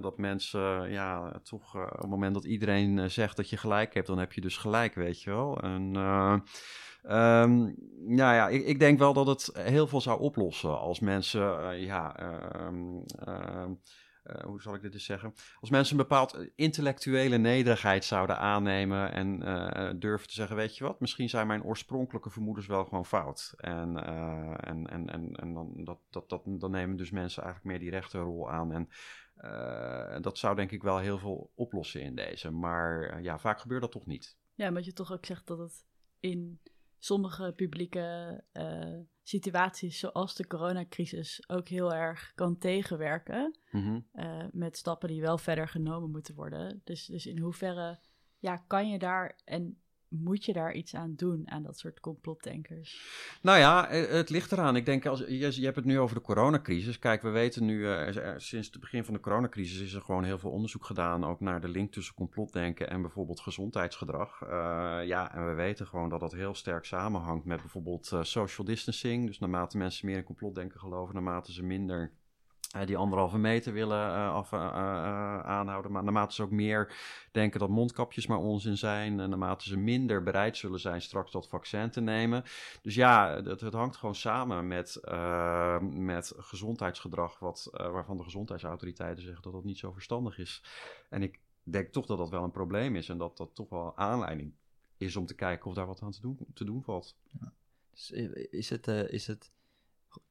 dat 0.00 0.18
mensen, 0.18 0.90
ja, 0.90 1.40
toch 1.42 1.74
op 1.74 2.00
het 2.00 2.10
moment 2.10 2.34
dat 2.34 2.44
iedereen 2.44 3.10
zegt 3.10 3.36
dat 3.36 3.50
je 3.50 3.56
gelijk 3.56 3.94
hebt, 3.94 4.06
dan 4.06 4.18
heb 4.18 4.32
je 4.32 4.40
dus 4.40 4.56
gelijk, 4.56 4.94
weet 4.94 5.22
je 5.22 5.30
wel. 5.30 5.60
En... 5.60 5.92
eh, 7.02 7.40
Ehm, 7.42 7.58
nou 8.06 8.34
ja, 8.34 8.48
ik, 8.48 8.66
ik 8.66 8.78
denk 8.78 8.98
wel 8.98 9.12
dat 9.12 9.26
het 9.26 9.50
heel 9.52 9.86
veel 9.86 10.00
zou 10.00 10.20
oplossen 10.20 10.78
als 10.78 11.00
mensen, 11.00 11.70
eh, 11.70 11.84
ja, 11.84 12.16
ehm, 12.16 12.98
ehm, 13.18 13.72
eh, 14.22 14.44
hoe 14.44 14.62
zal 14.62 14.74
ik 14.74 14.82
dit 14.82 14.92
eens 14.94 15.04
zeggen? 15.04 15.34
Als 15.60 15.70
mensen 15.70 15.98
een 15.98 16.06
bepaald 16.08 16.38
intellectuele 16.54 17.36
nederigheid 17.36 18.04
zouden 18.04 18.38
aannemen 18.38 19.12
en 19.12 19.42
eh, 19.42 19.90
durven 19.96 20.28
te 20.28 20.34
zeggen, 20.34 20.56
weet 20.56 20.76
je 20.76 20.84
wat, 20.84 21.00
misschien 21.00 21.28
zijn 21.28 21.46
mijn 21.46 21.64
oorspronkelijke 21.64 22.30
vermoedens 22.30 22.66
wel 22.66 22.84
gewoon 22.84 23.06
fout. 23.06 23.54
En, 23.56 24.04
eh, 24.04 24.54
en, 24.68 24.86
en, 24.86 25.10
en, 25.10 25.34
en 25.34 25.54
dan, 25.54 25.84
dat, 25.84 25.98
dat, 26.10 26.28
dat, 26.28 26.42
dan 26.44 26.70
nemen 26.70 26.96
dus 26.96 27.10
mensen 27.10 27.42
eigenlijk 27.42 27.72
meer 27.72 27.82
die 27.82 27.98
rechterrol 27.98 28.50
aan. 28.50 28.72
En 28.72 28.88
eh, 29.34 30.20
dat 30.20 30.38
zou 30.38 30.56
denk 30.56 30.70
ik 30.70 30.82
wel 30.82 30.98
heel 30.98 31.18
veel 31.18 31.50
oplossen 31.54 32.02
in 32.02 32.14
deze. 32.14 32.50
Maar 32.50 33.02
eh, 33.02 33.22
ja, 33.22 33.38
vaak 33.38 33.60
gebeurt 33.60 33.80
dat 33.80 33.92
toch 33.92 34.06
niet. 34.06 34.36
Ja, 34.54 34.68
omdat 34.68 34.84
je 34.84 34.92
toch 34.92 35.12
ook 35.12 35.26
zegt 35.26 35.46
dat 35.46 35.58
het 35.58 35.84
in 36.20 36.60
sommige 37.04 37.52
publieke 37.56 38.40
eh, 38.52 38.98
situaties, 39.22 39.98
zoals 39.98 40.34
de 40.34 40.46
coronacrisis, 40.46 41.48
ook 41.48 41.68
heel 41.68 41.94
erg 41.94 42.32
kan 42.34 42.58
tegenwerken. 42.58 43.58
Mhm. 43.70 44.00
eh, 44.12 44.44
met 44.52 44.76
stappen 44.76 45.08
die 45.08 45.20
wel 45.20 45.38
verder 45.38 45.68
genomen 45.68 46.10
moeten 46.10 46.34
worden. 46.34 46.80
Dus, 46.84 47.06
dus 47.06 47.26
in 47.26 47.38
hoeverre 47.38 47.98
ja, 48.38 48.56
kan 48.56 48.88
je 48.88 48.98
daar 48.98 49.40
en 49.44 49.81
moet 50.12 50.44
je 50.44 50.52
daar 50.52 50.72
iets 50.72 50.94
aan 50.94 51.14
doen, 51.16 51.50
aan 51.50 51.62
dat 51.62 51.78
soort 51.78 52.00
complotdenkers? 52.00 53.00
Nou 53.42 53.58
ja, 53.58 53.88
eh, 53.88 54.08
het 54.08 54.30
ligt 54.30 54.52
eraan. 54.52 54.76
Ik 54.76 54.86
denk, 54.86 55.06
als, 55.06 55.20
je, 55.20 55.60
je 55.60 55.64
hebt 55.64 55.76
het 55.76 55.84
nu 55.84 55.98
over 55.98 56.16
de 56.16 56.22
coronacrisis. 56.22 56.98
Kijk, 56.98 57.22
we 57.22 57.28
weten 57.28 57.64
nu, 57.64 57.88
eh, 57.88 58.34
sinds 58.36 58.70
het 58.70 58.80
begin 58.80 59.04
van 59.04 59.14
de 59.14 59.20
coronacrisis 59.20 59.80
is 59.80 59.94
er 59.94 60.02
gewoon 60.02 60.24
heel 60.24 60.38
veel 60.38 60.50
onderzoek 60.50 60.84
gedaan, 60.84 61.24
ook 61.24 61.40
naar 61.40 61.60
de 61.60 61.68
link 61.68 61.92
tussen 61.92 62.14
complotdenken 62.14 62.90
en 62.90 63.00
bijvoorbeeld 63.02 63.40
gezondheidsgedrag. 63.40 64.42
Eh, 64.42 64.48
ja, 65.04 65.34
en 65.34 65.46
we 65.46 65.54
weten 65.54 65.86
gewoon 65.86 66.08
dat 66.08 66.20
dat 66.20 66.32
heel 66.32 66.54
sterk 66.54 66.84
samenhangt 66.84 67.44
met 67.44 67.60
bijvoorbeeld 67.60 68.12
social 68.22 68.66
distancing. 68.66 69.26
Dus 69.26 69.38
naarmate 69.38 69.76
mensen 69.76 70.06
meer 70.06 70.16
in 70.16 70.24
complotdenken 70.24 70.80
geloven, 70.80 71.14
naarmate 71.14 71.52
ze 71.52 71.62
minder 71.62 72.12
die 72.86 72.96
anderhalve 72.96 73.38
meter 73.38 73.72
willen 73.72 74.06
eh, 74.06 74.32
af, 74.34 74.52
eh, 74.52 74.58
eh, 74.58 75.40
aanhouden. 75.40 75.92
Maar 75.92 76.04
naarmate 76.04 76.34
ze 76.34 76.42
ook 76.42 76.50
meer 76.50 76.94
denken 77.30 77.60
dat 77.60 77.68
mondkapjes 77.68 78.26
maar 78.26 78.38
onzin 78.38 78.76
zijn. 78.76 79.20
En 79.20 79.28
naarmate 79.28 79.64
ze 79.68 79.76
minder 79.78 80.22
bereid 80.22 80.56
zullen 80.56 80.80
zijn 80.80 81.02
straks 81.02 81.30
dat 81.30 81.48
vaccin 81.48 81.90
te 81.90 82.00
nemen. 82.00 82.42
Dus 82.82 82.94
ja, 82.94 83.42
het, 83.44 83.60
het 83.60 83.72
hangt 83.74 83.96
gewoon 83.96 84.14
samen 84.14 84.66
met, 84.66 84.96
eh, 84.96 85.78
met 85.80 86.32
gezondheidsgedrag. 86.36 87.38
Wat, 87.38 87.68
eh, 87.72 87.90
waarvan 87.90 88.16
de 88.16 88.22
gezondheidsautoriteiten 88.22 89.22
zeggen 89.24 89.42
dat 89.42 89.52
dat 89.52 89.64
niet 89.64 89.78
zo 89.78 89.92
verstandig 89.92 90.38
is. 90.38 90.62
En 91.08 91.22
ik 91.22 91.40
denk 91.62 91.92
toch 91.92 92.06
dat 92.06 92.18
dat 92.18 92.30
wel 92.30 92.42
een 92.44 92.50
probleem 92.50 92.96
is. 92.96 93.08
En 93.08 93.18
dat 93.18 93.36
dat 93.36 93.54
toch 93.54 93.68
wel 93.68 93.96
aanleiding 93.96 94.52
is 94.96 95.16
om 95.16 95.26
te 95.26 95.34
kijken 95.34 95.66
of 95.70 95.74
daar 95.74 95.86
wat 95.86 96.02
aan 96.02 96.10
te 96.10 96.20
doen, 96.20 96.38
te 96.54 96.64
doen 96.64 96.82
valt. 96.82 97.16
Dus 97.90 98.12
i- 98.12 98.46
is 98.50 98.70
het, 98.70 98.88
eh, 98.88 99.08
is 99.12 99.26
het, 99.26 99.50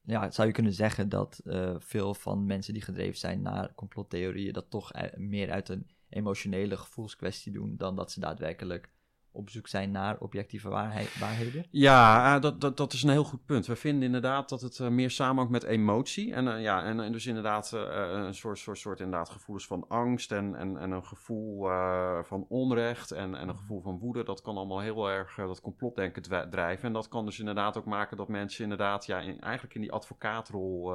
ja, 0.02 0.32
zou 0.32 0.48
je 0.48 0.54
kunnen 0.54 0.74
zeggen 0.74 1.10
dat 1.10 1.42
eh, 1.46 1.76
veel 1.78 2.14
van 2.14 2.46
mensen 2.46 2.74
die 2.74 2.82
gedreven 2.82 3.18
zijn 3.18 3.42
naar 3.42 3.74
complottheorieën 3.74 4.54
dat 4.54 4.70
toch 4.70 4.92
eh, 4.92 5.18
meer 5.18 5.52
uit 5.52 5.70
een 5.70 5.90
emotionele 6.10 6.78
gevoelskwestie 6.78 7.52
doen 7.52 7.78
dan 7.78 7.96
dat 7.96 8.12
ze 8.12 8.20
daadwerkelijk 8.20 8.94
op 9.34 9.50
zoek 9.50 9.68
zijn 9.68 9.92
naar 9.92 10.18
objectieve 10.20 10.70
waarheid, 10.70 11.20
waarheden? 11.20 11.66
Ja, 11.70 12.36
eh, 12.36 12.42
dat, 12.42 12.62
dat, 12.62 12.78
dat 12.78 12.94
is 12.94 13.04
een 13.04 13.10
heel 13.10 13.24
goed 13.24 13.46
punt. 13.46 13.66
We 13.66 13.76
vinden 13.76 14.04
inderdaad 14.04 14.50
dat 14.50 14.62
het 14.62 14.80
eh, 14.80 14.88
meer 14.88 15.12
samenhangt 15.12 15.52
met 15.52 15.64
emotie. 15.64 16.34
En, 16.34 16.48
eh, 16.48 16.62
ja, 16.62 16.84
en, 16.84 17.00
en 17.00 17.12
dus 17.12 17.26
inderdaad 17.26 17.72
een 17.72 18.34
soort, 18.34 18.58
soort, 18.58 18.78
soort 18.78 19.00
inderdaad 19.00 19.30
gevoelens 19.30 19.68
van 19.68 19.86
angst 19.88 20.32
en, 20.32 20.56
en, 20.56 20.78
en 20.78 20.92
een 20.92 21.06
gevoel 21.06 21.70
van 22.24 22.46
onrecht 22.50 23.12
en, 23.12 23.36
en 23.36 23.50
een 23.50 23.58
gevoel 23.58 23.82
van 23.82 24.00
woede. 24.00 24.24
Dat 24.24 24.42
kan 24.42 24.58
allemaal 24.58 24.80
heel 24.80 25.10
erg 25.10 25.36
dat 25.36 25.62
complotdenken 25.62 26.50
drijven. 26.50 26.88
En 26.88 26.94
dat 26.94 27.08
kan 27.08 27.26
dus 27.26 27.40
inderdaad 27.40 27.78
ook 27.78 27.86
maken 27.86 28.18
dat 28.18 28.28
mensen 28.28 28.64
inderdaad 28.64 29.06
ja, 29.06 29.20
in, 29.20 29.42
eigenlijk 29.42 29.76
in 29.76 29.82
die 29.82 29.92
advocaatrol 29.92 30.94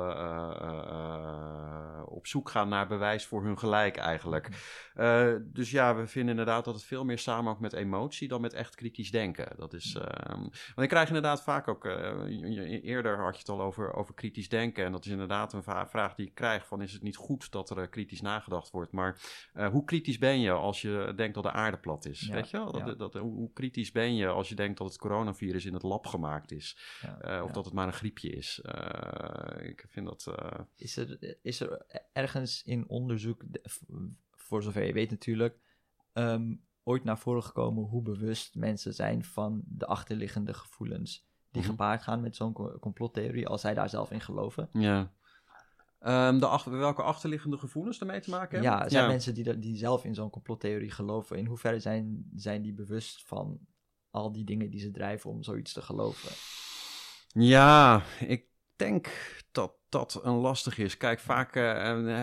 op 2.05 2.27
zoek 2.27 2.51
gaan 2.51 2.69
naar 2.69 2.87
bewijs 2.87 3.27
voor 3.27 3.45
hun 3.45 3.59
gelijk 3.59 3.97
eigenlijk. 3.97 4.49
Eh, 4.95 5.35
dus 5.43 5.71
ja, 5.71 5.97
we 5.97 6.07
vinden 6.07 6.31
inderdaad 6.31 6.65
dat 6.65 6.75
het 6.75 6.85
veel 6.85 7.05
meer 7.05 7.19
samenhangt 7.19 7.61
met 7.61 7.73
emotie 7.73 8.26
dan 8.29 8.41
met 8.41 8.53
echt 8.53 8.75
kritisch 8.75 9.11
denken. 9.11 9.57
Dat 9.57 9.73
is, 9.73 9.95
ehm, 9.95 10.41
want 10.41 10.83
ik 10.83 10.89
krijg 10.89 11.09
inderdaad 11.09 11.43
vaak 11.43 11.69
ook, 11.69 11.85
eh, 11.85 12.85
eerder 12.85 13.19
had 13.19 13.35
je 13.35 13.39
het 13.39 13.49
al 13.49 13.61
over, 13.61 13.95
over 13.95 14.15
kritisch 14.15 14.49
denken. 14.49 14.85
En 14.85 14.93
dat 14.93 15.05
is 15.05 15.11
inderdaad 15.11 15.53
een 15.53 15.63
vraag 15.63 16.15
die 16.15 16.27
ik 16.27 16.35
krijg 16.35 16.67
van 16.67 16.83
is 16.83 16.93
het 16.93 17.03
niet 17.03 17.17
goed 17.17 17.51
dat 17.51 17.71
er 17.71 17.79
eh, 17.79 17.91
kritisch 17.91 18.21
nagedacht 18.21 18.71
wordt. 18.71 18.93
Maar 18.93 19.21
eh, 19.53 19.69
hoe 19.69 19.85
kritisch 19.85 20.19
ben 20.19 20.41
je 20.41 20.51
als 20.51 20.83
je 20.83 21.13
denkt 21.17 21.35
dat 21.35 21.43
de 21.43 21.53
aarde 21.53 21.79
plat 21.79 22.05
is? 22.05 22.21
Ja, 22.21 22.35
Weet 22.35 22.51
je 22.51 22.57
wel? 22.57 22.73
Dat, 22.73 22.87
ja. 22.87 22.95
dat, 22.95 23.15
hoe, 23.15 23.53
kritisch 23.53 23.93
ben 23.93 24.15
je 24.15 24.27
als 24.27 24.49
je 24.49 24.55
denkt 24.55 24.79
dat 24.79 24.87
het 24.87 24.99
coronavirus 24.99 25.65
in 25.65 25.75
het 25.75 25.83
lab 25.83 26.07
gemaakt 26.07 26.53
is? 26.53 26.79
Ja, 27.01 27.45
of 27.45 27.51
dat 27.51 27.65
het 27.65 27.75
maar 27.75 27.87
een 27.87 27.93
griepje 27.93 28.29
is? 28.29 28.61
Ik 29.61 29.85
vind 29.89 30.07
dat... 30.07 30.35
Is 30.77 30.97
er, 30.97 31.37
is 31.43 31.61
er 31.61 31.87
ergens 32.13 32.63
in 32.63 32.89
onderzoek, 32.89 33.45
voor 34.31 34.63
zover 34.63 34.85
je 34.85 34.93
weet 34.93 35.11
natuurlijk, 35.11 35.59
ehm, 36.13 36.55
ooit 36.87 37.05
naar 37.05 37.19
voren 37.19 37.43
gekomen 37.43 37.85
hoe 37.85 38.03
bewust 38.03 38.55
mensen 38.55 38.95
zijn 38.95 39.25
van 39.25 39.63
de 39.65 39.87
achterliggende 39.87 40.55
gevoelens 40.55 41.27
die 41.51 41.63
Mhm. 41.63 41.71
gepaard 41.71 42.03
gaan 42.03 42.21
met 42.21 42.37
zo'n 42.37 42.53
co- 42.53 42.79
complottheorie, 42.81 43.47
als 43.47 43.61
zij 43.61 43.75
daar 43.75 43.89
zelf 43.89 44.11
in 44.11 44.21
geloven? 44.21 44.69
ja. 44.73 45.15
Ehm, 45.99 46.39
de 46.39 46.71
welke 46.71 47.03
achterliggende 47.03 47.59
gevoelens 47.59 48.01
ermee 48.01 48.21
te 48.21 48.31
maken 48.31 48.51
hebben? 48.59 48.71
Ja, 48.79 48.85
er 48.85 48.91
zijn 48.91 49.07
mensen 49.07 49.35
die, 49.35 49.59
die 49.59 49.77
zelf 49.77 50.05
in 50.05 50.15
zo'n 50.15 50.31
complottheorie 50.31 50.91
geloven. 50.91 51.39
In 51.39 51.47
hoeverre 51.47 51.81
zijn, 51.81 52.31
zijn 52.35 52.63
die 52.63 52.73
bewust 52.73 53.25
van 53.27 53.59
al 54.11 54.33
die 54.33 54.45
dingen 54.45 54.71
die 54.71 54.81
ze 54.81 54.91
drijven 54.91 55.31
om 55.31 55.43
zoiets 55.43 55.73
te 55.73 55.83
geloven? 55.83 56.31
Ja, 57.29 58.03
ik 58.21 58.47
denk 58.77 59.13
dat 59.53 59.75
dat 59.97 60.21
een 60.23 60.35
lastig 60.35 60.79
is. 60.79 60.97
Kijk, 60.97 61.19
vaak, 61.21 61.53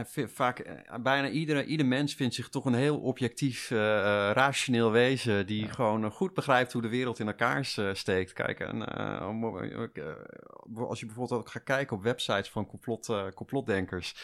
vi- 0.07 0.27
vaak 0.27 0.65
bijna 1.01 1.29
iedere, 1.29 1.65
ieder 1.65 1.85
mens 1.85 2.13
vindt 2.15 2.35
zich 2.35 2.49
toch 2.49 2.65
een 2.65 2.73
heel 2.73 2.97
objectief, 2.99 3.69
rationeel 4.33 4.91
wezen. 4.91 5.45
Die 5.45 5.69
gewoon 5.69 6.11
goed 6.11 6.33
begrijpt 6.33 6.73
hoe 6.73 6.81
de 6.81 6.87
wereld 6.89 7.19
in 7.19 7.27
elkaar 7.27 7.65
steekt. 7.93 8.33
Kijk, 8.33 8.59
en, 8.59 8.85
als 10.87 10.99
je 10.99 11.05
bijvoorbeeld 11.05 11.39
ook 11.39 11.49
gaat 11.49 11.63
kijken 11.63 11.97
op 11.97 12.03
websites 12.03 12.49
van 12.49 12.65
complot, 12.65 13.13
complotdenkers. 13.35 14.15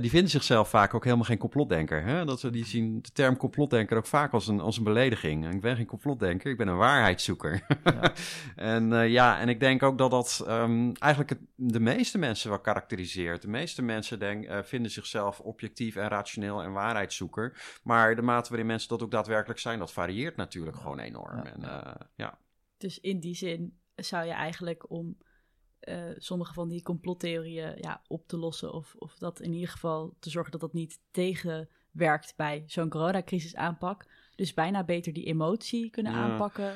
die 0.00 0.10
vinden 0.10 0.30
zichzelf 0.30 0.68
vaak 0.68 0.94
ook 0.94 1.04
helemaal 1.04 1.24
geen 1.24 1.38
complotdenker. 1.38 2.02
Hè? 2.02 2.24
Dat 2.24 2.40
ze, 2.40 2.50
die 2.50 2.66
zien 2.66 3.02
de 3.02 3.10
term 3.12 3.36
complotdenker 3.36 3.96
ook 3.96 4.06
vaak 4.06 4.32
als 4.32 4.46
een, 4.46 4.60
als 4.60 4.76
een 4.76 4.84
belediging. 4.84 5.54
Ik 5.54 5.60
ben 5.60 5.76
geen 5.76 5.86
complotdenker, 5.86 6.50
ik 6.50 6.56
ben 6.56 6.68
een 6.68 6.76
waarheidszoeker. 6.76 7.66
en 8.56 9.10
ja, 9.10 9.38
en 9.38 9.48
ik 9.48 9.60
denk 9.60 9.82
ook 9.82 9.98
dat 9.98 10.10
dat 10.10 10.44
ehm, 10.46 10.92
eigenlijk 10.98 11.30
het, 11.30 11.40
de 11.54 11.80
meeste 11.80 12.18
mensen 12.18 12.50
wel 12.50 12.60
karakteriseert. 12.86 13.42
De 13.42 13.48
meeste 13.48 13.82
mensen 13.82 14.18
denk, 14.18 14.44
eh, 14.44 14.62
vinden 14.62 14.90
zichzelf 14.90 15.40
objectief 15.40 15.96
en 15.96 16.08
rationeel 16.08 16.62
en 16.62 16.72
waarheidszoeker. 16.72 17.78
Maar 17.82 18.16
de 18.16 18.22
mate 18.22 18.48
waarin 18.48 18.66
mensen 18.66 18.88
dat 18.88 19.02
ook 19.02 19.10
daadwerkelijk 19.10 19.58
zijn, 19.60 19.78
dat 19.78 19.92
varieert 19.92 20.36
natuurlijk 20.36 20.76
gewoon 20.76 20.98
enorm. 20.98 21.36
Ja. 21.36 21.44
En, 21.44 21.62
eh, 21.62 22.06
ja. 22.14 22.38
Dus 22.78 23.00
in 23.00 23.20
die 23.20 23.34
zin 23.34 23.78
zou 23.94 24.26
je 24.26 24.32
eigenlijk 24.32 24.90
om 24.90 25.16
eh, 25.80 26.10
sommige 26.16 26.52
van 26.52 26.68
die 26.68 26.82
complottheorieën 26.82 27.76
ja, 27.80 28.02
op 28.06 28.28
te 28.28 28.36
lossen, 28.36 28.72
of, 28.72 28.94
of 28.98 29.14
dat 29.18 29.40
in 29.40 29.52
ieder 29.52 29.68
geval 29.68 30.16
te 30.20 30.30
zorgen 30.30 30.52
dat 30.52 30.60
dat 30.60 30.72
niet 30.72 31.00
tegenwerkt 31.10 32.34
bij 32.36 32.64
zo'n 32.66 32.88
coronacrisis 32.88 33.54
aanpak, 33.56 34.06
dus 34.34 34.54
bijna 34.54 34.84
beter 34.84 35.12
die 35.12 35.24
emotie 35.24 35.90
kunnen 35.90 36.12
Ja. 36.12 36.18
aanpakken. 36.18 36.74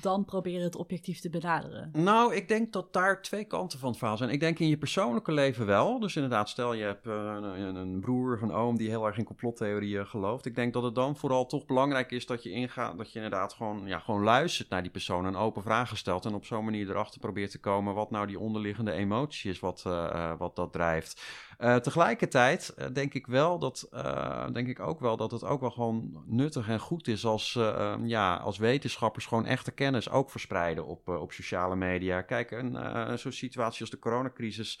Dan 0.00 0.24
proberen 0.24 0.62
het 0.62 0.76
objectief 0.76 1.20
te 1.20 1.30
benaderen? 1.30 1.90
Nou, 1.92 2.34
ik 2.34 2.48
denk 2.48 2.72
dat 2.72 2.92
daar 2.92 3.22
twee 3.22 3.44
kanten 3.44 3.78
van 3.78 3.88
het 3.88 3.98
verhaal 3.98 4.16
zijn. 4.16 4.30
Ik 4.30 4.40
denk 4.40 4.58
in 4.58 4.68
je 4.68 4.76
persoonlijke 4.76 5.32
leven 5.32 5.66
wel. 5.66 6.00
Dus 6.00 6.16
inderdaad, 6.16 6.48
stel 6.48 6.74
je 6.74 6.84
hebt 6.84 7.06
uh, 7.06 7.36
een, 7.56 7.74
een, 7.74 8.00
broer 8.00 8.34
of 8.34 8.42
een 8.42 8.52
oom 8.52 8.76
die 8.76 8.88
heel 8.88 9.06
erg 9.06 9.18
in 9.18 9.24
complottheorieën 9.24 10.06
gelooft. 10.06 10.46
Ik 10.46 10.54
denk 10.54 10.72
dat 10.72 10.82
het 10.82 10.94
dan 10.94 11.16
vooral 11.16 11.46
toch 11.46 11.66
belangrijk 11.66 12.10
is 12.10 12.26
dat 12.26 12.42
je 12.42 12.50
ingaat, 12.50 12.98
dat 12.98 13.12
je 13.12 13.22
inderdaad 13.22 13.52
gewoon, 13.52 13.86
ja, 13.86 13.98
gewoon 13.98 14.22
luistert 14.22 14.68
naar 14.68 14.82
die 14.82 14.90
persoon 14.90 15.26
en 15.26 15.36
open 15.36 15.62
vragen 15.62 15.96
stelt. 15.96 16.24
En 16.24 16.34
op 16.34 16.44
zo'n 16.44 16.64
manier 16.64 16.90
erachter 16.90 17.20
probeert 17.20 17.50
te 17.50 17.60
komen 17.60 17.94
wat 17.94 18.10
nou 18.10 18.26
die 18.26 18.38
onderliggende 18.38 18.92
emotie 18.92 19.50
is, 19.50 19.60
wat, 19.60 19.84
uh, 19.86 20.32
wat 20.38 20.56
dat 20.56 20.72
drijft. 20.72 21.22
Uh, 21.62 21.76
tegelijkertijd 21.76 22.74
uh, 22.78 22.86
denk 22.92 23.14
ik 23.14 23.26
wel 23.26 23.58
dat, 23.58 23.88
uh, 23.92 24.46
denk 24.52 24.68
ik 24.68 24.80
ook 24.80 25.00
wel 25.00 25.16
dat 25.16 25.30
het 25.30 25.44
ook 25.44 25.60
wel 25.60 25.70
gewoon 25.70 26.24
nuttig 26.26 26.68
en 26.68 26.78
goed 26.80 27.08
is 27.08 27.24
als, 27.24 27.56
ehm, 27.56 28.06
ja, 28.06 28.36
als 28.36 28.58
wetenschappers 28.58 29.26
gewoon 29.26 29.46
echte 29.46 29.70
kennis 29.70 30.10
ook 30.10 30.30
verspreiden 30.30 30.86
op, 30.86 31.08
op 31.08 31.32
sociale 31.32 31.76
media. 31.76 32.22
Kijk, 32.22 32.50
een, 32.50 33.18
zo'n 33.18 33.32
situatie 33.32 33.80
als 33.80 33.90
de 33.90 33.98
coronacrisis 33.98 34.80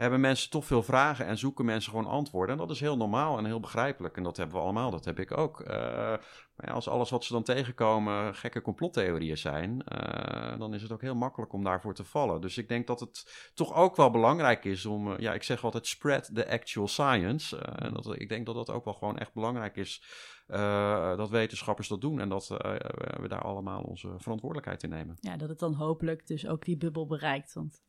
hebben 0.00 0.20
mensen 0.20 0.50
toch 0.50 0.64
veel 0.64 0.82
vragen 0.82 1.26
en 1.26 1.38
zoeken 1.38 1.64
mensen 1.64 1.90
gewoon 1.90 2.06
antwoorden. 2.06 2.54
En 2.54 2.60
dat 2.60 2.70
is 2.70 2.80
heel 2.80 2.96
normaal 2.96 3.38
en 3.38 3.44
heel 3.44 3.60
begrijpelijk. 3.60 4.16
En 4.16 4.22
dat 4.22 4.36
hebben 4.36 4.56
we 4.56 4.62
allemaal, 4.62 4.90
dat 4.90 5.04
heb 5.04 5.18
ik 5.18 5.38
ook. 5.38 5.60
Uh, 5.60 5.68
maar 6.56 6.72
als 6.72 6.88
alles 6.88 7.10
wat 7.10 7.24
ze 7.24 7.32
dan 7.32 7.42
tegenkomen 7.42 8.34
gekke 8.34 8.60
complottheorieën 8.60 9.38
zijn, 9.38 9.84
uh, 9.92 10.58
dan 10.58 10.74
is 10.74 10.82
het 10.82 10.92
ook 10.92 11.00
heel 11.00 11.14
makkelijk 11.14 11.52
om 11.52 11.64
daarvoor 11.64 11.94
te 11.94 12.04
vallen. 12.04 12.40
Dus 12.40 12.58
ik 12.58 12.68
denk 12.68 12.86
dat 12.86 13.00
het 13.00 13.50
toch 13.54 13.74
ook 13.74 13.96
wel 13.96 14.10
belangrijk 14.10 14.64
is 14.64 14.86
om, 14.86 15.08
uh, 15.08 15.18
ja, 15.18 15.34
ik 15.34 15.42
zeg 15.42 15.64
altijd 15.64 15.86
spread 15.86 16.30
the 16.34 16.50
actual 16.50 16.88
science. 16.88 17.58
en 17.58 17.92
dat, 17.92 18.20
ik 18.20 18.28
denk 18.28 18.46
dat 18.46 18.54
dat 18.54 18.70
ook 18.70 18.84
wel 18.84 18.94
gewoon 18.94 19.18
echt 19.18 19.34
belangrijk 19.34 19.76
is. 19.76 20.02
dat 21.16 21.30
wetenschappers 21.30 21.88
dat 21.88 22.00
doen 22.00 22.20
en 22.20 22.28
dat 22.28 22.46
we 23.20 23.28
daar 23.28 23.42
allemaal 23.42 23.82
onze 23.82 24.14
verantwoordelijkheid 24.16 24.82
in 24.82 24.90
nemen. 24.90 25.16
Ja, 25.20 25.36
dat 25.36 25.48
het 25.48 25.58
dan 25.58 25.74
hopelijk 25.74 26.26
dus 26.26 26.46
ook 26.46 26.64
die 26.64 26.76
bubbel 26.76 27.06
bereikt. 27.06 27.52
Want 27.52 27.82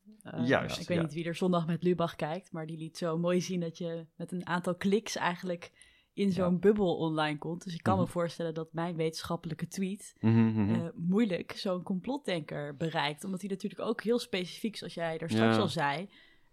Juist, 0.45 0.79
ik 0.79 0.87
weet 0.87 0.97
ja. 0.97 1.03
niet 1.03 1.13
wie 1.13 1.25
er 1.25 1.35
zondag 1.35 1.67
met 1.67 1.83
Lubach 1.83 2.15
kijkt, 2.15 2.51
maar 2.51 2.65
die 2.65 2.77
liet 2.77 2.97
zo 2.97 3.17
mooi 3.17 3.41
zien 3.41 3.59
dat 3.59 3.77
je 3.77 4.05
met 4.15 4.31
een 4.31 4.47
aantal 4.47 4.75
kliks 4.75 5.15
eigenlijk 5.15 5.71
in 6.13 6.31
zo'n 6.31 6.51
Ja. 6.53 6.59
bubbel 6.59 6.97
online 6.97 7.37
komt. 7.37 7.63
Dus 7.63 7.73
ik 7.73 7.83
kan 7.83 7.93
Mhm. 7.95 8.03
me 8.03 8.09
voorstellen 8.09 8.53
dat 8.53 8.73
mijn 8.73 8.95
wetenschappelijke 8.95 9.67
tweet 9.67 10.15
Mhm, 10.19 10.47
mhm. 10.47 10.73
eh, 10.75 10.87
moeilijk 10.95 11.51
zo'n 11.51 11.83
complotdenker 11.83 12.77
bereikt. 12.77 13.23
Omdat 13.23 13.41
hij 13.41 13.49
natuurlijk 13.49 13.81
ook 13.81 14.03
heel 14.03 14.19
specifiek, 14.19 14.75
zoals 14.75 14.93
jij 14.93 15.17
er 15.17 15.29
straks 15.29 15.55
Ja. 15.55 15.61
al 15.61 15.67
zei, 15.67 16.09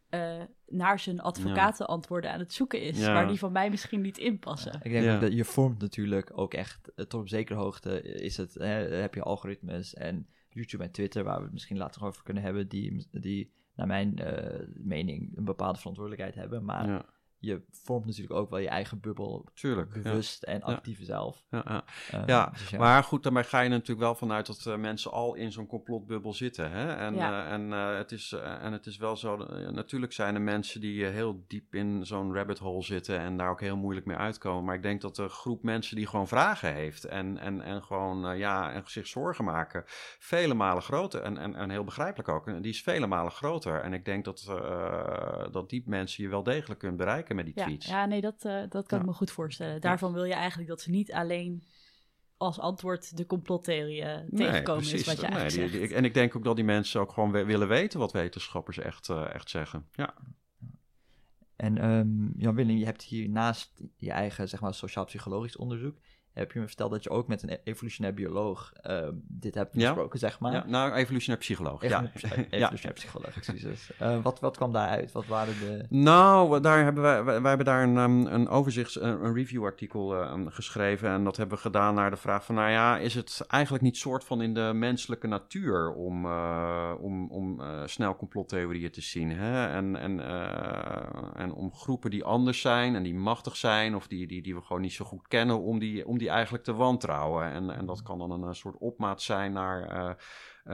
eh, 0.08 0.42
naar 0.66 0.98
zijn 0.98 1.20
advocatenantwoorden 1.20 2.32
aan 2.32 2.38
het 2.38 2.52
zoeken 2.52 2.80
is. 2.82 2.98
Ja. 3.00 3.12
Waar 3.12 3.28
die 3.28 3.38
van 3.38 3.52
mij 3.52 3.70
misschien 3.70 4.00
niet 4.00 4.18
in 4.18 4.38
passen. 4.38 4.80
Ik 4.82 4.90
denk 4.92 5.20
dat 5.20 5.32
je 5.32 5.44
vormt 5.44 5.80
natuurlijk 5.80 6.38
ook 6.38 6.54
echt, 6.54 6.92
tot 6.94 7.14
op 7.14 7.28
zekere 7.28 7.58
hoogte 7.58 8.02
is 8.02 8.36
het, 8.36 8.54
hè, 8.54 8.66
heb 8.96 9.14
je 9.14 9.22
algoritmes 9.22 9.94
en 9.94 10.28
YouTube 10.58 10.84
en 10.84 10.90
Twitter, 10.90 11.24
waar 11.24 11.38
we 11.38 11.44
het 11.44 11.52
misschien 11.52 11.76
later 11.76 12.04
over 12.04 12.22
kunnen 12.22 12.42
hebben, 12.42 12.68
die, 12.68 13.06
die 13.10 13.52
naar 13.74 13.86
mijn 13.86 14.18
eh, 14.18 14.66
mening 14.74 15.36
een 15.36 15.44
bepaalde 15.44 15.78
verantwoordelijkheid 15.78 16.34
hebben. 16.34 16.64
Maar 16.64 17.04
je 17.40 17.62
vormt 17.70 18.06
natuurlijk 18.06 18.34
ook 18.34 18.50
wel 18.50 18.58
je 18.58 18.68
eigen 18.68 19.00
bubbel, 19.00 19.46
tuurlijk. 19.54 19.94
ja. 19.94 20.00
bewust 20.02 20.42
en 20.42 20.62
actief 20.62 21.04
zelf. 21.04 21.44
Ja, 21.50 21.62
ja. 21.66 21.84
Eh, 22.10 22.22
Ja, 22.26 22.50
dus 22.50 22.70
Maar 22.70 23.02
goed, 23.04 23.22
daarmee 23.22 23.44
ga 23.44 23.60
je 23.60 23.68
natuurlijk 23.68 24.00
wel 24.00 24.14
vanuit 24.14 24.46
dat 24.46 24.66
eh, 24.66 24.76
mensen 24.76 25.10
al 25.12 25.34
in 25.34 25.52
zo'n 25.52 25.66
complotbubbel 25.66 26.32
zitten. 26.32 26.70
Hè? 26.70 26.92
En, 26.92 27.14
Ja. 27.14 27.46
eh, 27.46 27.52
en, 27.52 27.72
eh, 27.72 27.96
het 27.96 28.12
is, 28.12 28.32
en 28.32 28.72
het 28.72 28.86
is 28.86 28.96
wel 28.96 29.16
zo, 29.16 29.36
natuurlijk 29.70 30.12
zijn 30.12 30.34
er 30.34 30.40
mensen 30.40 30.80
die 30.80 31.04
heel 31.04 31.44
diep 31.48 31.74
in 31.74 32.06
zo'n 32.06 32.34
rabbit 32.34 32.58
hole 32.58 32.82
zitten 32.82 33.18
en 33.18 33.36
daar 33.36 33.50
ook 33.50 33.60
heel 33.60 33.76
moeilijk 33.76 34.06
mee 34.06 34.16
uitkomen. 34.16 34.64
Maar 34.64 34.74
ik 34.74 34.82
denk 34.82 35.00
dat 35.00 35.16
de 35.16 35.28
groep 35.28 35.62
mensen 35.62 35.96
die 35.96 36.06
gewoon 36.06 36.28
vragen 36.28 36.74
heeft 36.74 37.04
en, 37.04 37.38
en, 37.38 37.60
en 37.62 37.82
gewoon 37.82 38.38
ja, 38.38 38.72
en 38.72 38.82
zich 38.86 39.06
zorgen 39.06 39.44
maken, 39.44 39.82
vele 40.18 40.54
malen 40.54 40.82
groter. 40.82 41.22
En, 41.22 41.38
en, 41.38 41.54
en 41.54 41.70
heel 41.70 41.84
begrijpelijk 41.84 42.28
ook, 42.28 42.46
en 42.46 42.62
die 42.62 42.72
is 42.72 42.82
vele 42.82 43.06
malen 43.06 43.32
groter. 43.32 43.80
En 43.80 43.92
ik 43.92 44.04
denk 44.04 44.24
dat, 44.24 44.44
eh, 44.48 45.52
dat 45.52 45.70
die 45.70 45.82
mensen 45.86 46.22
je 46.24 46.30
wel 46.30 46.42
degelijk 46.42 46.80
kunt 46.80 46.96
bereiken 46.96 47.27
met 47.36 47.44
die 47.44 47.54
Ja, 47.56 47.64
tweets. 47.64 47.86
ja 47.86 48.06
nee, 48.06 48.20
dat, 48.20 48.44
eh, 48.44 48.62
dat 48.68 48.86
kan 48.86 48.98
Ja. 48.98 49.04
ik 49.04 49.10
me 49.10 49.16
goed 49.16 49.30
voorstellen. 49.30 49.80
Daarvan 49.80 50.12
wil 50.12 50.24
je 50.24 50.32
eigenlijk 50.34 50.68
dat 50.68 50.80
ze 50.80 50.90
niet 50.90 51.12
alleen 51.12 51.62
als 52.36 52.58
antwoord 52.58 53.16
de 53.16 53.26
complottheorieën 53.26 54.28
tegenkomen, 54.34 54.82
is 54.82 55.04
wat 55.04 55.20
je 55.20 55.26
Nee, 55.26 55.36
eigenlijk 55.38 55.72
die- 55.72 55.94
en 55.94 56.04
ik 56.04 56.14
denk 56.14 56.36
ook 56.36 56.44
dat 56.44 56.56
die 56.56 56.64
mensen 56.64 57.00
ook 57.00 57.12
gewoon 57.12 57.32
we- 57.32 57.44
willen 57.44 57.68
weten 57.68 57.98
wat 57.98 58.12
wetenschappers 58.12 58.78
echt, 58.78 59.08
eh, 59.08 59.34
echt 59.34 59.50
zeggen. 59.50 59.86
Ja. 59.92 60.14
En 61.56 61.78
ehm, 61.78 62.40
Jan 62.42 62.54
Willem, 62.54 62.76
je 62.76 62.84
hebt 62.84 63.02
hier 63.02 63.28
naast 63.28 63.82
je 63.96 64.10
eigen 64.10 64.48
zeg 64.48 64.60
maar, 64.60 64.74
sociaal-psychologisch 64.74 65.56
onderzoek, 65.56 65.98
heb 66.38 66.52
je 66.52 66.60
me 66.60 66.66
verteld 66.66 66.90
dat 66.90 67.02
je 67.02 67.10
ook 67.10 67.28
met 67.28 67.42
een 67.42 67.58
evolutionair 67.64 68.14
bioloog 68.14 68.72
ehm, 68.82 69.12
dit 69.26 69.54
hebt 69.54 69.74
Ja. 69.74 69.86
besproken, 69.88 70.18
zeg 70.18 70.38
maar. 70.38 70.52
ja, 70.52 70.64
nou, 70.66 70.92
evolutionair 70.92 71.40
psycholoog. 71.40 71.82
Ja. 71.82 72.02
Evolutionair 72.02 72.38
ja. 72.50 72.56
evolutionair 72.56 72.94
psycholoog, 72.94 73.36
excuses. 73.36 73.90
Eh, 73.98 74.22
wat, 74.22 74.40
wat 74.40 74.56
kwam 74.56 74.72
daaruit? 74.72 75.12
Wat 75.12 75.26
waren 75.26 75.54
de... 75.58 75.84
Nou, 75.88 76.60
daar 76.60 76.84
hebben 76.84 77.02
wij, 77.02 77.24
wij, 77.24 77.40
wij 77.40 77.48
hebben 77.48 77.66
daar 77.66 77.82
een, 77.82 77.96
um, 77.96 78.26
een 78.26 78.48
overzichts, 78.48 79.00
een, 79.00 79.24
een 79.24 79.34
review-artikel 79.34 80.14
eh, 80.22 80.32
um, 80.32 80.50
geschreven. 80.50 81.10
En 81.10 81.24
dat 81.24 81.36
hebben 81.36 81.56
we 81.56 81.62
gedaan 81.62 81.94
naar 81.94 82.10
de 82.10 82.16
vraag 82.16 82.44
van, 82.44 82.54
nou 82.54 82.70
ja, 82.70 82.98
is 82.98 83.14
het 83.14 83.44
eigenlijk 83.48 83.84
niet 83.84 83.96
soort 83.96 84.24
van 84.24 84.42
in 84.42 84.54
de 84.54 84.70
menselijke 84.74 85.26
natuur 85.26 85.92
om, 85.92 86.24
eh, 86.24 86.92
om, 87.00 87.30
om 87.30 87.60
eh, 87.60 87.82
snel 87.86 88.16
complottheorieën 88.16 88.90
te 88.90 89.00
zien? 89.00 89.30
Hè? 89.30 89.66
En, 89.66 89.96
en, 89.96 90.20
eh, 90.20 91.42
en 91.42 91.52
om 91.52 91.74
groepen 91.74 92.10
die 92.10 92.24
anders 92.24 92.60
zijn 92.60 92.94
en 92.94 93.02
die 93.02 93.14
machtig 93.14 93.56
zijn 93.56 93.94
of 93.94 94.06
die, 94.06 94.26
die, 94.26 94.42
die 94.42 94.54
we 94.54 94.60
gewoon 94.60 94.82
niet 94.82 94.92
zo 94.92 95.04
goed 95.04 95.28
kennen, 95.28 95.60
om 95.60 95.78
die, 95.78 96.06
om 96.06 96.18
die 96.18 96.27
eigenlijk 96.28 96.64
te 96.64 96.74
wantrouwen. 96.74 97.44
En, 97.52 97.70
en 97.70 97.86
dat 97.86 98.02
kan 98.02 98.18
dan 98.18 98.42
een, 98.42 98.54
soort 98.54 98.76
opmaat 98.78 99.22
zijn 99.22 99.52
naar... 99.52 99.88
eh, 99.88 100.14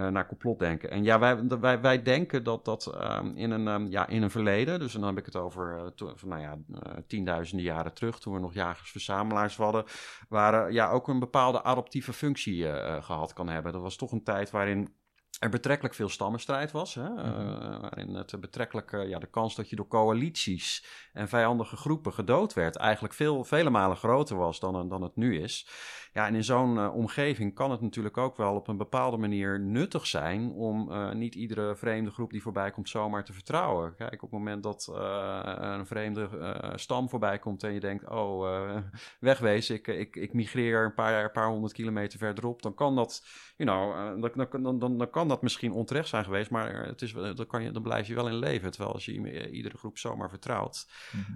naar 0.08 0.26
complotdenken. 0.26 0.90
En 0.90 1.04
ja, 1.04 1.18
wij, 1.18 1.46
wij, 1.60 1.80
wij 1.80 2.02
denken 2.02 2.44
dat 2.44 2.64
dat 2.64 2.86
ehm, 2.86 3.32
in, 3.34 3.50
een, 3.50 3.68
ehm, 3.68 3.86
ja, 3.86 4.06
in 4.06 4.22
een 4.22 4.30
verleden, 4.30 4.78
dus 4.78 4.92
dan 4.92 5.02
heb 5.02 5.18
ik 5.18 5.24
het 5.24 5.36
over 5.36 5.76
eh, 5.78 6.08
van, 6.14 6.28
nou 6.28 6.40
ja, 6.40 6.58
tienduizenden 7.06 7.66
jaren 7.66 7.94
terug, 7.94 8.18
toen 8.18 8.34
we 8.34 8.40
nog 8.40 8.54
jagers-verzamelaars 8.54 9.56
hadden, 9.56 9.84
waren 10.28 10.72
ja, 10.72 10.90
ook 10.90 11.08
een 11.08 11.18
bepaalde 11.18 11.62
adaptieve 11.62 12.12
functie 12.12 12.68
eh, 12.68 12.96
eh, 12.96 13.02
gehad 13.02 13.32
kan 13.32 13.48
hebben. 13.48 13.72
Dat 13.72 13.82
was 13.82 13.96
toch 13.96 14.12
een 14.12 14.24
tijd 14.24 14.50
waarin 14.50 14.94
er 15.38 15.48
betrekkelijk 15.48 15.94
veel 15.94 16.08
stammenstrijd 16.08 16.72
was. 16.72 16.94
Hè? 16.94 17.08
eh, 17.16 17.80
waarin 17.80 18.14
het 18.14 18.40
betrekkelijk, 18.40 18.92
eh, 18.92 19.08
ja, 19.08 19.18
de 19.18 19.30
kans 19.30 19.54
dat 19.54 19.70
je 19.70 19.76
door 19.76 19.88
coalities 19.88 20.84
en 21.12 21.28
vijandige 21.28 21.76
groepen 21.76 22.12
gedood 22.12 22.52
werd, 22.52 22.76
eigenlijk 22.76 23.14
veel, 23.14 23.44
vele 23.44 23.70
malen 23.70 23.96
groter 23.96 24.36
was 24.36 24.60
dan, 24.60 24.88
dan 24.88 25.02
het 25.02 25.16
nu 25.16 25.40
is. 25.40 25.68
Ja, 26.14 26.26
en 26.26 26.34
in 26.34 26.44
zo'n 26.44 26.78
eh, 26.78 26.94
omgeving 26.94 27.54
kan 27.54 27.70
het 27.70 27.80
natuurlijk 27.80 28.16
ook 28.16 28.36
wel 28.36 28.54
op 28.54 28.68
een 28.68 28.76
bepaalde 28.76 29.16
manier 29.16 29.60
nuttig 29.60 30.06
zijn 30.06 30.50
om 30.50 30.92
eh, 30.92 31.12
niet 31.12 31.34
iedere 31.34 31.76
vreemde 31.76 32.10
groep 32.10 32.30
die 32.30 32.42
voorbij 32.42 32.70
komt 32.70 32.88
zomaar 32.88 33.24
te 33.24 33.32
vertrouwen. 33.32 33.94
Kijk, 33.94 34.12
op 34.12 34.30
het 34.30 34.38
moment 34.38 34.62
dat 34.62 34.88
eh, 34.94 35.54
een 35.58 35.86
vreemde 35.86 36.28
stam 36.74 37.08
voorbij 37.08 37.38
komt 37.38 37.62
en 37.62 37.72
je 37.72 37.80
denkt, 37.80 38.08
oh, 38.08 38.76
wegwezen, 39.20 39.74
ik, 39.74 39.86
ik, 39.86 40.16
ik 40.16 40.32
migreer 40.32 40.84
een 40.84 40.94
paar, 40.94 41.24
een 41.24 41.32
paar 41.32 41.48
honderd 41.48 41.72
kilometer 41.72 42.18
verderop, 42.18 42.62
dan 42.62 42.74
kan 42.74 42.94
dat, 42.94 43.26
you 43.56 43.70
know, 43.70 44.20
dan, 44.20 44.62
dan, 44.62 44.78
dan, 44.78 44.98
dan, 44.98 45.10
kan 45.10 45.28
dat 45.28 45.42
misschien 45.42 45.72
onterecht 45.72 46.08
zijn 46.08 46.24
geweest, 46.24 46.50
maar 46.50 46.86
het 46.86 47.02
is, 47.02 47.12
dan, 47.12 47.46
kan 47.46 47.62
je, 47.62 47.70
dan 47.70 47.82
blijf 47.82 48.06
je 48.06 48.14
wel 48.14 48.28
in 48.28 48.38
leven. 48.38 48.70
Terwijl 48.70 48.92
als 48.92 49.04
je 49.04 49.50
iedere 49.50 49.78
groep 49.78 49.98
zomaar 49.98 50.28
vertrouwt, 50.28 50.88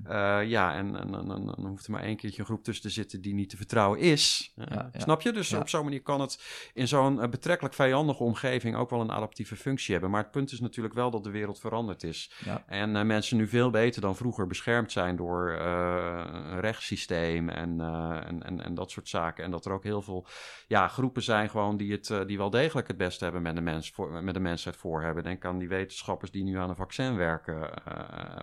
eh, 0.05 0.41
ja, 0.45 0.75
en, 0.75 0.97
en, 0.97 1.15
en, 1.15 1.27
dan 1.27 1.67
hoeft 1.67 1.87
er 1.87 1.93
maar 1.93 2.03
één 2.03 2.17
keertje 2.17 2.41
een 2.41 2.47
groep 2.47 2.65
tussen 2.65 2.85
te 2.85 2.91
zitten 2.91 3.21
die 3.21 3.35
niet 3.35 3.51
te 3.51 3.57
vertrouwen 3.57 3.99
is. 3.99 4.53
Ja, 4.71 4.91
ja. 4.93 5.01
Snap 5.01 5.23
je? 5.23 5.33
Dus 5.33 5.53
op 5.53 5.69
zo'n 5.69 5.85
manier 5.85 6.03
kan 6.03 6.21
het 6.21 6.43
in 6.75 6.89
zo'n 6.89 7.21
eh, 7.23 7.29
betrekkelijk 7.29 7.75
vijandige 7.75 8.23
omgeving 8.23 8.77
ook 8.77 8.91
wel 8.91 9.01
een 9.01 9.11
adaptieve 9.11 9.57
functie 9.57 9.93
hebben. 9.93 10.11
Maar 10.11 10.23
het 10.23 10.31
punt 10.31 10.53
is 10.53 10.61
natuurlijk 10.61 10.95
wel 10.95 11.11
dat 11.11 11.25
de 11.25 11.31
wereld 11.31 11.61
veranderd 11.61 12.03
is. 12.03 12.33
En 12.67 12.97
eh, 12.97 13.05
mensen 13.05 13.37
nu 13.37 13.49
veel 13.49 13.71
beter 13.71 14.01
dan 14.01 14.17
vroeger 14.17 14.47
beschermd 14.47 14.93
zijn 14.93 15.17
door 15.17 15.51
eh, 15.51 16.25
een 16.33 16.61
rechtssysteem 16.61 17.49
en, 17.49 17.81
en, 18.27 18.43
en, 18.43 18.65
en 18.65 18.75
dat 18.75 18.91
soort 18.91 19.09
zaken. 19.09 19.45
En 19.45 19.51
dat 19.51 19.65
er 19.65 19.73
ook 19.73 19.85
heel 19.85 20.03
veel 20.03 20.27
ja, 20.67 20.89
groepen 20.89 21.23
zijn 21.23 21.51
gewoon 21.51 21.77
die, 21.77 21.93
het, 21.93 22.13
die 22.27 22.39
wel 22.39 22.51
degelijk 22.51 22.89
het 22.89 22.97
beste 22.97 23.25
hebben 23.25 23.43
met 23.43 23.55
de, 23.55 23.61
mens 23.61 23.91
voor, 23.91 24.23
met 24.25 24.35
de 24.35 24.41
mensheid 24.41 24.77
voor 24.77 25.03
hebben. 25.03 25.23
Denk 25.23 25.45
aan 25.45 25.59
die 25.59 25.69
wetenschappers 25.69 26.31
die 26.31 26.45
nu 26.45 26.59
aan 26.59 26.69
een 26.69 26.77
vaccin 26.77 27.17
werken, 27.17 27.71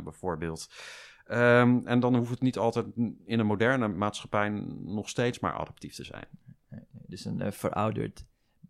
bijvoorbeeld. 0.03 0.67
Ehm, 1.25 1.79
en 1.85 1.99
dan 1.99 2.15
hoeft 2.15 2.29
het 2.29 2.41
niet 2.41 2.57
altijd 2.57 2.85
in 3.25 3.39
een 3.39 3.45
moderne 3.45 3.87
maatschappij 3.87 4.49
nog 4.83 5.09
steeds 5.09 5.39
maar 5.39 5.53
adaptief 5.53 5.95
te 5.95 6.03
zijn. 6.03 6.27
Dus 7.07 7.25
een 7.25 7.41
eh, 7.41 7.51
verouderd 7.51 8.25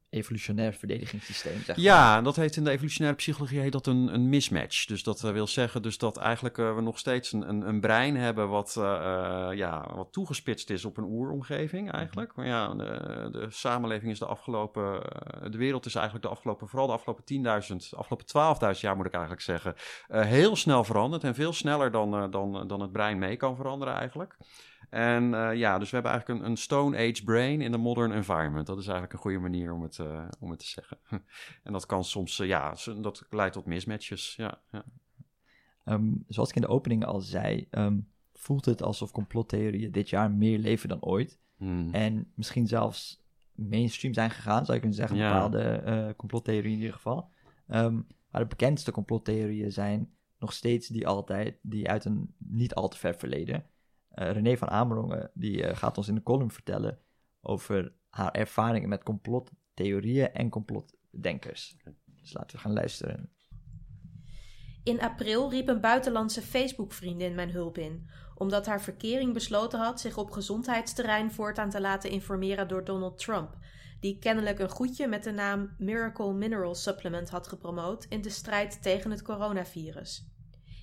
evolutionair 0.09 0.73
verdedigingssysteem, 0.73 1.63
zeg 1.63 1.75
maar. 1.75 1.85
Ja, 1.85 2.21
dat 2.21 2.35
heet 2.35 2.55
in 2.55 2.63
de 2.63 2.69
evolutionaire 2.69 3.17
psychologie 3.17 3.59
heet 3.59 3.71
dat 3.71 3.87
een, 3.87 4.13
een 4.13 4.29
mismatch. 4.29 4.85
Dus 4.85 5.03
dat 5.03 5.23
eh, 5.23 5.31
wil 5.31 5.47
zeggen 5.47 5.81
dus 5.81 5.97
dat 5.97 6.17
eigenlijk 6.17 6.57
eh, 6.57 6.75
we 6.75 6.81
nog 6.81 6.99
steeds 6.99 7.31
een, 7.31 7.49
een, 7.49 7.67
een 7.67 7.79
brein 7.79 8.15
hebben 8.15 8.49
wat, 8.49 8.75
eh, 8.77 9.49
ja, 9.53 9.91
wat 9.95 10.11
toegespitst 10.11 10.69
is 10.69 10.85
op 10.85 10.97
een 10.97 11.03
oeromgeving 11.03 11.91
eigenlijk. 11.91 12.35
Maar 12.35 12.45
ja, 12.45 12.73
de, 12.73 13.27
de 13.31 13.47
samenleving 13.49 14.11
is 14.11 14.19
de 14.19 14.25
afgelopen, 14.25 15.01
de 15.51 15.57
wereld 15.57 15.85
is 15.85 15.95
eigenlijk 15.95 16.25
de 16.25 16.31
afgelopen, 16.31 16.67
vooral 16.67 16.87
de 16.87 16.93
afgelopen 16.93 17.23
10.000, 17.23 17.97
afgelopen 17.97 18.75
12.000 18.75 18.79
jaar 18.79 18.95
moet 18.95 19.05
ik 19.05 19.13
eigenlijk 19.13 19.43
zeggen, 19.43 19.75
heel 20.07 20.55
snel 20.55 20.83
veranderd 20.83 21.23
en 21.23 21.35
veel 21.35 21.53
sneller 21.53 21.91
dan, 21.91 22.31
dan, 22.31 22.67
dan 22.67 22.81
het 22.81 22.91
brein 22.91 23.17
mee 23.17 23.35
kan 23.35 23.55
veranderen 23.55 23.93
eigenlijk. 23.93 24.37
En 24.89 25.33
eh, 25.33 25.57
ja, 25.57 25.79
dus 25.79 25.89
we 25.89 25.95
hebben 25.95 26.11
eigenlijk 26.11 26.41
een, 26.41 26.49
een 26.49 26.57
Stone 26.57 26.97
Age 26.97 27.23
brain 27.23 27.61
in 27.61 27.71
de 27.71 27.77
modern 27.77 28.11
environment. 28.11 28.67
Dat 28.67 28.77
is 28.77 28.83
eigenlijk 28.85 29.13
een 29.13 29.19
goede 29.19 29.39
manier 29.39 29.73
om 29.73 29.81
het, 29.81 29.97
uh, 29.97 30.27
om 30.39 30.49
het 30.49 30.59
te 30.59 30.67
zeggen. 30.67 30.97
en 31.63 31.73
dat 31.73 31.85
kan 31.85 32.03
soms, 32.03 32.39
uh, 32.39 32.47
ja, 32.47 32.75
dat 33.01 33.25
leidt 33.29 33.53
tot 33.53 33.65
mismatches. 33.65 34.35
Ja, 34.35 34.61
ja. 34.71 34.85
Um, 35.85 36.23
zoals 36.27 36.49
ik 36.49 36.55
in 36.55 36.61
de 36.61 36.67
opening 36.67 37.05
al 37.05 37.19
zei, 37.19 37.67
um, 37.71 38.11
voelt 38.33 38.65
het 38.65 38.81
alsof 38.81 39.11
complottheorieën 39.11 39.91
dit 39.91 40.09
jaar 40.09 40.31
meer 40.31 40.59
leven 40.59 40.89
dan 40.89 41.01
ooit. 41.01 41.39
Hmm. 41.57 41.93
En 41.93 42.31
misschien 42.35 42.67
zelfs 42.67 43.23
mainstream 43.51 44.13
zijn 44.13 44.29
gegaan, 44.31 44.65
zou 44.65 44.73
je 44.73 44.79
kunnen 44.79 44.97
zeggen, 44.97 45.17
Ja. 45.17 45.33
bepaalde 45.33 46.13
complottheorieën 46.17 46.73
in 46.73 46.79
ieder 46.79 46.93
geval. 46.93 47.29
Um, 47.67 48.07
maar 48.31 48.41
de 48.41 48.47
bekendste 48.47 48.91
complottheorieën 48.91 49.71
zijn 49.71 50.15
nog 50.39 50.53
steeds 50.53 50.87
die 50.87 51.07
altijd, 51.07 51.57
die 51.61 51.89
uit 51.89 52.05
een 52.05 52.35
niet 52.37 52.73
al 52.75 52.87
te 52.87 52.97
ver 52.97 53.15
verleden. 53.15 53.65
Uh, 54.15 54.31
René 54.31 54.57
van 54.57 54.69
Amerongen, 54.69 55.31
die 55.33 55.57
uh, 55.57 55.75
gaat 55.75 55.97
ons 55.97 56.07
in 56.07 56.15
de 56.15 56.23
column 56.23 56.51
vertellen 56.51 56.99
over 57.41 57.93
haar 58.09 58.31
ervaringen 58.31 58.89
met 58.89 59.03
complottheorieën 59.03 60.33
en 60.33 60.49
complotdenkers. 60.49 61.77
Dus 62.21 62.33
laten 62.33 62.55
we 62.55 62.61
gaan 62.61 62.73
luisteren. 62.73 63.29
In 64.83 65.01
april 65.01 65.49
riep 65.49 65.67
een 65.67 65.81
buitenlandse 65.81 66.41
Facebook-vriendin 66.41 67.35
mijn 67.35 67.51
hulp 67.51 67.77
in, 67.77 68.09
omdat 68.35 68.65
haar 68.65 68.81
verkering 68.81 69.33
besloten 69.33 69.79
had 69.79 69.99
zich 69.99 70.17
op 70.17 70.31
gezondheidsterrein 70.31 71.31
voortaan 71.31 71.69
te 71.69 71.81
laten 71.81 72.09
informeren 72.09 72.67
door 72.67 72.83
Donald 72.83 73.17
Trump, 73.17 73.57
die 73.99 74.19
kennelijk 74.19 74.59
een 74.59 74.69
goedje 74.69 75.07
met 75.07 75.23
de 75.23 75.31
naam 75.31 75.75
Miracle 75.77 76.33
Mineral 76.33 76.75
Supplement 76.75 77.29
had 77.29 77.47
gepromoot 77.47 78.05
in 78.09 78.21
de 78.21 78.29
strijd 78.29 78.81
tegen 78.81 79.11
het 79.11 79.21
coronavirus. 79.21 80.29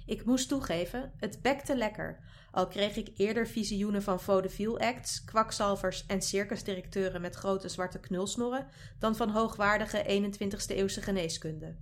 Ik 0.07 0.25
moest 0.25 0.49
toegeven, 0.49 1.13
het 1.17 1.43
bekte 1.43 1.77
lekker, 1.77 2.25
al 2.53 2.67
kreeg 2.67 2.97
ik 2.97 3.11
eerder 3.17 3.47
visioenen 3.47 4.03
van 4.03 4.21
vaudeville 4.21 4.79
acts, 4.79 5.25
kwakzalvers 5.25 6.07
en 6.07 6.23
circusdirecteuren 6.23 7.21
met 7.21 7.35
grote 7.35 7.69
zwarte 7.69 8.01
knulsnorren 8.01 8.67
dan 8.99 9.17
van 9.17 9.31
hoogwaardige 9.31 10.05
21ste-eeuwse 10.05 11.03
geneeskunde. 11.03 11.77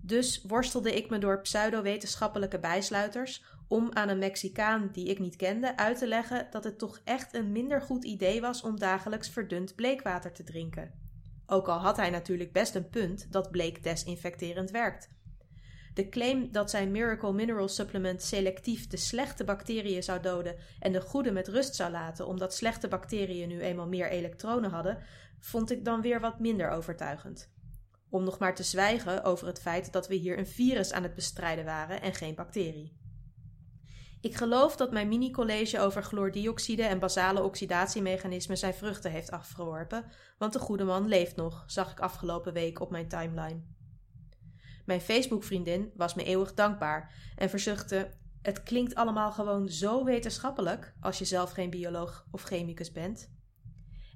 Dus 0.00 0.42
worstelde 0.42 0.96
ik 0.96 1.10
me 1.10 1.18
door 1.18 1.40
pseudo-wetenschappelijke 1.40 2.58
bijsluiters 2.58 3.44
om 3.68 3.92
aan 3.92 4.08
een 4.08 4.18
Mexicaan 4.18 4.88
die 4.92 5.06
ik 5.06 5.18
niet 5.18 5.36
kende 5.36 5.76
uit 5.76 5.98
te 5.98 6.06
leggen 6.06 6.46
dat 6.50 6.64
het 6.64 6.78
toch 6.78 7.00
echt 7.04 7.34
een 7.34 7.52
minder 7.52 7.80
goed 7.82 8.04
idee 8.04 8.40
was 8.40 8.62
om 8.62 8.78
dagelijks 8.78 9.28
verdund 9.28 9.74
bleekwater 9.74 10.32
te 10.32 10.44
drinken. 10.44 10.92
Ook 11.46 11.68
al 11.68 11.78
had 11.78 11.96
hij 11.96 12.10
natuurlijk 12.10 12.52
best 12.52 12.74
een 12.74 12.88
punt 12.88 13.32
dat 13.32 13.50
bleek 13.50 13.82
desinfecterend 13.82 14.70
werkt. 14.70 15.08
De 15.98 16.08
claim 16.08 16.52
dat 16.52 16.70
zijn 16.70 16.90
Miracle 16.90 17.32
Mineral 17.32 17.68
Supplement 17.68 18.22
selectief 18.22 18.86
de 18.86 18.96
slechte 18.96 19.44
bacteriën 19.44 20.02
zou 20.02 20.20
doden 20.20 20.56
en 20.80 20.92
de 20.92 21.00
goede 21.00 21.30
met 21.30 21.48
rust 21.48 21.74
zou 21.74 21.90
laten, 21.90 22.26
omdat 22.26 22.54
slechte 22.54 22.88
bacteriën 22.88 23.48
nu 23.48 23.60
eenmaal 23.60 23.88
meer 23.88 24.10
elektronen 24.10 24.70
hadden, 24.70 24.98
vond 25.38 25.70
ik 25.70 25.84
dan 25.84 26.00
weer 26.00 26.20
wat 26.20 26.38
minder 26.38 26.70
overtuigend. 26.70 27.50
Om 28.10 28.24
nog 28.24 28.38
maar 28.38 28.54
te 28.54 28.62
zwijgen 28.62 29.24
over 29.24 29.46
het 29.46 29.60
feit 29.60 29.92
dat 29.92 30.08
we 30.08 30.14
hier 30.14 30.38
een 30.38 30.46
virus 30.46 30.92
aan 30.92 31.02
het 31.02 31.14
bestrijden 31.14 31.64
waren 31.64 32.02
en 32.02 32.14
geen 32.14 32.34
bacterie. 32.34 32.96
Ik 34.20 34.34
geloof 34.34 34.76
dat 34.76 34.92
mijn 34.92 35.08
mini-college 35.08 35.80
over 35.80 36.02
chloordioxide 36.02 36.82
en 36.82 36.98
basale 36.98 37.42
oxidatiemechanismen 37.42 38.58
zijn 38.58 38.74
vruchten 38.74 39.10
heeft 39.10 39.30
afgeworpen, 39.30 40.04
want 40.38 40.52
de 40.52 40.58
goede 40.58 40.84
man 40.84 41.08
leeft 41.08 41.36
nog, 41.36 41.64
zag 41.66 41.90
ik 41.90 42.00
afgelopen 42.00 42.52
week 42.52 42.80
op 42.80 42.90
mijn 42.90 43.08
timeline. 43.08 43.76
Mijn 44.88 45.00
Facebook-vriendin 45.00 45.92
was 45.94 46.14
me 46.14 46.24
eeuwig 46.24 46.54
dankbaar 46.54 47.12
en 47.36 47.50
verzuchtte: 47.50 48.10
Het 48.42 48.62
klinkt 48.62 48.94
allemaal 48.94 49.32
gewoon 49.32 49.68
zo 49.68 50.04
wetenschappelijk 50.04 50.94
als 51.00 51.18
je 51.18 51.24
zelf 51.24 51.50
geen 51.50 51.70
bioloog 51.70 52.26
of 52.30 52.42
chemicus 52.42 52.92
bent. 52.92 53.30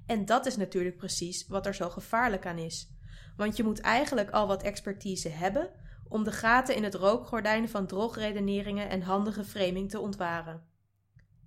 En 0.05 0.25
dat 0.25 0.45
is 0.45 0.57
natuurlijk 0.57 0.97
precies 0.97 1.47
wat 1.47 1.65
er 1.65 1.75
zo 1.75 1.89
gevaarlijk 1.89 2.45
aan 2.45 2.57
is. 2.57 2.91
Want 3.35 3.57
je 3.57 3.63
moet 3.63 3.79
eigenlijk 3.79 4.29
al 4.29 4.47
wat 4.47 4.63
expertise 4.63 5.29
hebben 5.29 5.71
om 6.07 6.23
de 6.23 6.31
gaten 6.31 6.75
in 6.75 6.83
het 6.83 6.95
rookgordijn 6.95 7.69
van 7.69 7.87
drogredeneringen 7.87 8.89
en 8.89 9.01
handige 9.01 9.43
framing 9.43 9.89
te 9.89 9.99
ontwaren. 9.99 10.63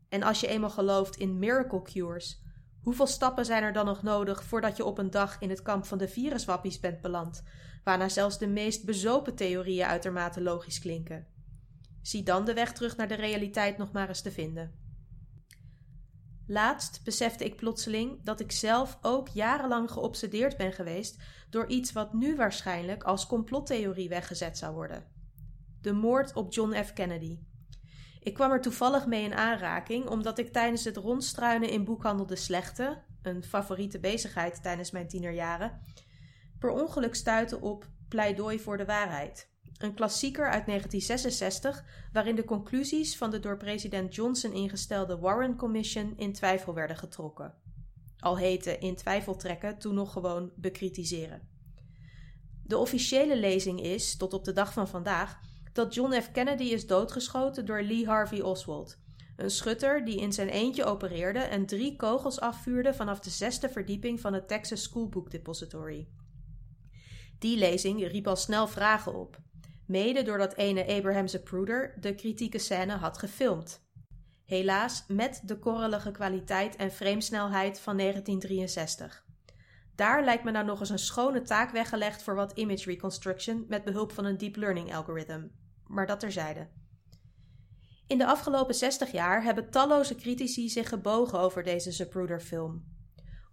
En 0.09 0.22
als 0.22 0.41
je 0.41 0.47
eenmaal 0.47 0.70
gelooft 0.70 1.16
in 1.16 1.39
miracle 1.39 1.83
cures, 1.83 2.43
hoeveel 2.83 3.07
stappen 3.07 3.45
zijn 3.45 3.62
er 3.62 3.72
dan 3.72 3.85
nog 3.85 4.03
nodig 4.03 4.45
voordat 4.45 4.77
je 4.77 4.85
op 4.85 4.99
een 4.99 5.11
dag 5.11 5.41
in 5.41 5.51
het 5.51 5.62
kamp 5.62 5.85
van 5.85 5.99
de 5.99 6.09
viruswappies 6.09 6.81
bent 6.81 7.01
beland, 7.01 7.43
waarna 7.87 8.09
zelfs 8.09 8.39
de 8.39 8.47
meest 8.47 8.84
bezopen 8.84 9.34
theorieën 9.34 9.87
uitermate 9.87 10.41
logisch 10.41 10.78
klinken? 10.78 11.26
Zie 12.03 12.22
dan 12.22 12.45
de 12.45 12.55
weg 12.55 12.72
terug 12.72 12.97
naar 12.97 13.09
de 13.09 13.14
realiteit 13.14 13.78
nog 13.78 13.93
maar 13.93 14.09
eens 14.09 14.20
te 14.20 14.30
vinden. 14.30 14.74
Laatst 16.47 17.01
besefte 17.05 17.45
ik 17.45 17.57
plotseling 17.57 18.24
dat 18.24 18.41
ik 18.41 18.53
zelf 18.53 18.99
ook 19.03 19.28
jarenlang 19.28 19.91
geobsedeerd 19.91 20.57
ben 20.57 20.72
geweest 20.72 21.22
door 21.51 21.66
iets 21.66 21.93
wat 21.93 22.12
nu 22.12 22.37
waarschijnlijk 22.37 23.03
als 23.03 23.26
complottheorie 23.26 24.09
weggezet 24.09 24.59
zou 24.59 24.74
worden: 24.74 25.05
de 25.80 25.93
moord 25.93 26.34
op 26.34 26.53
John 26.53 26.82
F. 26.84 26.93
Kennedy. 26.93 27.39
Ik 28.20 28.34
kwam 28.34 28.51
er 28.51 28.61
toevallig 28.61 29.07
mee 29.07 29.24
in 29.24 29.34
aanraking 29.34 30.09
omdat 30.09 30.39
ik 30.39 30.53
tijdens 30.53 30.84
het 30.84 30.97
rondstruinen 30.97 31.70
in 31.70 31.84
boekhandel 31.84 32.26
De 32.26 32.37
Slechte, 32.37 33.03
een 33.22 33.45
favoriete 33.45 34.01
bezigheid 34.01 34.62
tijdens 34.62 34.91
mijn 34.91 35.09
tienerjaren, 35.09 35.80
per 36.67 36.75
ongeluk 36.75 37.14
stuitte 37.14 37.61
op 37.61 37.89
Pleidooi 38.09 38.61
voor 38.61 38.77
de 38.77 38.85
waarheid. 38.85 39.51
Een 39.79 39.95
klassieker 39.95 40.45
uit 40.51 40.67
1966, 40.67 41.85
waarin 42.12 42.35
de 42.35 42.45
conclusies 42.45 43.17
van 43.17 43.31
de 43.31 43.41
door 43.41 43.57
president 43.57 44.14
Johnson 44.14 44.53
ingestelde 44.53 45.19
Warren 45.19 45.57
Commission 45.57 46.12
in 46.17 46.33
twijfel 46.33 46.75
werden 46.75 46.97
getrokken. 46.97 47.55
Al 48.19 48.39
heette 48.39 48.79
in 48.79 48.97
twijfel 48.97 49.37
trekken 49.37 49.79
toen 49.79 49.95
nog 49.95 50.12
gewoon 50.12 50.51
bekritiseren. 50.57 51.49
De 52.64 52.79
officiële 52.79 53.37
lezing 53.37 53.83
is, 53.83 54.17
tot 54.17 54.33
op 54.33 54.45
de 54.45 54.53
dag 54.53 54.73
van 54.73 54.89
vandaag, 54.89 55.39
dat 55.73 55.95
John 55.95 56.21
F. 56.21 56.31
Kennedy 56.31 56.64
is 56.64 56.87
doodgeschoten 56.87 57.67
door 57.67 57.83
Lee 57.83 58.07
Harvey 58.07 58.41
Oswald, 58.41 58.99
een 59.37 59.51
schutter 59.51 60.05
die 60.05 60.21
in 60.21 60.33
zijn 60.33 60.49
eentje 60.49 60.85
opereerde 60.85 61.39
en 61.39 61.67
drie 61.67 61.97
kogels 61.97 62.41
afvuurde 62.41 62.95
vanaf 62.95 63.21
de 63.21 63.31
zesde 63.31 63.69
verdieping 63.69 64.21
van 64.21 64.33
het 64.33 64.49
Texas 64.49 64.83
School 64.83 65.09
Book 65.09 65.31
Depository. 65.31 66.09
Die 67.39 67.59
lezing 67.59 68.09
riep 68.09 68.26
al 68.26 68.37
snel 68.37 68.68
vragen 68.68 69.14
op 69.14 69.45
mede 69.87 70.22
doordat 70.22 70.55
ene 70.55 70.87
Abraham 70.87 71.26
Zapruder 71.26 71.95
de 72.01 72.14
kritieke 72.14 72.59
scène 72.59 72.93
had 72.93 73.18
gefilmd. 73.18 73.84
Helaas 74.45 75.05
met 75.09 75.43
de 75.45 75.59
korrelige 75.59 76.11
kwaliteit 76.11 76.76
en 76.76 76.91
framesnelheid 76.91 77.80
van 77.80 77.97
1963. 77.97 79.24
Daar 79.95 80.24
lijkt 80.24 80.45
me 80.45 80.51
nou 80.51 80.64
nog 80.64 80.80
eens 80.80 80.91
een 80.91 80.99
schone 80.99 81.43
taak 81.43 81.70
weggelegd 81.70 82.22
voor 82.22 82.34
wat 82.34 82.53
image 82.53 82.84
reconstruction 82.91 83.64
met 83.68 83.84
behulp 83.84 84.12
van 84.12 84.24
een 84.24 84.39
deep 84.39 84.57
learning 84.57 84.95
algoritme. 84.95 85.51
Maar 85.87 86.07
dat 86.07 86.20
terzijde. 86.20 86.68
In 88.07 88.18
de 88.18 88.26
afgelopen 88.26 88.74
60 88.74 89.12
jaar 89.12 89.43
hebben 89.43 89.70
talloze 89.70 90.14
critici 90.14 90.68
zich 90.68 90.89
gebogen 90.89 91.39
over 91.39 91.62
deze 91.62 91.93
Zapruder 91.93 92.41
film. 92.41 92.95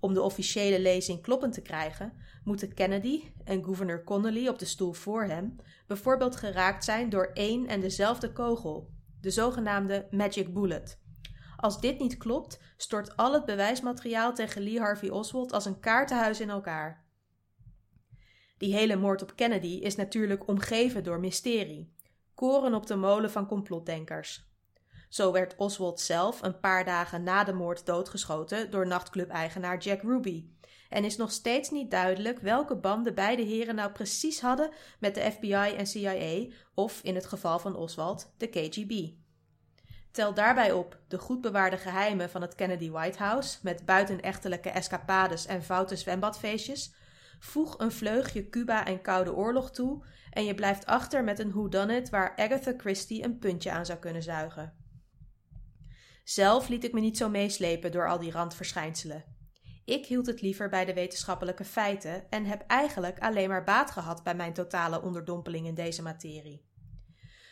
Om 0.04 0.14
de 0.14 0.22
officiële 0.22 0.80
lezing 0.80 1.22
kloppend 1.22 1.54
te 1.54 1.62
krijgen, 1.62 2.14
moeten 2.44 2.74
Kennedy 2.74 3.24
en 3.44 3.64
gouverneur 3.64 4.04
Connolly 4.04 4.48
op 4.48 4.60
de 4.60 4.66
stoel 4.66 4.94
voor 4.94 5.24
hem 5.24 5.56
bijvoorbeeld 5.88 6.36
geraakt 6.36 6.84
zijn 6.84 7.10
door 7.10 7.32
één 7.34 7.68
en 7.68 7.80
dezelfde 7.80 8.32
kogel, 8.32 8.90
de 9.22 9.30
zogenaamde 9.30 10.08
magic 10.12 10.54
bullet. 10.54 11.00
Als 11.58 11.80
dit 11.80 12.00
niet 12.00 12.18
klopt, 12.18 12.60
stort 12.78 13.18
al 13.18 13.34
het 13.34 13.46
bewijsmateriaal 13.46 14.34
tegen 14.34 14.62
Lee 14.62 14.80
Harvey 14.80 15.10
Oswald 15.10 15.52
als 15.52 15.66
een 15.66 15.80
kaartenhuis 15.80 16.40
in 16.40 16.50
elkaar. 16.50 17.06
Die 18.58 18.76
hele 18.76 18.96
moord 18.96 19.22
op 19.22 19.36
Kennedy 19.36 19.80
is 19.82 19.96
natuurlijk 19.96 20.48
omgeven 20.48 21.04
door 21.04 21.20
mysterie, 21.20 21.94
koren 22.34 22.74
op 22.74 22.88
de 22.88 22.96
molen 22.96 23.32
van 23.32 23.48
complotdenkers. 23.48 24.53
Zo 25.14 25.32
werd 25.32 25.56
Oswald 25.56 26.00
zelf 26.00 26.42
een 26.42 26.60
paar 26.60 26.86
dagen 26.86 27.24
na 27.24 27.44
de 27.44 27.54
moord 27.54 27.86
doodgeschoten 27.86 28.72
door 28.72 28.88
nachtclub-eigenaar 28.88 29.78
Jack 29.78 30.02
Ruby. 30.02 30.46
En 30.90 31.04
is 31.04 31.18
nog 31.18 31.32
steeds 31.32 31.70
niet 31.70 31.92
duidelijk 31.92 32.40
welke 32.40 32.76
banden 32.76 33.16
beide 33.16 33.42
heren 33.42 33.76
nou 33.76 33.92
precies 33.92 34.42
hadden 34.42 34.72
met 35.00 35.16
de 35.16 35.32
FBI 35.32 35.74
en 35.78 35.88
CIA, 35.88 36.54
of 36.74 37.00
in 37.04 37.16
het 37.16 37.26
geval 37.26 37.60
van 37.60 37.76
Oswald, 37.76 38.34
de 38.38 38.48
KGB. 38.48 39.10
Tel 40.12 40.34
daarbij 40.34 40.72
op 40.72 40.98
de 41.08 41.18
goed 41.18 41.42
bewaarde 41.42 41.78
geheimen 41.78 42.30
van 42.30 42.42
het 42.42 42.56
Kennedy 42.56 42.90
White 42.90 43.18
House 43.18 43.60
met 43.62 43.86
buitenechtelijke 43.86 44.70
escapades 44.70 45.46
en 45.46 45.64
foute 45.64 45.96
zwembadfeestjes. 45.96 46.94
Voeg 47.40 47.80
een 47.80 47.92
vleugje 47.92 48.50
Cuba 48.50 48.86
en 48.86 49.02
Koude 49.02 49.34
Oorlog 49.34 49.72
toe 49.72 50.04
en 50.30 50.46
je 50.46 50.56
blijft 50.56 50.86
achter 50.86 51.24
met 51.24 51.40
een 51.40 51.52
whodunit 51.52 52.10
waar 52.10 52.34
Agatha 52.36 52.74
Christie 52.78 53.24
een 53.24 53.40
puntje 53.40 53.72
aan 53.72 53.86
zou 53.86 54.00
kunnen 54.00 54.24
zuigen. 54.24 54.83
Zelf 56.24 56.68
liet 56.68 56.84
ik 56.84 56.94
me 56.94 57.00
niet 57.00 57.18
zo 57.18 57.30
meeslepen 57.30 57.92
door 57.92 58.10
al 58.10 58.20
die 58.20 58.32
randverschijnselen. 58.32 59.24
Ik 59.86 60.06
hield 60.06 60.26
het 60.26 60.42
liever 60.42 60.70
bij 60.70 60.86
de 60.86 60.94
wetenschappelijke 60.94 61.66
feiten 61.66 62.30
en 62.30 62.46
heb 62.46 62.64
eigenlijk 62.68 63.20
alleen 63.20 63.50
maar 63.50 63.64
baat 63.64 63.92
gehad 63.92 64.24
bij 64.24 64.36
mijn 64.36 64.54
totale 64.54 65.02
onderdompeling 65.02 65.68
in 65.68 65.76
deze 65.76 66.02
materie. 66.02 66.66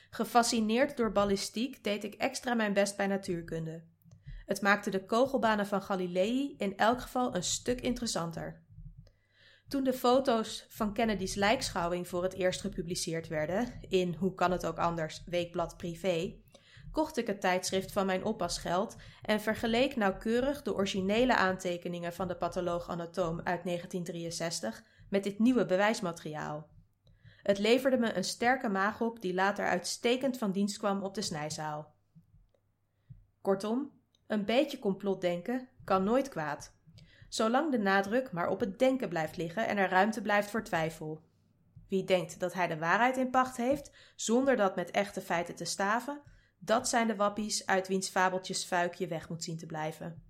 Gefascineerd 0.09 0.97
door 0.97 1.11
ballistiek 1.11 1.83
deed 1.83 2.03
ik 2.03 2.13
extra 2.13 2.53
mijn 2.53 2.73
best 2.73 2.97
bij 2.97 3.07
natuurkunde. 3.07 3.83
Het 4.45 4.61
maakte 4.61 4.89
de 4.89 5.05
kogelbanen 5.05 5.67
van 5.67 5.81
Galilei 5.81 6.55
in 6.57 6.77
elk 6.77 7.01
geval 7.01 7.35
een 7.35 7.43
stuk 7.43 7.81
interessanter. 7.81 8.61
Toen 9.67 9.83
de 9.83 9.93
foto's 9.93 10.65
van 10.69 10.93
Kennedy's 10.93 11.35
lijkschouwing 11.35 12.07
voor 12.07 12.23
het 12.23 12.33
eerst 12.33 12.61
gepubliceerd 12.61 13.27
werden, 13.27 13.79
in 13.89 14.13
Hoe 14.13 14.33
kan 14.33 14.51
het 14.51 14.65
ook 14.65 14.77
anders, 14.77 15.23
Weekblad 15.25 15.77
Privé, 15.77 16.35
kocht 16.91 17.17
ik 17.17 17.27
het 17.27 17.41
tijdschrift 17.41 17.91
van 17.91 18.05
mijn 18.05 18.23
oppasgeld 18.23 18.95
en 19.21 19.41
vergeleek 19.41 19.95
nauwkeurig 19.95 20.61
de 20.61 20.73
originele 20.73 21.35
aantekeningen 21.35 22.13
van 22.13 22.27
de 22.27 22.35
patholoog-anatoom 22.35 23.37
uit 23.37 23.63
1963 23.63 24.83
met 25.09 25.23
dit 25.23 25.39
nieuwe 25.39 25.65
bewijsmateriaal. 25.65 26.69
Het 27.43 27.57
leverde 27.57 27.97
me 27.97 28.13
een 28.13 28.23
sterke 28.23 28.69
maag 28.69 29.01
op 29.01 29.21
die 29.21 29.33
later 29.33 29.65
uitstekend 29.65 30.37
van 30.37 30.51
dienst 30.51 30.77
kwam 30.77 31.03
op 31.03 31.13
de 31.13 31.21
snijzaal. 31.21 31.93
Kortom, 33.41 33.91
een 34.27 34.45
beetje 34.45 34.79
complotdenken 34.79 35.69
kan 35.83 36.03
nooit 36.03 36.29
kwaad, 36.29 36.73
zolang 37.29 37.71
de 37.71 37.79
nadruk 37.79 38.31
maar 38.31 38.49
op 38.49 38.59
het 38.59 38.79
denken 38.79 39.09
blijft 39.09 39.37
liggen 39.37 39.67
en 39.67 39.77
er 39.77 39.89
ruimte 39.89 40.21
blijft 40.21 40.49
voor 40.49 40.63
twijfel. 40.63 41.21
Wie 41.87 42.03
denkt 42.03 42.39
dat 42.39 42.53
hij 42.53 42.67
de 42.67 42.77
waarheid 42.77 43.17
in 43.17 43.29
pacht 43.29 43.57
heeft, 43.57 43.91
zonder 44.15 44.55
dat 44.55 44.75
met 44.75 44.91
echte 44.91 45.21
feiten 45.21 45.55
te 45.55 45.65
staven, 45.65 46.21
dat 46.63 46.89
zijn 46.89 47.07
de 47.07 47.15
wappies 47.15 47.65
uit 47.65 47.87
wiens 47.87 48.09
fabeltjes 48.09 48.63
fuik 48.63 48.93
je 48.93 49.07
weg 49.07 49.29
moet 49.29 49.43
zien 49.43 49.57
te 49.57 49.65
blijven. 49.65 50.23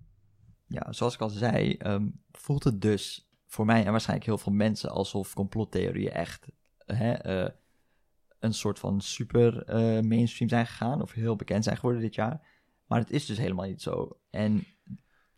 Ja, 0.66 0.92
zoals 0.92 1.14
ik 1.14 1.20
al 1.20 1.28
zei, 1.28 1.76
ehm, 1.76 2.08
voelt 2.30 2.64
het 2.64 2.80
dus 2.80 3.30
voor 3.46 3.64
mij 3.64 3.84
en 3.84 3.90
waarschijnlijk 3.90 4.28
heel 4.28 4.38
veel 4.38 4.52
mensen 4.52 4.90
alsof 4.90 5.34
complottheorieën 5.34 6.12
echt 6.12 6.46
hè, 6.86 7.12
eh, 7.12 7.50
een 8.38 8.54
soort 8.54 8.78
van 8.78 9.00
super 9.00 9.64
eh, 9.64 10.02
mainstream 10.02 10.50
zijn 10.50 10.66
gegaan 10.66 11.02
of 11.02 11.12
heel 11.12 11.36
bekend 11.36 11.64
zijn 11.64 11.76
geworden 11.76 12.02
dit 12.02 12.14
jaar. 12.14 12.46
Maar 12.86 12.98
het 12.98 13.10
is 13.10 13.26
dus 13.26 13.38
helemaal 13.38 13.66
niet 13.66 13.82
zo. 13.82 14.20
En 14.30 14.66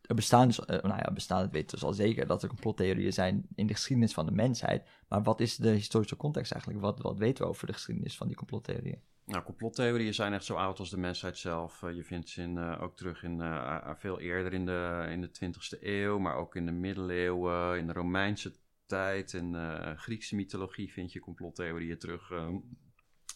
er 0.06 0.14
bestaan 0.14 0.46
dus, 0.46 0.58
uh, 0.58 0.66
nou 0.66 0.96
ja, 0.96 1.10
bestaan, 1.12 1.40
het 1.40 1.50
weten 1.50 1.70
dus 1.70 1.84
al 1.84 1.92
zeker 1.92 2.26
dat 2.26 2.42
er 2.42 2.48
complottheorieën 2.48 3.12
zijn 3.12 3.46
in 3.54 3.66
de 3.66 3.72
geschiedenis 3.72 4.12
van 4.12 4.26
de 4.26 4.32
mensheid. 4.32 4.88
Maar 5.08 5.22
wat 5.22 5.40
is 5.40 5.56
de 5.56 5.70
historische 5.70 6.16
context 6.16 6.52
eigenlijk? 6.52 6.82
Wat, 6.82 7.00
wat 7.00 7.18
weten 7.18 7.44
we 7.44 7.50
over 7.50 7.66
de 7.66 7.72
geschiedenis 7.72 8.16
van 8.16 8.26
die 8.26 8.36
complottheorieën? 8.36 9.02
Nou, 9.24 9.42
complottheorieën 9.42 10.14
zijn 10.14 10.32
echt 10.32 10.44
zo 10.44 10.54
oud 10.54 10.78
als 10.78 10.90
de 10.90 10.98
mensheid 10.98 11.38
zelf. 11.38 11.82
Uh, 11.82 11.94
je 11.94 12.04
vindt 12.04 12.28
ze 12.28 12.42
in, 12.42 12.56
uh, 12.56 12.82
ook 12.82 12.96
terug 12.96 13.22
in, 13.22 13.40
uh, 13.40 13.90
veel 13.94 14.20
eerder 14.20 14.52
in 14.52 14.66
de, 14.66 15.06
in 15.10 15.20
de 15.20 15.28
20e 15.28 15.80
eeuw, 15.80 16.18
maar 16.18 16.36
ook 16.36 16.56
in 16.56 16.66
de 16.66 16.72
middeleeuwen, 16.72 17.78
in 17.78 17.86
de 17.86 17.92
Romeinse 17.92 18.52
tijd 18.86 19.34
en 19.34 19.54
Griekse 19.98 20.34
mythologie 20.34 20.92
vind 20.92 21.12
je 21.12 21.20
complottheorieën 21.20 21.98
terug. 21.98 22.30
Ehm, 22.30 22.56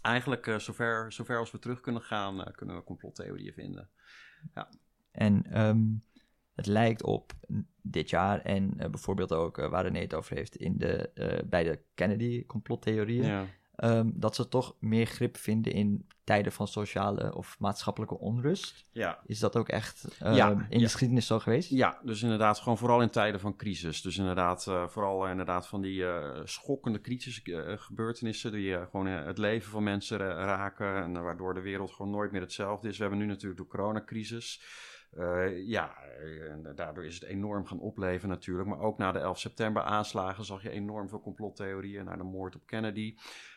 eigenlijk, 0.02 0.54
zover, 0.58 1.12
zover 1.12 1.38
als 1.38 1.50
we 1.50 1.58
terug 1.58 1.80
kunnen 1.80 2.02
gaan, 2.02 2.52
kunnen 2.52 2.76
we 2.76 2.82
complottheorieën 2.82 3.52
vinden. 3.52 3.88
Ja. 4.54 4.68
En 5.12 5.60
um, 5.60 6.04
het 6.58 6.66
lijkt 6.66 7.02
op 7.02 7.32
dit 7.82 8.10
jaar 8.10 8.40
en 8.40 8.76
bijvoorbeeld 8.76 9.32
ook 9.32 9.56
waar 9.56 9.84
René 9.84 10.00
het 10.00 10.14
over 10.14 10.36
heeft 10.36 10.56
in 10.56 10.78
de, 10.78 11.10
bij 11.46 11.64
de 11.64 11.78
Kennedy-complottheorieën. 11.94 13.24
Ja. 13.24 13.44
Um, 13.84 14.12
dat 14.14 14.34
ze 14.34 14.48
toch 14.48 14.76
meer 14.78 15.06
grip 15.06 15.36
vinden 15.36 15.72
in 15.72 16.06
tijden 16.24 16.52
van 16.52 16.68
sociale 16.68 17.34
of 17.34 17.56
maatschappelijke 17.58 18.18
onrust. 18.18 18.84
Ja. 18.92 19.20
Is 19.26 19.38
dat 19.38 19.56
ook 19.56 19.68
echt 19.68 20.16
ja, 20.18 20.50
in 20.50 20.66
de 20.68 20.78
ja. 20.78 20.84
geschiedenis 20.84 21.26
zo 21.26 21.38
geweest? 21.38 21.70
Ja, 21.70 21.98
dus 22.04 22.22
inderdaad 22.22 22.58
gewoon 22.58 22.78
vooral 22.78 23.02
in 23.02 23.10
tijden 23.10 23.40
van 23.40 23.56
crisis. 23.56 24.02
Dus 24.02 24.18
inderdaad 24.18 24.66
uh, 24.68 24.88
vooral 24.88 25.28
inderdaad 25.28 25.66
van 25.66 25.80
die 25.80 26.00
uh, 26.00 26.40
schokkende 26.44 27.00
crisisgebeurtenissen 27.00 28.52
die 28.52 28.86
gewoon 28.90 29.06
het 29.06 29.38
leven 29.38 29.70
van 29.70 29.82
mensen 29.82 30.18
raken 30.18 31.02
en 31.02 31.22
waardoor 31.22 31.54
de 31.54 31.60
wereld 31.60 31.92
gewoon 31.92 32.10
nooit 32.10 32.32
meer 32.32 32.40
hetzelfde 32.40 32.88
is. 32.88 32.96
We 32.96 33.02
hebben 33.02 33.20
nu 33.20 33.26
natuurlijk 33.26 33.60
de 33.60 33.66
coronacrisis. 33.66 34.62
Uh, 35.16 35.66
ja, 35.66 35.96
en 36.48 36.72
daardoor 36.74 37.04
is 37.04 37.14
het 37.14 37.24
enorm 37.24 37.66
gaan 37.66 37.80
opleven 37.80 38.28
natuurlijk. 38.28 38.68
Maar 38.68 38.80
ook 38.80 38.98
na 38.98 39.12
de 39.12 39.18
11 39.18 39.38
september 39.38 39.82
aanslagen 39.82 40.44
zag 40.44 40.62
je 40.62 40.70
enorm 40.70 41.08
veel 41.08 41.20
complottheorieën 41.20 42.04
naar 42.04 42.18
de 42.18 42.24
moord 42.24 42.54
op 42.54 42.66
Kennedy. 42.66 43.16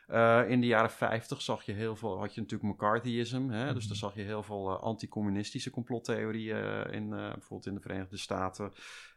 Uh, 0.10 0.50
in 0.50 0.62
de 0.62 0.68
jaren 0.68 0.92
50 0.92 1.42
zag 1.42 1.64
je 1.64 1.72
heel 1.72 1.96
veel, 1.96 2.20
had 2.20 2.36
je 2.36 2.42
natuurlijk 2.42 2.74
McCarthyism. 2.74 3.50
Hè? 3.50 3.74
Dus 3.74 3.88
daar 3.88 3.98
zag 3.98 4.16
je 4.16 4.22
heel 4.22 4.44
veel 4.44 4.72
uh, 4.72 4.82
anticommunistische 4.82 5.70
complottheorieën 5.70 6.86
in, 6.92 7.10
bijvoorbeeld 7.10 7.66
in 7.66 7.74
de 7.74 7.82
Verenigde 7.82 8.18
Staten. 8.18 8.74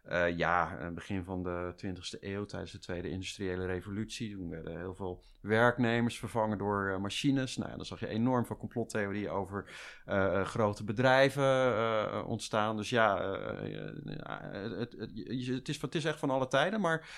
Uh, 0.09 0.37
ja, 0.37 0.91
begin 0.95 1.25
van 1.25 1.43
de 1.43 1.75
20e 1.77 2.21
eeuw, 2.21 2.45
tijdens 2.45 2.73
de 2.73 2.79
Tweede 2.79 3.09
Industriële 3.09 3.67
Revolutie. 3.67 4.37
Toen 4.37 4.49
werden 4.49 4.79
heel 4.79 4.95
veel 4.95 5.23
werknemers 5.41 6.19
vervangen 6.19 6.59
door 6.59 6.91
uh, 6.91 6.99
machines. 6.99 7.57
Nou, 7.57 7.71
ja, 7.71 7.77
dan 7.77 7.85
zag 7.85 8.01
je 8.01 8.07
enorm 8.07 8.47
veel 8.47 8.57
complottheorieën 8.57 9.31
over 9.31 9.71
uh, 10.07 10.45
grote 10.45 10.85
bedrijven 10.85 12.27
ontstaan. 12.27 12.77
Dus 12.77 12.91
ja, 12.91 13.31
het, 14.53 14.79
het, 14.79 14.93
het, 14.99 15.69
is, 15.69 15.81
het 15.81 15.95
is 15.95 16.05
echt 16.05 16.19
van 16.19 16.31
alle 16.31 16.49
tijden, 16.49 16.81
maar 16.81 17.09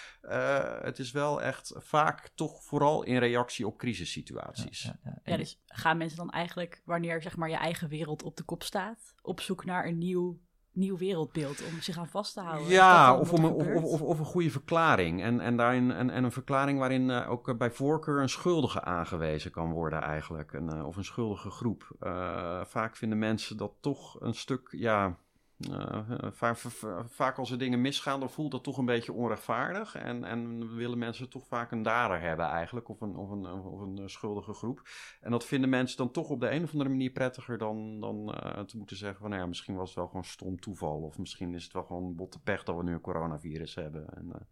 het 0.82 0.98
is 0.98 1.12
wel 1.12 1.42
echt 1.42 1.72
vaak 1.76 2.28
toch 2.34 2.64
vooral 2.64 3.02
in 3.02 3.18
reactie 3.18 3.66
op 3.66 3.78
crisissituaties. 3.78 4.82
Ja, 4.82 4.98
ja, 5.04 5.10
ja. 5.24 5.32
ja, 5.32 5.36
dus 5.36 5.62
gaan 5.66 5.96
mensen 5.96 6.16
dan 6.16 6.30
eigenlijk, 6.30 6.82
wanneer 6.84 7.22
zeg 7.22 7.36
maar 7.36 7.50
je 7.50 7.56
eigen 7.56 7.88
wereld 7.88 8.22
op 8.22 8.36
de 8.36 8.44
kop 8.44 8.62
staat, 8.62 9.14
op 9.22 9.40
zoek 9.40 9.64
naar 9.64 9.86
een 9.86 9.98
nieuw 9.98 10.44
nieuw 10.76 10.96
wereldbeeld 10.96 11.64
om 11.64 11.80
zich 11.80 11.98
aan 11.98 12.08
vast 12.08 12.34
te 12.34 12.40
houden. 12.40 12.68
Ja, 12.68 13.18
of, 13.18 13.32
om 13.32 13.44
een, 13.44 13.52
of, 13.52 13.82
of, 13.82 14.02
of, 14.02 14.18
een 14.18 14.24
goede 14.24 14.50
verklaring. 14.50 15.22
En, 15.22 15.40
en, 15.40 15.56
daarin, 15.56 15.90
en, 15.90 16.10
en 16.10 16.24
een 16.24 16.32
verklaring 16.32 16.78
waarin 16.78 17.08
uh, 17.08 17.30
ook 17.30 17.48
uh, 17.48 17.56
bij 17.56 17.70
voorkeur 17.70 18.20
een 18.20 18.28
schuldige 18.28 18.82
aangewezen 18.82 19.50
kan 19.50 19.72
worden 19.72 20.02
eigenlijk. 20.02 20.52
Een, 20.52 20.76
uh, 20.76 20.86
of 20.86 20.96
een 20.96 21.04
schuldige 21.04 21.50
groep. 21.50 21.96
vaak 22.64 22.96
vinden 22.96 23.18
mensen 23.18 23.56
dat 23.56 23.72
toch 23.80 24.20
een 24.20 24.34
stuk, 24.34 24.68
ja... 24.70 25.18
vaak, 26.32 26.56
vaak 27.06 27.38
als 27.38 27.50
er 27.50 27.58
dingen 27.58 27.80
misgaan, 27.80 28.20
dan 28.20 28.30
voelt 28.30 28.50
dat 28.50 28.64
toch 28.64 28.78
een 28.78 28.84
beetje 28.84 29.12
onrechtvaardig. 29.12 29.94
En, 29.94 30.24
en 30.24 30.74
willen 30.74 30.98
mensen 30.98 31.28
toch 31.28 31.46
vaak 31.46 31.70
een 31.70 31.82
dader 31.82 32.20
hebben 32.20 32.46
eigenlijk, 32.46 32.88
of 32.88 33.00
een, 33.00 33.16
of, 33.16 33.30
een, 33.30 33.46
of 33.46 33.80
een 33.80 34.10
schuldige 34.10 34.52
groep. 34.52 34.82
En 35.20 35.30
dat 35.30 35.44
vinden 35.44 35.70
mensen 35.70 35.96
dan 35.96 36.10
toch 36.10 36.28
op 36.28 36.40
de 36.40 36.50
een 36.50 36.62
of 36.62 36.72
andere 36.72 36.90
manier 36.90 37.10
prettiger 37.10 37.58
dan, 37.58 38.00
dan 38.00 38.26
te 38.66 38.76
moeten 38.76 38.96
zeggen 38.96 39.20
van, 39.20 39.30
nou 39.30 39.42
ja, 39.42 39.48
misschien 39.48 39.74
was 39.74 39.88
het 39.88 39.98
wel 39.98 40.06
gewoon 40.06 40.24
stom 40.24 40.60
toeval. 40.60 41.00
Of 41.00 41.18
misschien 41.18 41.54
is 41.54 41.64
het 41.64 41.72
wel 41.72 41.84
gewoon 41.84 42.14
botte 42.14 42.40
pech 42.40 42.62
dat 42.62 42.76
we 42.76 42.82
nu 42.82 42.92
een 42.92 43.00
coronavirus 43.00 43.74
hebben. 43.74 44.08
En, 44.08 44.48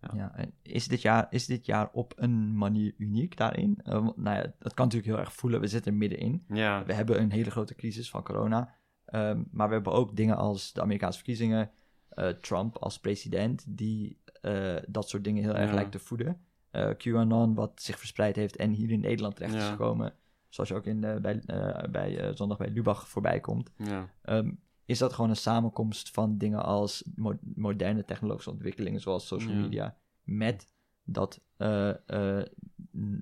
ja. 0.00 0.10
ja. 0.14 0.34
en 0.34 0.52
is 0.62 0.88
dit, 0.88 1.02
jaar, 1.02 1.26
is 1.30 1.46
dit 1.46 1.66
jaar 1.66 1.88
op 1.92 2.12
een 2.16 2.56
manier 2.56 2.94
uniek 2.96 3.36
daarin? 3.36 3.80
Uh, 3.84 3.92
nou 4.16 4.36
ja, 4.36 4.54
dat 4.58 4.74
kan 4.74 4.84
natuurlijk 4.84 5.12
heel 5.12 5.18
erg 5.18 5.32
voelen. 5.32 5.60
We 5.60 5.66
zitten 5.66 5.92
er 5.92 5.98
middenin. 5.98 6.44
Ja. 6.48 6.84
We 6.84 6.92
hebben 6.92 7.20
een 7.20 7.32
hele 7.32 7.50
grote 7.50 7.74
crisis 7.74 8.10
van 8.10 8.22
corona. 8.22 8.78
Um, 9.14 9.48
maar 9.50 9.68
we 9.68 9.74
hebben 9.74 9.92
ook 9.92 10.16
dingen 10.16 10.36
als 10.36 10.72
de 10.72 10.80
Amerikaanse 10.82 11.16
verkiezingen, 11.18 11.70
uh, 12.14 12.28
Trump 12.28 12.76
als 12.76 12.98
president, 13.00 13.64
die 13.68 14.20
uh, 14.42 14.76
dat 14.88 15.08
soort 15.08 15.24
dingen 15.24 15.42
heel 15.42 15.54
erg 15.56 15.68
Ja. 15.68 15.74
lijkt 15.74 15.92
te 15.92 15.98
voeden. 15.98 16.40
Uh, 16.72 16.90
QAnon, 16.96 17.54
wat 17.54 17.82
zich 17.82 17.98
verspreid 17.98 18.36
heeft 18.36 18.56
en 18.56 18.70
hier 18.72 18.90
in 18.90 19.00
Nederland 19.00 19.36
terecht 19.36 19.54
is 19.54 19.64
gekomen. 19.68 20.14
Zoals 20.48 20.68
je 20.68 20.74
ook 20.76 20.86
in, 20.86 21.04
eh, 21.04 21.16
bij, 21.16 21.40
eh, 21.46 21.90
bij 21.90 22.18
eh, 22.18 22.34
zondag 22.34 22.58
bij 22.58 22.70
Lubach 22.70 23.08
voorbij 23.08 23.40
komt. 23.40 23.70
Ja. 23.76 24.08
Ehm, 24.22 24.50
is 24.84 24.98
dat 24.98 25.12
gewoon 25.12 25.30
een 25.30 25.36
samenkomst 25.36 26.10
van 26.10 26.38
dingen 26.38 26.64
als 26.64 27.04
mo- 27.14 27.38
moderne 27.54 28.04
technologische 28.04 28.50
ontwikkelingen, 28.50 29.00
zoals 29.00 29.26
social 29.26 29.54
media, 29.54 29.96
met 30.22 30.72
dat 31.04 31.40
eh, 31.56 31.90
eh, 32.38 32.44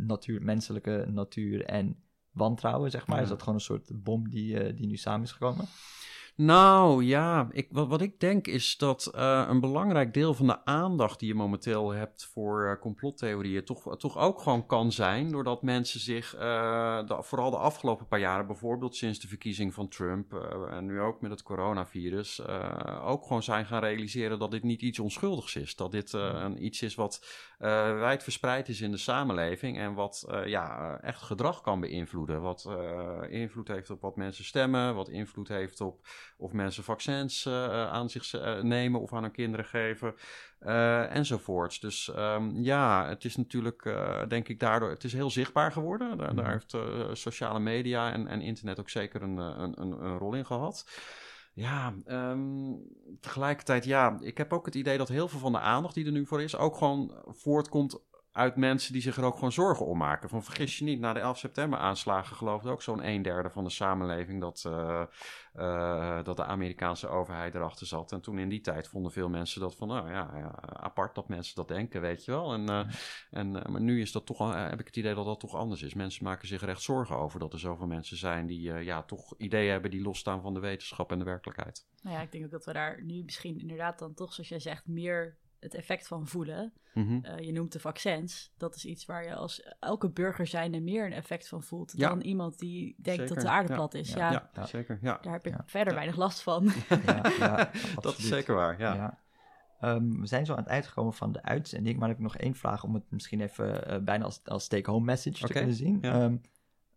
natuur, 0.06 0.42
menselijke 0.42 1.06
natuur 1.10 1.64
en 1.64 2.02
wantrouwen, 2.38 2.90
zeg 2.90 3.06
maar? 3.06 3.22
Is 3.22 3.28
dat 3.28 3.38
gewoon 3.38 3.54
een 3.54 3.60
soort 3.60 3.90
bom 4.02 4.28
die, 4.28 4.60
eh, 4.60 4.76
die 4.76 4.86
nu 4.86 4.96
samen 4.96 5.22
is 5.22 5.32
gekomen? 5.32 5.66
Nou 6.40 7.04
ja, 7.04 7.48
ik, 7.50 7.68
wat, 7.70 7.88
wat 7.88 8.00
ik 8.00 8.20
denk 8.20 8.46
is 8.46 8.76
dat 8.76 9.06
eh, 9.06 9.46
een 9.48 9.60
belangrijk 9.60 10.14
deel 10.14 10.34
van 10.34 10.46
de 10.46 10.64
aandacht 10.64 11.18
die 11.18 11.28
je 11.28 11.34
momenteel 11.34 11.90
hebt 11.90 12.24
voor 12.24 12.66
eh, 12.66 12.80
complottheorieën 12.80 13.64
toch, 13.64 13.96
toch 13.96 14.18
ook 14.18 14.40
gewoon 14.40 14.66
kan 14.66 14.92
zijn. 14.92 15.30
Doordat 15.30 15.62
mensen 15.62 16.00
zich, 16.00 16.34
eh, 16.34 17.06
de, 17.06 17.16
vooral 17.20 17.50
de 17.50 17.56
afgelopen 17.56 18.06
paar 18.06 18.18
jaren, 18.18 18.46
bijvoorbeeld 18.46 18.96
sinds 18.96 19.20
de 19.20 19.28
verkiezing 19.28 19.74
van 19.74 19.88
Trump 19.88 20.34
en 20.70 20.86
nu 20.86 21.00
ook 21.00 21.20
met 21.20 21.30
het 21.30 21.42
coronavirus, 21.42 22.46
ook 23.02 23.22
gewoon 23.22 23.42
zijn 23.42 23.66
gaan 23.66 23.80
realiseren 23.80 24.38
dat 24.38 24.50
dit 24.50 24.62
niet 24.62 24.82
iets 24.82 24.98
onschuldigs 24.98 25.56
is. 25.56 25.76
Dat 25.76 25.90
dit 25.90 26.14
eh, 26.14 26.40
een, 26.42 26.64
iets 26.64 26.82
is 26.82 26.94
wat 26.94 27.26
eh 27.58 27.98
wijd 27.98 28.22
verspreid 28.22 28.68
is 28.68 28.80
in 28.80 28.90
de 28.90 28.96
samenleving 28.96 29.78
en 29.78 29.94
wat 29.94 30.26
ja, 30.44 30.98
echt 31.00 31.22
gedrag 31.22 31.60
kan 31.60 31.80
beïnvloeden. 31.80 32.40
Wat 32.40 32.70
invloed 33.28 33.68
heeft 33.68 33.90
op 33.90 34.00
wat 34.00 34.16
mensen 34.16 34.44
stemmen, 34.44 34.94
wat 34.94 35.08
invloed 35.08 35.48
heeft 35.48 35.80
op 35.80 36.06
of 36.38 36.52
mensen 36.52 36.84
vaccins 36.84 37.46
eh, 37.46 37.90
aan 37.90 38.10
zich 38.10 38.34
eh, 38.34 38.60
nemen 38.60 39.00
of 39.00 39.12
aan 39.12 39.22
hun 39.22 39.32
kinderen 39.32 39.64
geven, 39.66 40.14
eh, 40.58 41.14
enzovoorts. 41.14 41.80
Dus 41.80 42.12
ehm, 42.14 42.62
ja, 42.62 43.08
het 43.08 43.24
is 43.24 43.36
natuurlijk, 43.36 43.84
eh, 43.84 44.26
denk 44.28 44.48
ik, 44.48 44.60
daardoor, 44.60 44.90
het 44.90 45.04
is 45.04 45.12
heel 45.12 45.30
zichtbaar 45.30 45.72
geworden. 45.72 46.18
Daar, 46.18 46.34
daar 46.34 46.52
heeft 46.52 46.74
eh, 46.74 46.80
sociale 47.12 47.60
media 47.60 48.12
en, 48.12 48.26
en 48.26 48.40
internet 48.40 48.80
ook 48.80 48.90
zeker 48.90 49.22
een, 49.22 49.38
eh, 49.38 49.54
een, 49.56 49.80
een, 49.80 50.04
een 50.04 50.18
rol 50.18 50.34
in 50.34 50.46
gehad. 50.46 50.88
Ja, 51.54 51.94
ehm, 52.06 52.74
tegelijkertijd, 53.20 53.84
ja, 53.84 54.18
ik 54.20 54.38
heb 54.38 54.52
ook 54.52 54.66
het 54.66 54.74
idee 54.74 54.98
dat 54.98 55.08
heel 55.08 55.28
veel 55.28 55.40
van 55.40 55.52
de 55.52 55.60
aandacht 55.60 55.94
die 55.94 56.06
er 56.06 56.12
nu 56.12 56.26
voor 56.26 56.42
is, 56.42 56.56
ook 56.56 56.76
gewoon 56.76 57.22
voortkomt 57.26 58.00
uit 58.38 58.56
mensen 58.56 58.92
die 58.92 59.02
zich 59.02 59.16
er 59.16 59.24
ook 59.24 59.34
gewoon 59.34 59.52
zorgen 59.52 59.86
om 59.86 59.98
maken. 59.98 60.28
Van 60.28 60.42
vergis 60.42 60.78
je 60.78 60.84
niet, 60.84 61.00
na 61.00 61.12
de 61.12 61.20
11 61.20 61.38
september 61.38 61.78
aanslagen 61.78 62.36
geloofde 62.36 62.70
ook 62.70 62.82
zo'n 62.82 63.06
een 63.06 63.22
derde 63.22 63.50
van 63.50 63.64
de 63.64 63.70
samenleving 63.70 64.40
dat, 64.40 64.64
uh, 64.66 65.02
uh, 65.56 66.24
dat 66.24 66.36
de 66.36 66.44
Amerikaanse 66.44 67.08
overheid 67.08 67.54
erachter 67.54 67.86
zat. 67.86 68.12
En 68.12 68.20
toen 68.20 68.38
in 68.38 68.48
die 68.48 68.60
tijd 68.60 68.88
vonden 68.88 69.12
veel 69.12 69.28
mensen 69.28 69.60
dat 69.60 69.76
van, 69.76 69.88
nou 69.88 70.10
ja, 70.10 70.30
ja 70.36 70.54
apart 70.62 71.14
dat 71.14 71.28
mensen 71.28 71.54
dat 71.54 71.68
denken, 71.68 72.00
weet 72.00 72.24
je 72.24 72.30
wel. 72.30 72.52
En, 72.52 72.70
uh, 72.70 72.86
en 73.30 73.50
maar 73.50 73.80
nu 73.80 74.00
is 74.00 74.12
dat 74.12 74.26
toch, 74.26 74.54
heb 74.54 74.80
ik 74.80 74.86
het 74.86 74.96
idee 74.96 75.14
dat 75.14 75.24
dat 75.24 75.40
toch 75.40 75.54
anders 75.54 75.82
is. 75.82 75.94
Mensen 75.94 76.24
maken 76.24 76.48
zich 76.48 76.62
er 76.62 76.68
echt 76.68 76.82
zorgen 76.82 77.16
over 77.16 77.40
dat 77.40 77.52
er 77.52 77.58
zoveel 77.58 77.86
mensen 77.86 78.16
zijn 78.16 78.46
die 78.46 78.72
ja, 78.72 79.02
toch 79.02 79.34
ideeën 79.38 79.70
hebben 79.70 79.90
die 79.90 80.02
losstaan 80.02 80.42
van 80.42 80.54
de 80.54 80.60
wetenschap 80.60 81.12
en 81.12 81.18
de 81.18 81.24
werkelijkheid. 81.24 81.86
Nou 82.02 82.16
ja, 82.16 82.22
ik 82.22 82.32
denk 82.32 82.44
ook 82.44 82.50
dat 82.50 82.64
we 82.64 82.72
daar 82.72 83.02
nu 83.02 83.22
misschien 83.24 83.60
inderdaad 83.60 83.98
dan 83.98 84.14
toch, 84.14 84.32
zoals 84.32 84.48
jij 84.48 84.60
zegt, 84.60 84.86
meer 84.86 85.36
het 85.60 85.74
effect 85.74 86.06
van 86.06 86.26
voelen. 86.26 86.72
Mm 86.94 87.22
je 87.40 87.52
noemt 87.52 87.72
de 87.72 87.80
vaccins. 87.80 88.52
Dat 88.56 88.74
is 88.74 88.84
iets 88.84 89.06
waar 89.06 89.24
je 89.24 89.34
als 89.34 89.62
elke 89.80 90.10
burger 90.10 90.46
zijnde 90.46 90.80
meer 90.80 91.06
een 91.06 91.12
effect 91.12 91.48
van 91.48 91.62
voelt 91.62 91.98
dan 91.98 92.20
iemand 92.20 92.58
die 92.58 92.96
denkt 92.98 93.28
dat 93.28 93.40
de 93.40 93.48
aarde 93.48 93.74
plat 93.74 93.94
is. 93.94 94.12
Ja, 94.12 94.50
ja. 94.52 94.66
zeker. 94.66 94.98
Ja. 95.02 95.18
Daar 95.22 95.32
heb 95.32 95.46
ik 95.46 95.54
verder 95.64 95.94
weinig 95.94 96.16
last 96.16 96.42
van. 96.42 96.72
Ja, 97.38 97.70
dat 98.00 98.18
is 98.18 98.28
zeker 98.28 98.54
waar. 98.54 98.78
Ja. 98.78 99.18
Um, 99.80 100.20
we 100.20 100.26
zijn 100.26 100.46
zo 100.46 100.52
aan 100.52 100.58
het 100.58 100.68
eind 100.68 100.86
gekomen 100.86 101.12
van 101.12 101.32
de 101.32 101.42
uitzending, 101.42 101.98
maar 101.98 102.08
ik 102.08 102.14
heb 102.14 102.24
nog 102.24 102.36
één 102.36 102.54
vraag 102.54 102.84
om 102.84 102.94
het 102.94 103.10
misschien 103.10 103.40
even 103.40 103.90
uh, 103.90 103.98
bijna 103.98 104.24
als, 104.24 104.40
als 104.44 104.68
take-home 104.68 105.04
message 105.04 105.46
te 105.46 105.52
kunnen 105.52 105.74
zien. 105.74 106.16
Um, 106.16 106.40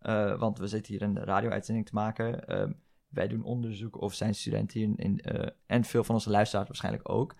uh, 0.01 0.39
want 0.39 0.57
we 0.57 0.67
zitten 0.67 0.93
hier 0.93 1.01
een 1.01 1.23
radio-uitzending 1.23 1.85
te 1.85 1.93
maken. 1.93 2.59
Um, 2.61 2.81
wij 3.09 3.27
doen 3.27 3.43
onderzoek 3.43 4.01
of 4.01 4.13
zijn 4.13 4.35
studenten 4.35 4.79
hier 4.79 4.93
in, 4.95 5.21
uh, 5.25 5.47
en 5.65 5.83
veel 5.83 6.03
van 6.03 6.15
onze 6.15 6.29
luisteraars 6.29 6.67
waarschijnlijk 6.67 7.09
ook. 7.09 7.35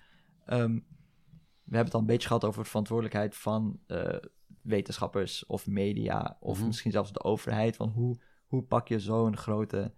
We 1.72 1.78
hebben 1.78 1.93
het 1.93 2.01
al 2.01 2.07
een 2.07 2.15
beetje 2.15 2.28
gehad 2.28 2.45
over 2.45 2.63
de 2.63 2.69
verantwoordelijkheid 2.69 3.36
van 3.36 3.80
uh, 3.88 4.15
wetenschappers 4.61 5.45
of 5.45 5.67
media 5.67 6.38
of 6.39 6.53
mm-hmm. 6.53 6.67
misschien 6.67 6.91
zelfs 6.91 7.11
de 7.11 7.24
overheid. 7.24 7.76
Van 7.76 7.89
hoe, 7.89 8.19
hoe 8.47 8.63
pak 8.63 8.88
je 8.88 8.99
zo'n 8.99 9.38
grote 9.38 9.93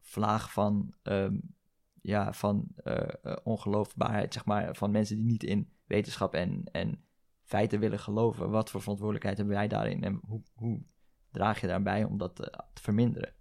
vlaag 0.00 0.52
van, 0.52 0.94
um, 1.02 1.54
ja, 2.02 2.32
van 2.32 2.68
uh, 2.84 3.36
ongeloofbaarheid, 3.42 4.32
zeg 4.32 4.44
maar, 4.44 4.76
van 4.76 4.90
mensen 4.90 5.16
die 5.16 5.24
niet 5.24 5.42
in 5.42 5.68
wetenschap 5.86 6.34
en, 6.34 6.64
en 6.72 7.04
feiten 7.42 7.80
willen 7.80 7.98
geloven. 7.98 8.50
Wat 8.50 8.70
voor 8.70 8.80
verantwoordelijkheid 8.80 9.36
hebben 9.36 9.56
wij 9.56 9.68
daarin 9.68 10.04
en 10.04 10.20
hoe, 10.26 10.42
hoe 10.54 10.82
draag 11.30 11.60
je 11.60 11.66
daarbij 11.66 12.04
om 12.04 12.18
dat 12.18 12.36
te 12.36 12.82
verminderen? 12.82 13.34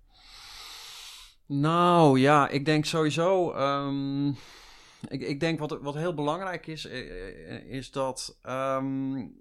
Nou 1.45 2.19
ja, 2.19 2.49
ik 2.49 2.65
denk 2.65 2.85
sowieso. 2.85 3.53
Um 3.53 4.35
ik, 5.07 5.21
ik 5.21 5.39
denk 5.39 5.59
wat, 5.59 5.81
wat 5.81 5.95
heel 5.95 6.13
belangrijk 6.13 6.67
is, 6.67 6.85
eh, 6.85 7.55
eh, 7.55 7.65
is 7.65 7.91
dat 7.91 8.39
um, 8.47 9.35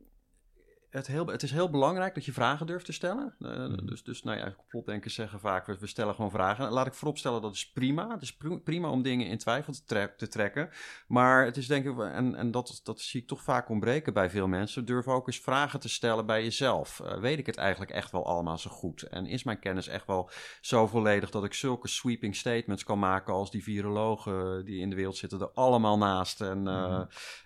het, 0.92 1.06
heel, 1.06 1.26
het 1.26 1.42
is 1.42 1.50
heel 1.50 1.70
belangrijk 1.70 2.14
dat 2.14 2.24
je 2.24 2.32
vragen 2.32 2.66
durft 2.66 2.84
te 2.84 2.92
stellen. 2.92 3.34
Uh, 3.38 3.76
Dus, 3.84 4.02
dus 4.02 4.22
nou 4.22 4.38
ja, 4.38 4.54
complotdenkers 4.56 5.14
zeggen 5.14 5.40
vaak, 5.40 5.66
we, 5.66 5.76
we 5.78 5.86
stellen 5.86 6.14
gewoon 6.14 6.30
vragen. 6.30 6.70
Laat 6.70 6.86
ik 6.86 6.94
vooropstellen, 6.94 7.42
dat 7.42 7.54
is 7.54 7.70
prima. 7.72 8.08
Het 8.08 8.22
is 8.22 8.36
prima 8.64 8.90
om 8.90 9.02
dingen 9.02 9.26
in 9.26 9.38
twijfel 9.38 9.72
te, 9.86 10.12
te 10.16 10.28
trekken. 10.28 10.70
Maar 11.06 11.44
het 11.44 11.56
is 11.56 11.66
denk 11.66 11.86
ik, 11.86 11.98
en, 11.98 12.34
en 12.34 12.50
dat, 12.50 12.80
dat 12.84 13.00
zie 13.00 13.20
ik 13.20 13.28
toch 13.28 13.42
vaak 13.42 13.68
ontbreken 13.68 14.12
bij 14.12 14.30
veel 14.30 14.46
mensen, 14.46 14.84
durf 14.84 15.08
ook 15.08 15.26
eens 15.26 15.40
vragen 15.40 15.80
te 15.80 15.88
stellen 15.88 16.26
bij 16.26 16.42
jezelf. 16.42 17.00
Uh, 17.04 17.18
weet 17.18 17.38
ik 17.38 17.46
het 17.46 17.56
eigenlijk 17.56 17.90
echt 17.90 18.10
wel 18.10 18.26
allemaal 18.26 18.58
zo 18.58 18.70
goed? 18.70 19.02
En 19.02 19.26
is 19.26 19.44
mijn 19.44 19.58
kennis 19.58 19.88
echt 19.88 20.06
wel 20.06 20.30
zo 20.60 20.86
volledig 20.86 21.30
dat 21.30 21.44
ik 21.44 21.54
zulke 21.54 21.88
sweeping 21.88 22.36
statements 22.36 22.84
kan 22.84 22.98
maken 22.98 23.34
als 23.34 23.50
die 23.50 23.62
virologen 23.62 24.64
die 24.64 24.80
in 24.80 24.90
de 24.90 24.96
wereld 24.96 25.16
zitten 25.16 25.40
er 25.40 25.50
allemaal 25.50 25.98
naast. 25.98 26.40
En, 26.40 26.66
uh, 26.66 27.02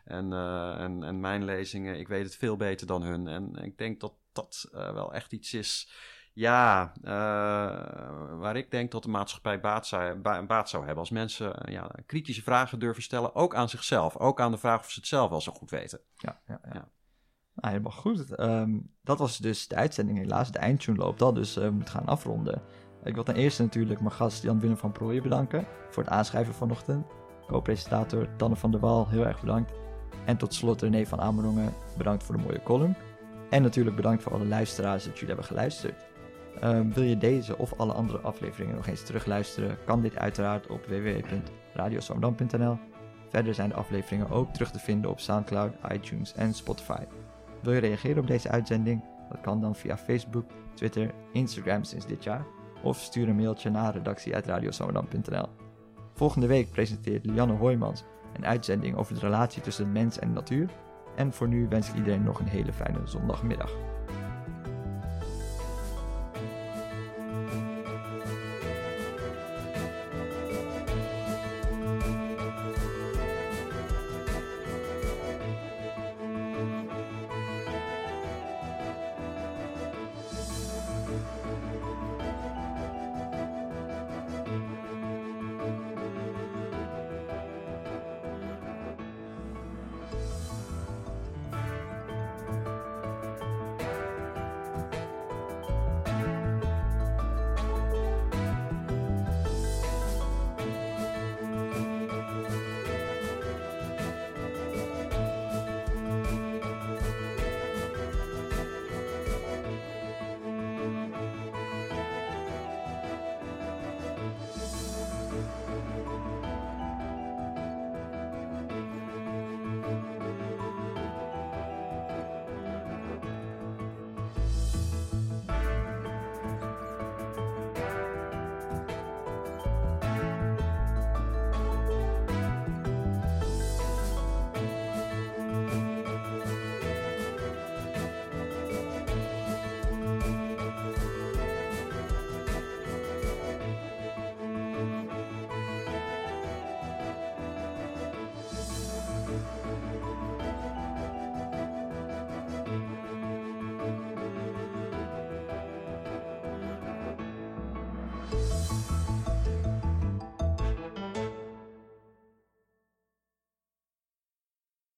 en, 0.07 0.33
en, 0.79 1.03
en 1.03 1.21
mijn 1.21 1.45
lezingen, 1.45 1.99
ik 1.99 2.09
weet 2.09 2.25
het 2.25 2.37
veel 2.37 2.57
beter 2.57 2.87
dan 2.87 3.03
hun. 3.03 3.27
En 3.29 3.55
ik 3.55 3.79
denk 3.79 4.01
dat 4.01 4.13
dat 4.33 4.69
uh, 4.75 4.93
wel 4.93 5.15
echt 5.15 5.33
iets 5.33 5.55
is. 5.55 5.91
Ja, 6.33 6.93
uh, 7.03 7.11
waar 8.39 8.57
ik 8.57 8.71
denk 8.71 8.91
dat 8.91 9.03
de 9.03 9.09
maatschappij 9.09 9.61
baat 9.61 9.87
zou, 9.87 10.17
baat 10.47 10.69
zou 10.69 10.85
hebben. 10.85 11.01
Als 11.01 11.11
mensen 11.11 11.69
uh, 11.69 11.73
ja, 11.73 11.91
kritische 12.07 12.43
vragen 12.43 12.79
durven 12.79 13.03
stellen, 13.03 13.35
ook 13.35 13.55
aan 13.55 13.69
zichzelf. 13.69 14.17
Ook 14.17 14.41
aan 14.41 14.51
de 14.51 14.59
vraag 14.59 14.81
of 14.81 14.91
ze 14.91 14.99
het 14.99 15.09
zelf 15.09 15.31
wel 15.31 15.41
zo 15.41 15.53
goed 15.53 15.71
weten. 15.71 16.01
Ja, 16.17 16.41
ja, 16.47 16.61
ja. 16.65 16.71
ja. 16.73 16.89
Nou, 17.55 17.75
helemaal 17.75 17.93
goed. 17.93 18.41
Um, 18.41 18.95
dat 19.03 19.19
was 19.19 19.39
dus 19.39 19.69
de 19.69 19.75
uitzending 19.75 20.19
helaas. 20.19 20.53
De 20.53 20.59
eindtune 20.59 20.99
loopt 20.99 21.23
al, 21.23 21.33
dus 21.33 21.55
we 21.55 21.71
moeten 21.71 21.95
gaan 21.95 22.07
afronden. 22.07 22.63
Ik 23.05 23.15
wil 23.15 23.25
ten 23.25 23.35
eerste 23.35 23.63
natuurlijk 23.63 24.01
mijn 24.01 24.13
gast 24.13 24.43
Jan-Willem 24.43 24.77
van 24.77 24.93
Prooijen 24.93 25.23
bedanken 25.23 25.67
voor 25.91 26.03
het 26.03 26.13
aanschrijven 26.13 26.55
vanochtend. 26.55 27.07
Co-presentator 27.47 28.37
Tanne 28.37 28.57
van 28.57 28.71
der 28.71 28.81
Wal, 28.81 29.09
heel 29.09 29.27
erg 29.27 29.41
bedankt. 29.41 29.73
En 30.27 30.37
tot 30.37 30.55
slot 30.55 30.83
René 30.83 31.07
van 31.07 31.21
Amerongen, 31.21 31.73
bedankt 31.97 32.25
voor 32.25 32.37
de 32.37 32.43
mooie 32.43 32.63
column. 32.63 32.97
En 33.51 33.63
natuurlijk 33.63 33.97
bedankt 33.97 34.23
voor 34.23 34.33
alle 34.33 34.47
luisteraars 34.47 35.05
dat 35.05 35.13
jullie 35.13 35.29
hebben 35.35 35.45
geluisterd. 35.45 36.05
Um, 36.65 36.93
wil 36.93 37.03
je 37.03 37.19
deze 37.19 37.59
of 37.59 37.73
alle 37.77 37.93
andere 37.93 38.19
afleveringen 38.19 38.77
nog 38.77 38.87
eens 38.87 39.03
terugluisteren, 39.03 39.79
kan 39.85 40.03
dit 40.03 40.17
uiteraard 40.17 40.67
op 40.67 40.87
www.radioswammerdam.nl. 40.87 42.79
Verder 43.29 43.55
zijn 43.55 43.69
de 43.69 43.75
afleveringen 43.75 44.31
ook 44.31 44.53
terug 44.53 44.71
te 44.71 44.79
vinden 44.79 45.11
op 45.11 45.21
SoundCloud, 45.21 45.73
iTunes 45.93 46.35
en 46.35 46.55
Spotify. 46.55 47.03
Wil 47.63 47.73
je 47.73 47.81
reageren 47.81 48.19
op 48.19 48.27
deze 48.27 48.49
uitzending? 48.49 49.05
Dat 49.31 49.41
kan 49.41 49.61
dan 49.61 49.75
via 49.75 49.97
Facebook, 49.97 50.45
Twitter, 50.75 51.15
Instagram 51.33 51.85
sinds 51.85 52.07
dit 52.07 52.25
jaar. 52.25 52.47
Of 52.83 52.99
stuur 53.01 53.29
een 53.29 53.37
mailtje 53.37 53.71
naar 53.71 53.93
redactie.radioswammerdam.nl. 53.93 55.49
Volgende 56.13 56.47
week 56.47 56.71
presenteert 56.71 57.27
Lianne 57.27 57.55
Hoijmans 57.55 58.05
een 58.37 58.47
uitzending 58.47 58.97
over 58.97 59.15
de 59.15 59.21
relatie 59.21 59.63
tussen 59.63 59.93
mens 59.93 60.19
en 60.19 60.33
natuur. 60.33 60.69
En 61.15 61.33
voor 61.33 61.49
nu 61.49 61.67
wens 61.69 61.89
ik 61.89 61.95
iedereen 61.95 62.23
nog 62.23 62.39
een 62.39 62.49
hele 62.49 62.73
fijne 62.73 63.01
zondagmiddag. 63.05 63.73